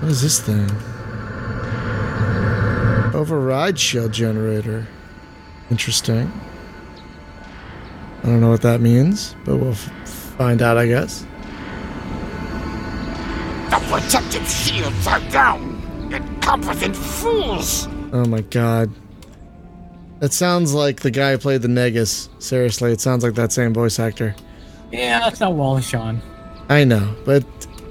[0.00, 0.68] What is this thing?
[3.18, 4.86] Override shield generator.
[5.70, 6.30] Interesting.
[8.22, 9.90] I don't know what that means, but we'll f-
[10.38, 11.26] find out, I guess.
[13.70, 15.80] The protective shields are down.
[16.12, 17.88] Incompetent fools.
[18.12, 18.90] Oh my god.
[20.20, 22.28] That sounds like the guy who played the Negus.
[22.38, 24.36] Seriously, it sounds like that same voice actor.
[24.92, 26.20] Yeah, that's not Wallace Shawn.
[26.68, 27.44] I know, but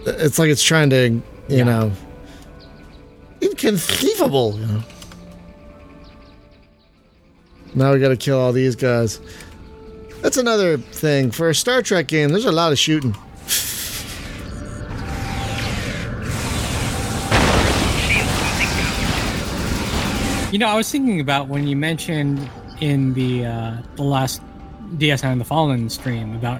[0.05, 1.63] it's like it's trying to, you Yeah.
[1.63, 1.91] know,
[3.41, 4.57] inconceivable.
[4.59, 4.83] You know.
[7.73, 9.21] Now we got to kill all these guys.
[10.21, 12.29] That's another thing for a Star Trek game.
[12.29, 13.15] There's a lot of shooting.
[20.51, 22.49] You know, I was thinking about when you mentioned
[22.81, 24.41] in the uh, the last
[24.97, 26.59] DS9 The Fallen stream about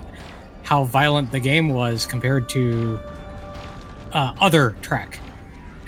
[0.63, 2.97] how violent the game was compared to
[4.13, 5.19] uh, other Trek,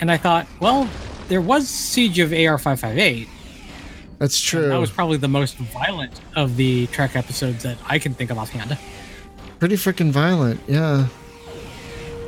[0.02, 0.90] and I thought, well,
[1.30, 3.30] there was Siege of AR-558.
[4.24, 4.70] That's true.
[4.70, 8.38] That was probably the most violent of the Trek episodes that I can think of
[8.38, 8.78] offhand.
[9.60, 10.62] Pretty freaking violent.
[10.66, 11.08] Yeah.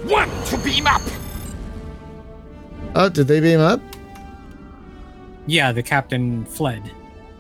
[0.04, 1.02] One to beam up.
[2.96, 3.80] Oh, did they beam up?
[5.48, 6.92] Yeah, the captain fled.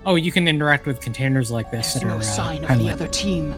[0.05, 1.91] Oh, you can interact with containers like this.
[1.91, 3.53] There's that no are, uh, sign of kinda the other team.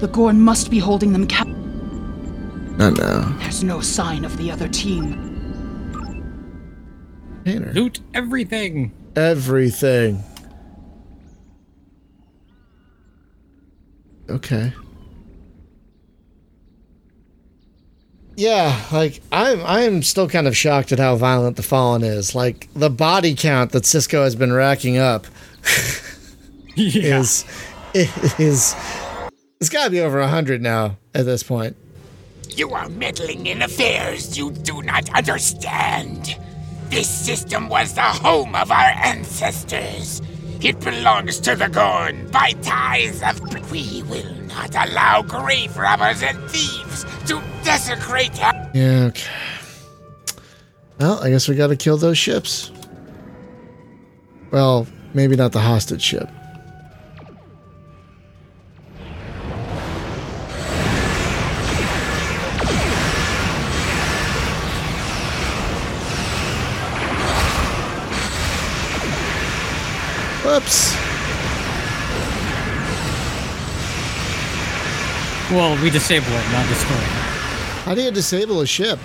[0.00, 1.46] The Gorn must be holding them cap.
[1.46, 3.20] Oh no.
[3.38, 5.12] There's no sign of the other team.
[7.44, 7.72] Container.
[7.72, 8.92] Loot everything.
[9.18, 10.22] Everything.
[14.30, 14.72] Okay.
[18.36, 22.36] Yeah, like I'm I'm still kind of shocked at how violent the Fallen is.
[22.36, 25.26] Like the body count that Sisko has been racking up
[26.76, 27.18] yeah.
[27.18, 27.44] is
[27.92, 28.76] is
[29.60, 31.76] it's got to be over a 100 now at this point.
[32.50, 36.36] You are meddling in affairs you do not understand.
[36.90, 40.22] This system was the home of our ancestors.
[40.60, 43.40] It belongs to the Gorn by ties of.
[43.70, 48.70] We will not allow grave robbers and thieves to desecrate our.
[48.74, 49.30] Yeah, okay.
[50.98, 52.72] Well, I guess we got to kill those ships.
[54.50, 56.28] Well, maybe not the hostage ship.
[75.58, 77.02] Well, we disable it, not destroy it.
[77.82, 78.96] How do you disable a ship?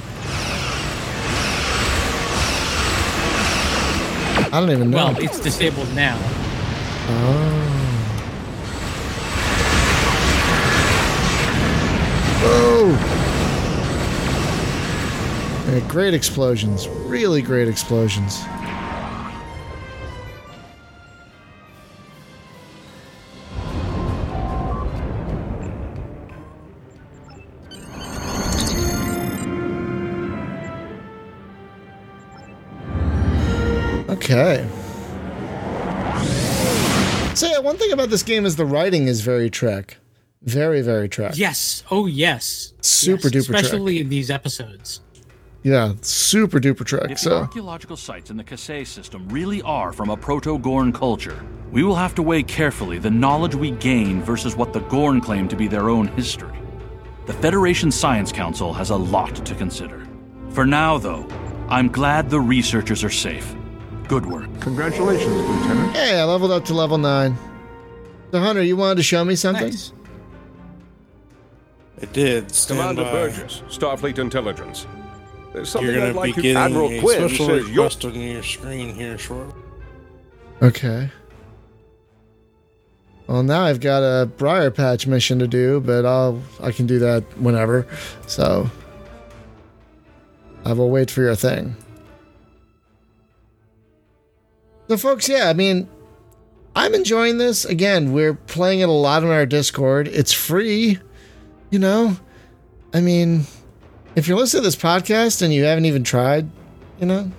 [4.53, 4.97] I don't even know.
[4.97, 6.15] Well, it's disabled now.
[12.45, 12.91] Oh.
[15.69, 16.87] Yeah, great explosions.
[16.87, 18.43] Really great explosions.
[34.33, 34.67] Okay.
[37.35, 39.97] So yeah, one thing about this game is the writing is very Trek,
[40.41, 41.33] very very Trek.
[41.35, 41.83] Yes.
[41.91, 42.73] Oh, yes.
[42.81, 43.63] Super Yes, duper Trek.
[43.63, 45.01] Especially in these episodes.
[45.61, 47.11] Yeah, super duper Trek.
[47.11, 51.45] If the So archaeological sites in the Kasei system really are from a proto-Gorn culture,
[51.71, 55.47] we will have to weigh carefully the knowledge we gain versus what the Gorn claim
[55.47, 56.57] to be their own history.
[57.27, 60.07] The Federation Science Council has a lot to consider.
[60.49, 61.27] For now, though,
[61.69, 63.55] I'm glad the researchers are safe.
[64.07, 64.47] Good work.
[64.61, 65.95] Congratulations, Lieutenant.
[65.95, 67.37] Hey, I leveled up to level nine.
[68.31, 69.67] So, Hunter, you wanted to show me something?
[69.69, 69.93] Nice.
[72.01, 72.51] It did.
[72.53, 73.11] Stand Commander by.
[73.11, 74.85] Burgess, Starfleet Intelligence.
[75.53, 76.53] There's something You're I'd gonna like be you.
[76.53, 79.53] getting Admiral a Quinn special says you're request on your screen here shortly.
[80.61, 81.09] Okay.
[83.27, 86.99] Well, now I've got a Briar Patch mission to do, but I'll I can do
[86.99, 87.87] that whenever.
[88.27, 88.69] So
[90.65, 91.75] I will wait for your thing.
[94.93, 95.89] So, folks, yeah, I mean,
[96.75, 97.65] I'm enjoying this.
[97.65, 100.07] Again, we're playing it a lot on our Discord.
[100.07, 100.99] It's free,
[101.71, 102.15] you know.
[102.93, 103.47] I mean,
[104.15, 106.47] if you're listening to this podcast and you haven't even tried,
[106.99, 107.31] you know.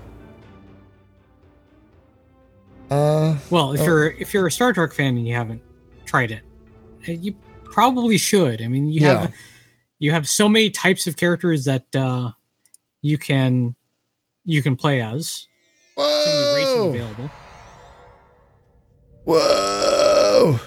[2.91, 3.85] Uh, Well, if oh.
[3.85, 5.63] you're if you're a Star Trek fan and you haven't
[6.07, 6.43] tried it,
[7.09, 8.63] uh, you probably should.
[8.63, 9.21] I mean, you Yeah.
[9.21, 9.35] have
[10.01, 12.33] you have so many types of characters that uh,
[13.01, 13.77] you can
[14.45, 15.47] you can play as.
[15.97, 16.89] So many races Whoa!
[16.89, 17.31] available.
[19.25, 20.59] Whoa!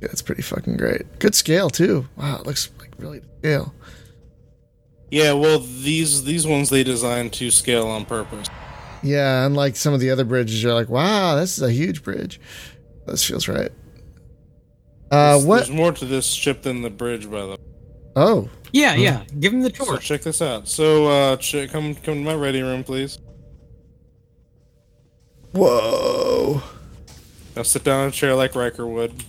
[0.00, 1.18] Yeah, that's pretty fucking great.
[1.18, 2.08] Good scale too.
[2.16, 3.74] Wow, it looks like really scale.
[5.10, 8.48] Yeah, well, these these ones they designed to scale on purpose.
[9.02, 12.40] Yeah, unlike some of the other bridges, you're like, wow, this is a huge bridge.
[13.06, 13.70] This feels right.
[15.10, 15.56] Uh, There's- what?
[15.58, 17.56] There's more to this ship than the bridge, by the way.
[18.16, 19.24] Oh, Yeah, yeah.
[19.40, 19.98] Give him the So tour.
[19.98, 20.66] check this out.
[20.68, 23.18] So, uh, ch- come come to my ready room, please.
[25.52, 26.62] whoa.
[27.56, 29.24] Now sit down in a chair like Riker would.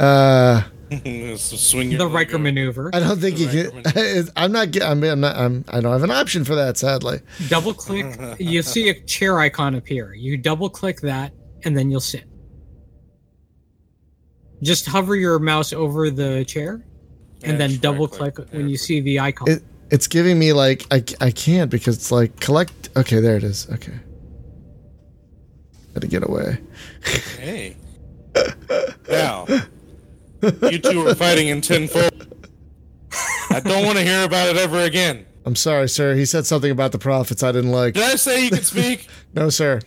[0.00, 0.62] Uh,
[1.36, 2.90] Swing your the Riker maneuver.
[2.94, 4.30] I don't think you can.
[4.36, 4.80] I'm not.
[4.82, 5.02] I'm.
[5.04, 5.36] I'm not.
[5.36, 5.64] I'm.
[5.68, 7.20] I don't have an option for that, sadly.
[7.48, 8.16] Double click.
[8.38, 10.14] you see a chair icon appear.
[10.14, 11.32] You double click that,
[11.64, 12.24] and then you'll sit.
[14.62, 16.84] Just hover your mouse over the chair,
[17.42, 19.50] and then double click when you see the icon.
[19.50, 19.62] It.
[19.90, 21.04] It's giving me like I.
[21.20, 22.88] I can't because it's like collect.
[22.96, 23.68] Okay, there it is.
[23.70, 23.94] Okay.
[25.94, 26.58] Got to get away.
[27.38, 27.76] Hey.
[29.08, 29.46] now,
[30.70, 32.32] you two are fighting in Ten Forward.
[33.50, 35.26] I don't want to hear about it ever again.
[35.44, 36.14] I'm sorry, sir.
[36.14, 37.94] He said something about the prophets I didn't like.
[37.94, 39.08] Did I say you could speak?
[39.34, 39.80] No, sir.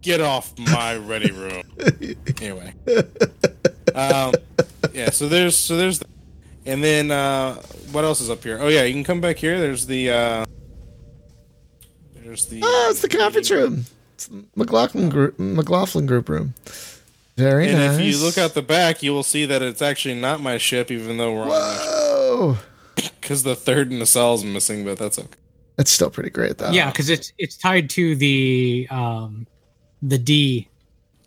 [0.00, 1.62] Get off my ready room.
[2.40, 2.72] anyway.
[3.94, 4.32] Um,
[4.94, 6.00] yeah, so there's so there's
[6.64, 7.56] and then uh
[7.92, 8.58] what else is up here?
[8.60, 9.58] Oh yeah, you can come back here.
[9.58, 10.44] There's the uh
[12.30, 13.86] there's the oh, it's the conference room.
[14.14, 15.36] It's the McLaughlin group.
[15.36, 16.54] McLaughlin group room.
[17.36, 17.98] Very and nice.
[17.98, 20.92] if you look out the back, you will see that it's actually not my ship,
[20.92, 21.48] even though we're on.
[21.48, 22.58] Whoa!
[22.94, 25.28] because the third nacelle is missing, but that's okay.
[25.74, 26.70] That's still pretty great, though.
[26.70, 29.48] yeah, because it's it's tied to the um,
[30.00, 30.68] the D,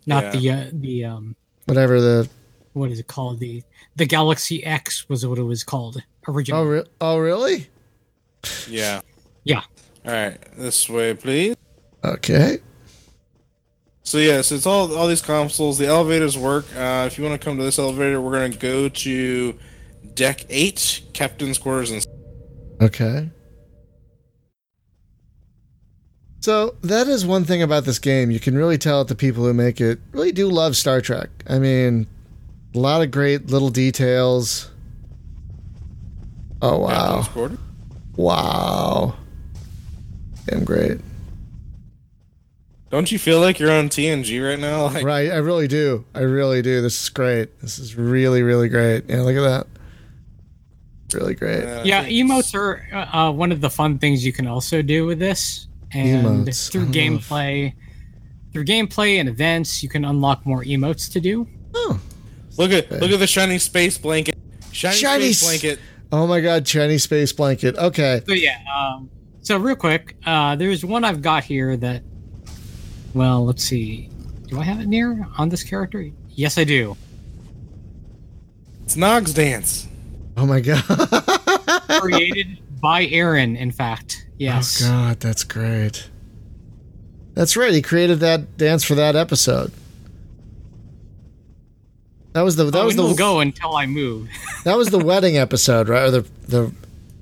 [0.06, 0.40] not Yeah.
[0.40, 1.36] the uh, the um,
[1.66, 2.30] Whatever the.
[2.72, 3.40] what is it called?
[3.40, 3.62] The
[3.96, 6.62] the Galaxy X was what it was called originally.
[6.62, 7.66] Oh, re- oh, really?
[8.70, 9.02] Yeah.
[9.42, 9.60] Yeah.
[10.06, 11.56] All right, this way, please.
[12.04, 12.58] Okay.
[14.02, 15.78] So yes, it's all all these consoles.
[15.78, 16.66] The elevators work.
[16.76, 19.58] Uh, if you want to come to this elevator, we're gonna go to
[20.12, 22.04] deck eight, captain's quarters, and
[22.82, 23.30] Okay.
[26.40, 28.30] So that is one thing about this game.
[28.30, 31.30] You can really tell that the people who make it really do love Star Trek.
[31.48, 32.06] I mean,
[32.74, 34.70] a lot of great little details.
[36.60, 36.88] Oh wow!
[36.90, 37.58] captain's quarters.
[38.16, 39.16] Wow.
[40.46, 41.00] Damn great.
[42.90, 44.84] Don't you feel like you're on TNG right now?
[44.94, 46.04] Like, Right, I really do.
[46.14, 46.80] I really do.
[46.80, 47.60] This is great.
[47.60, 49.04] This is really, really great.
[49.08, 49.66] Yeah, look at that.
[51.12, 51.62] Really great.
[51.86, 55.18] yeah, emotes are uh, uh, one of the fun things you can also do with
[55.20, 56.70] this, and Emotes.
[56.72, 57.74] through I love- gameplay,
[58.52, 61.46] through gameplay and events, you can unlock more emotes to do.
[61.74, 62.00] Oh,
[62.58, 64.34] look at look at the shiny space blanket.
[64.72, 65.78] Shiny, Shiny space s- blanket.
[66.10, 67.76] Oh my god, shiny space blanket.
[67.76, 68.22] Okay.
[68.26, 69.08] So yeah, um,
[69.44, 72.02] so real quick, uh, there's one I've got here that,
[73.12, 74.08] well, let's see,
[74.48, 76.10] do I have it near on this character?
[76.30, 76.96] Yes, I do.
[78.84, 79.86] It's Nog's dance.
[80.36, 80.82] Oh my god.
[82.00, 84.26] Created by Aron, in fact.
[84.38, 84.82] Yes.
[84.82, 86.08] Oh god, that's great.
[87.34, 87.72] That's right.
[87.72, 89.72] He created that dance for that episode.
[92.32, 94.28] That was the that oh, was the we'll go until I move.
[94.64, 96.04] that was the wedding episode, right?
[96.04, 96.72] Or the the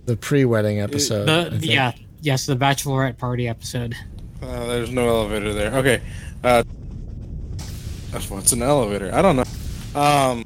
[0.06, 1.28] the pre-wedding episode.
[1.28, 1.92] I the, yeah,
[2.22, 3.94] yes, the bachelorette party episode.
[4.40, 5.74] Uh, there's no elevator there.
[5.74, 6.00] Okay.
[6.42, 6.62] Uh,
[8.28, 9.12] what's an elevator?
[9.12, 10.00] I don't know.
[10.00, 10.44] Um,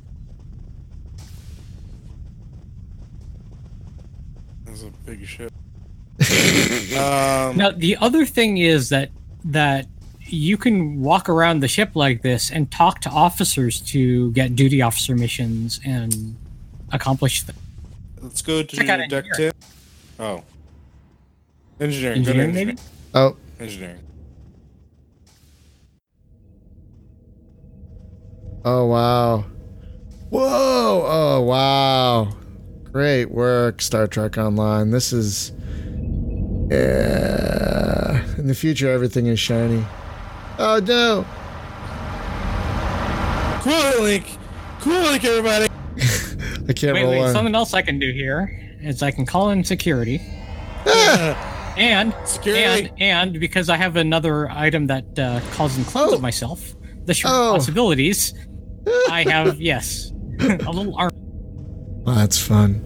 [4.65, 5.53] that's a big ship.
[6.99, 9.11] um, Now, the other thing is that
[9.45, 9.87] that
[10.29, 14.83] you can walk around the ship like this and talk to officers to get duty
[14.83, 16.37] officer missions and
[16.91, 17.55] accomplish them.
[18.21, 19.53] Let's go to Check deck ten.
[20.19, 20.43] Oh,
[21.81, 22.23] engineering.
[22.23, 22.55] go to Engineering, engineering.
[22.55, 22.79] maybe?
[23.15, 24.01] Oh, Engineering.
[28.65, 29.45] oh wow.
[30.29, 31.05] Whoa!
[31.07, 32.37] Oh wow!
[32.93, 34.91] Great work, Star Trek Online.
[34.91, 35.53] This is,
[36.69, 38.25] yeah.
[38.37, 39.85] In the future, everything is shiny.
[40.59, 41.25] Oh no!
[43.63, 44.37] Cool link.
[44.81, 45.67] Cool link, everybody.
[46.69, 47.21] I can't Wait, roll wait.
[47.23, 47.33] on.
[47.33, 48.51] Something else I can do here
[48.81, 50.21] is I can call in security.
[51.77, 52.91] And Security.
[52.99, 56.75] and and because I have another item that uh, calls in clones of myself,
[57.05, 57.53] the short Oh.
[57.55, 58.35] possibilities.
[59.11, 61.11] I have yes, a little arm.
[62.07, 62.83] Oh, that's fun.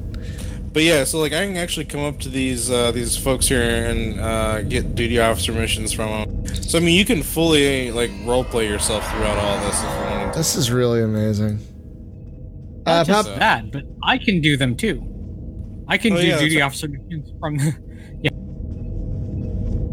[0.73, 3.63] But yeah, so like I can actually come up to these uh, these folks here
[3.63, 6.47] and uh, get duty officer missions from them.
[6.63, 10.35] So I mean, you can fully like roleplay yourself throughout all this if you wanted.
[10.35, 11.59] This is really amazing.
[12.87, 15.05] Uh, Not just Pop- that, but I can do them too.
[15.89, 17.59] I can Oh, do yeah, duty officer missions from.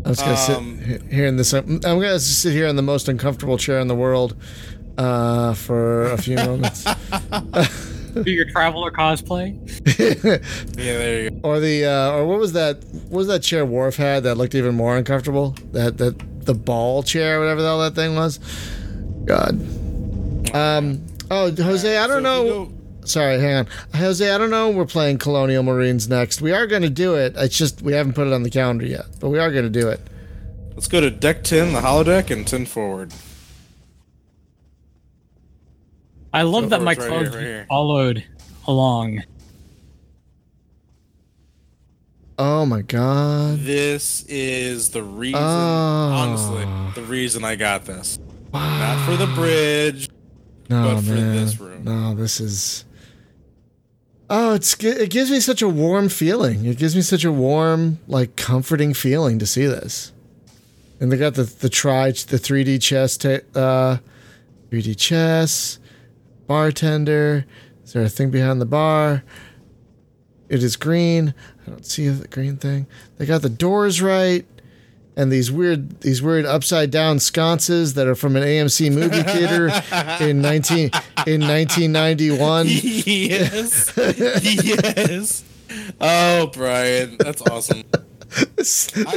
[0.07, 1.53] I'm just gonna Um, sit here in this.
[1.53, 4.35] I'm gonna sit here in the most uncomfortable chair in the world
[4.97, 6.83] uh, for a few moments.
[8.23, 9.53] do your traveler cosplay.
[10.77, 11.39] Yeah, there you go.
[11.43, 12.83] or the uh, or what was that?
[13.09, 15.55] What was that chair Worf had that looked even more uncomfortable?
[15.73, 18.39] That that the ball chair, whatever the hell that thing was.
[19.25, 19.59] God.
[20.55, 21.05] Um.
[21.29, 22.71] Oh, Jose, I don't know.
[23.07, 24.29] Sorry, hang on, Jose.
[24.29, 24.69] I don't know.
[24.69, 26.41] We're playing Colonial Marines next.
[26.41, 27.33] We are going to do it.
[27.37, 29.69] It's just we haven't put it on the calendar yet, but we are going to
[29.69, 30.01] do it.
[30.75, 33.13] Let's go to deck ten, the holodeck, and ten forward.
[36.33, 37.65] I love Go that for my it, right here, right here.
[37.69, 38.23] followed
[38.67, 39.23] along.
[42.37, 43.59] Oh my God.
[43.59, 46.11] This is the reason, Oh.
[46.13, 46.91] honestly, ah.
[46.93, 48.19] the reason I got this.
[48.53, 50.09] Not for the bridge,
[50.69, 51.83] No but for this room.
[51.83, 52.85] No, this is.
[54.29, 56.65] Oh, it's it gives me such a warm feeling.
[56.65, 60.11] It gives me such a warm, like comforting feeling to see this.
[60.99, 63.97] And they got the the tri the 3D chess ta- uh
[64.69, 65.79] 3D chess
[66.45, 67.45] bartender.
[67.85, 69.23] Is there a thing behind the bar?
[70.49, 71.33] It is green.
[71.65, 72.87] I don't see the green thing.
[73.17, 74.45] They got the doors right.
[75.17, 79.71] And these weird, these weird upside down sconces that are from an AMC movie theater
[80.23, 80.91] in nineteen
[81.25, 82.67] in nineteen ninety one.
[82.69, 85.43] yes, yes.
[85.99, 87.83] Oh, Brian, that's awesome.
[88.55, 88.63] they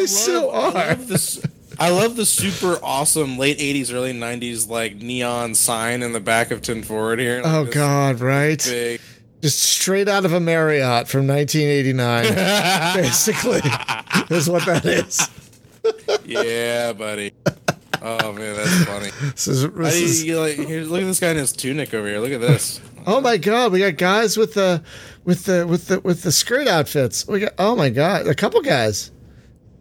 [0.07, 0.89] so I are.
[0.89, 1.43] love this.
[1.79, 6.51] I love the super awesome late '80s, early '90s like neon sign in the back
[6.51, 7.43] of Ten Forward here.
[7.45, 8.63] Oh God, right?
[8.65, 9.03] Big.
[9.43, 13.61] Just straight out of a Marriott from 1989, basically,
[14.35, 15.29] is what that is.
[16.25, 17.33] Yeah, buddy.
[18.03, 19.11] Oh man, that's funny.
[19.33, 21.53] This is- How this you- is- you like, here, look at this guy in his
[21.53, 22.19] tunic over here.
[22.19, 22.81] Look at this.
[23.07, 24.83] Oh my God, we got guys with the
[25.25, 27.27] with the with the with the skirt outfits.
[27.27, 29.11] We got oh my God, a couple guys,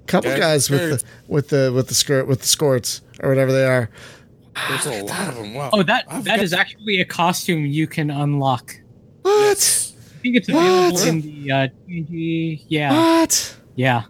[0.07, 3.29] couple Guys guys with with the with the with the skirt with the skirts or
[3.29, 3.89] whatever they are.
[4.67, 5.53] There's a lot of them.
[5.53, 5.69] Wow.
[5.71, 8.75] Oh, that that is actually a costume you can unlock.
[9.21, 9.35] What?
[9.41, 11.07] I think it's available What?
[11.07, 12.63] in the uh, TNG.
[12.67, 12.91] Yeah.
[13.21, 13.55] What?
[13.75, 14.03] Yeah.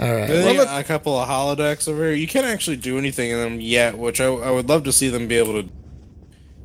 [0.00, 0.28] All right.
[0.28, 2.14] Well, you a couple of holodecks over here.
[2.14, 5.08] You can't actually do anything in them yet, which I, I would love to see
[5.08, 5.68] them be able to.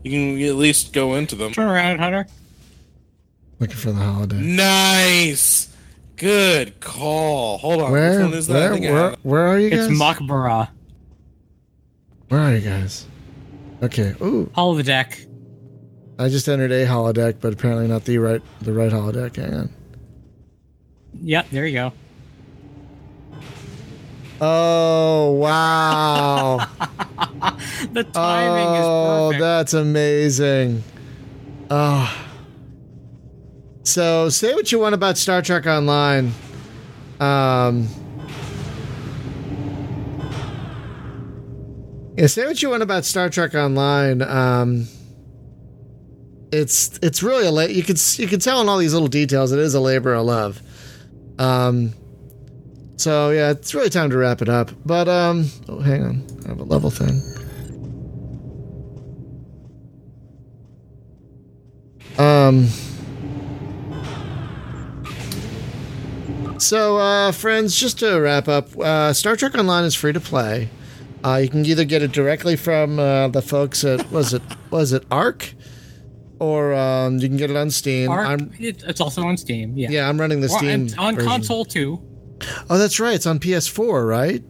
[0.04, 1.52] You can at least go into them.
[1.52, 2.26] Turn around, Hunter.
[3.60, 4.38] looking for the holiday.
[4.38, 5.76] Nice.
[6.16, 7.60] Good call.
[7.60, 7.92] Hold on.
[7.92, 8.72] Where Which one is that?
[8.74, 9.88] I where where, where are you guys?
[9.88, 10.70] It's Makbara.
[12.30, 13.06] Where are you guys?
[13.84, 14.14] Okay.
[14.22, 15.26] Ooh, Holodeck.
[16.18, 19.38] I just entered a holodeck, but apparently not the right the right holodeck.
[19.38, 19.70] Hang on.
[21.22, 21.94] Yep, there you go.
[24.42, 26.60] Oh wow!
[27.94, 28.86] The timing is perfect.
[28.86, 30.84] oh, that's amazing.
[31.70, 32.26] Oh.
[33.84, 36.32] So say what you want about Star Trek Online.
[37.20, 37.88] Um.
[42.18, 44.22] Yeah, say what you want about Star Trek Online.
[44.22, 44.88] Um.
[46.52, 49.08] It's it's really a la- you can s- you can tell in all these little
[49.08, 50.62] details it is a labor of love.
[51.38, 51.94] Um.
[53.00, 54.72] So yeah, it's really time to wrap it up.
[54.86, 57.22] But um, oh, hang on, I have a level thing.
[62.18, 62.68] Um.
[66.60, 70.68] So, uh, friends, just to wrap up, uh, Star Trek Online is free to play.
[71.24, 74.92] Uh, you can either get it directly from uh, the folks at was it was
[74.92, 75.54] it Arc,
[76.40, 78.10] or um, you can get it on Steam.
[78.10, 79.78] Arc, it's also on Steam.
[79.78, 79.90] Yeah.
[79.90, 81.30] yeah, I'm running the Or- Steam on version.
[81.30, 82.02] console too.
[82.70, 83.14] Oh, that's right.
[83.16, 84.44] It's on PS4, right?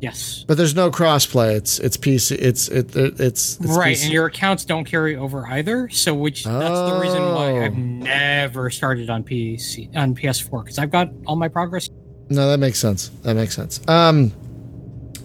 [0.00, 0.44] Yes.
[0.46, 1.56] But there's no crossplay.
[1.56, 2.36] It's it's PC.
[2.38, 4.04] It's it, it's, it's right, PC.
[4.04, 5.88] and your accounts don't carry over either.
[5.88, 7.76] So, which that's the reason why I've Oh.
[7.76, 11.88] never started on PC on PS4 because I've got all my progress.
[12.28, 13.08] No, that makes sense.
[13.22, 13.80] That makes sense.
[13.88, 14.32] Um,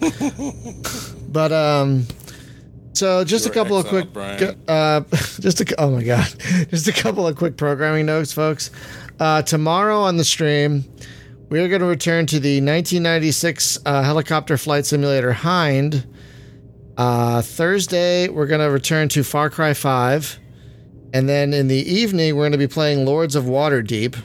[1.28, 2.06] but um,
[2.92, 4.56] so just a You're couple of quick, Brian.
[4.68, 5.00] uh,
[5.40, 6.26] just a oh my god,
[6.70, 8.70] just a couple of quick programming notes, folks.
[9.20, 10.84] Uh, tomorrow on the stream,
[11.52, 16.06] we are going to return to the 1996 uh, helicopter flight simulator Hind.
[16.96, 20.40] Uh, Thursday, we're going to return to Far Cry 5.
[21.12, 24.16] And then in the evening, we're going to be playing Lords of Waterdeep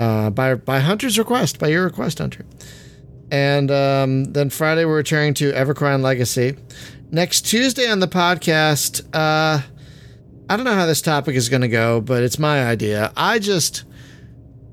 [0.00, 2.44] uh, by by Hunter's request, by your request, Hunter.
[3.30, 6.56] And um, then Friday we're returning to Evercrown Legacy.
[7.12, 9.62] Next Tuesday on the podcast, uh,
[10.50, 13.12] I don't know how this topic is going to go, but it's my idea.
[13.16, 13.84] I just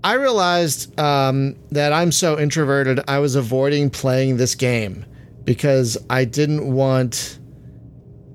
[0.05, 2.99] I realized um, that I'm so introverted.
[3.07, 5.03] I was avoiding playing this game
[5.45, 7.39] because I didn't want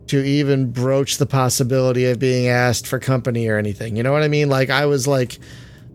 [0.09, 3.95] to even broach the possibility of being asked for company or anything.
[3.95, 4.49] You know what I mean?
[4.49, 5.39] Like I was like,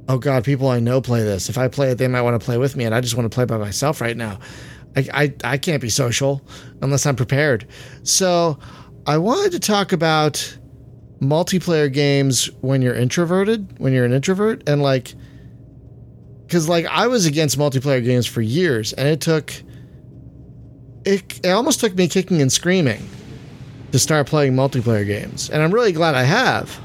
[0.07, 1.49] oh god, people I know play this.
[1.49, 3.29] If I play it, they might want to play with me, and I just want
[3.29, 4.39] to play by myself right now.
[4.95, 6.41] I I, I can't be social
[6.81, 7.67] unless I'm prepared.
[8.03, 8.57] So
[9.05, 10.57] I wanted to talk about
[11.19, 15.15] multiplayer games when you're introverted, when you're an introvert, and like,
[16.55, 19.51] because like I was against multiplayer games for years, and it took
[21.03, 23.05] it, it almost took me kicking and screaming
[23.91, 25.49] to start playing multiplayer games.
[25.49, 26.79] And I'm really glad I have.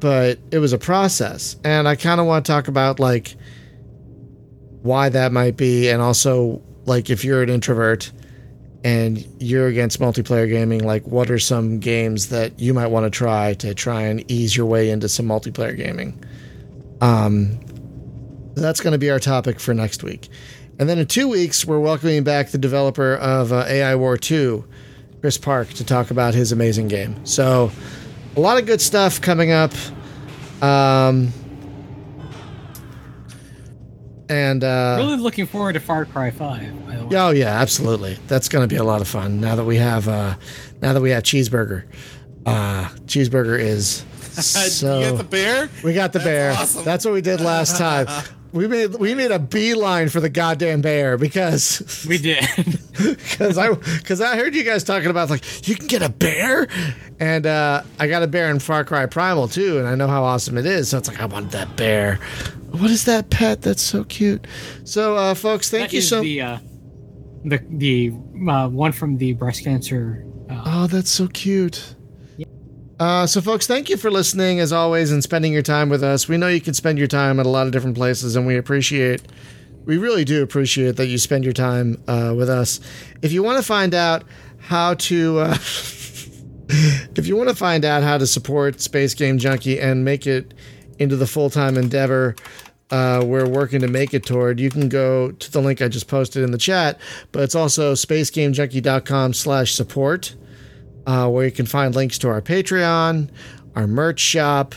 [0.00, 1.56] But it was a process.
[1.64, 3.34] And I kind of want to talk about like
[4.82, 8.12] why that might be and also like if you're an introvert
[8.84, 13.10] and you're against multiplayer gaming, like what are some games that you might want to
[13.10, 16.22] try to try and ease your way into some multiplayer gaming?
[17.00, 17.58] Um
[18.54, 20.28] that's going to be our topic for next week.
[20.78, 24.64] And then in two weeks, we're welcoming back the developer of uh, AI War 2,
[25.20, 27.24] Chris Park, to talk about his amazing game.
[27.24, 27.70] So,
[28.36, 29.72] a lot of good stuff coming up.
[30.62, 31.32] Um,
[34.28, 36.86] and uh, really looking forward to Far Cry Five.
[36.86, 37.16] By the way.
[37.16, 38.16] Oh yeah, absolutely.
[38.28, 39.40] That's going to be a lot of fun.
[39.40, 40.36] Now that we have, uh,
[40.80, 41.84] now that we have cheeseburger,
[42.46, 44.98] uh, cheeseburger is so.
[45.00, 45.70] you got the bear?
[45.84, 46.52] We got the bear.
[46.52, 46.84] awesome.
[46.84, 48.06] That's what we did last time.
[48.52, 52.44] We made we made a beeline for the goddamn bear because we did.
[52.92, 56.68] Because I because I heard you guys talking about like you can get a bear,
[57.18, 60.22] and uh, I got a bear in Far Cry Primal too, and I know how
[60.22, 60.90] awesome it is.
[60.90, 62.16] So it's like I want that bear.
[62.70, 63.62] What is that pet?
[63.62, 64.46] That's so cute.
[64.84, 66.20] So, uh, folks, thank That you is so.
[66.20, 66.58] the uh,
[67.44, 68.12] the the
[68.48, 70.24] uh, one from the breast cancer.
[70.50, 71.96] Uh, Oh, that's so cute.
[73.02, 76.28] Uh, so, folks, thank you for listening as always and spending your time with us.
[76.28, 78.56] We know you can spend your time at a lot of different places, and we
[78.56, 79.22] appreciate,
[79.84, 82.78] we really do appreciate that you spend your time uh, with us.
[83.20, 84.22] If you want to find out
[84.58, 85.54] how to, uh,
[86.68, 90.54] if you want to find out how to support Space Game Junkie and make it
[91.00, 92.36] into the full time endeavor
[92.92, 96.06] uh, we're working to make it toward, you can go to the link I just
[96.06, 97.00] posted in the chat,
[97.32, 100.36] but it's also spacegamejunkie.com slash support
[101.06, 103.28] uh, where you can find links to our Patreon,
[103.74, 104.74] our merch shop,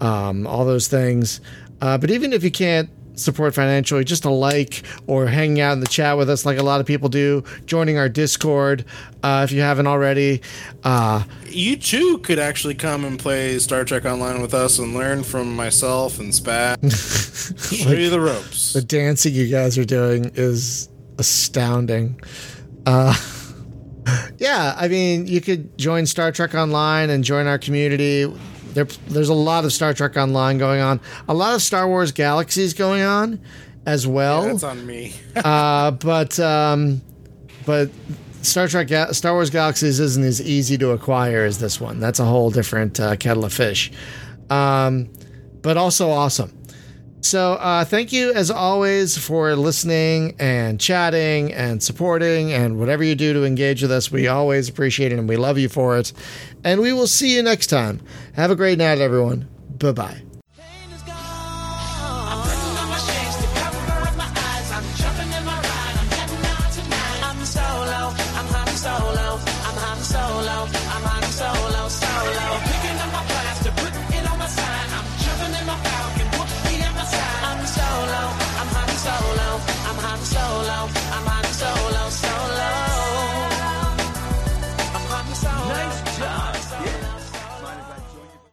[0.00, 1.40] um, all those things.
[1.80, 5.78] Uh, but even if you can't support financially, just a like or hanging out in
[5.80, 8.84] the chat with us like a lot of people do, joining our Discord
[9.22, 10.40] uh, if you haven't already.
[10.82, 15.22] Uh, You too could actually come and play Star Trek Online with us and learn
[15.22, 16.74] from myself and Spaz.
[17.84, 18.72] Show you the ropes.
[18.72, 20.88] the dancing you guys are doing is
[21.18, 22.20] astounding.
[22.86, 23.14] Uh,
[24.38, 28.24] yeah, I mean, you could join Star Trek Online and join our community.
[28.72, 32.12] There, there's a lot of Star Trek Online going on, a lot of Star Wars
[32.12, 33.40] Galaxies going on
[33.86, 34.42] as well.
[34.42, 35.12] Yeah, that's on me.
[35.36, 37.00] uh, but um,
[37.66, 37.90] but
[38.42, 42.00] Star Trek, Ga- Star Wars Galaxies isn't as easy to acquire as this one.
[42.00, 43.90] That's a whole different uh, kettle of fish.
[44.50, 45.10] Um,
[45.62, 46.52] but also awesome.
[47.24, 53.14] So uh, thank you as always for listening and chatting and supporting and whatever you
[53.14, 54.12] do to engage with us.
[54.12, 56.12] We always appreciate it and we love you for it.
[56.64, 58.02] And we will see you next time.
[58.34, 59.48] Have a great night, everyone.
[59.78, 60.22] Bye bye.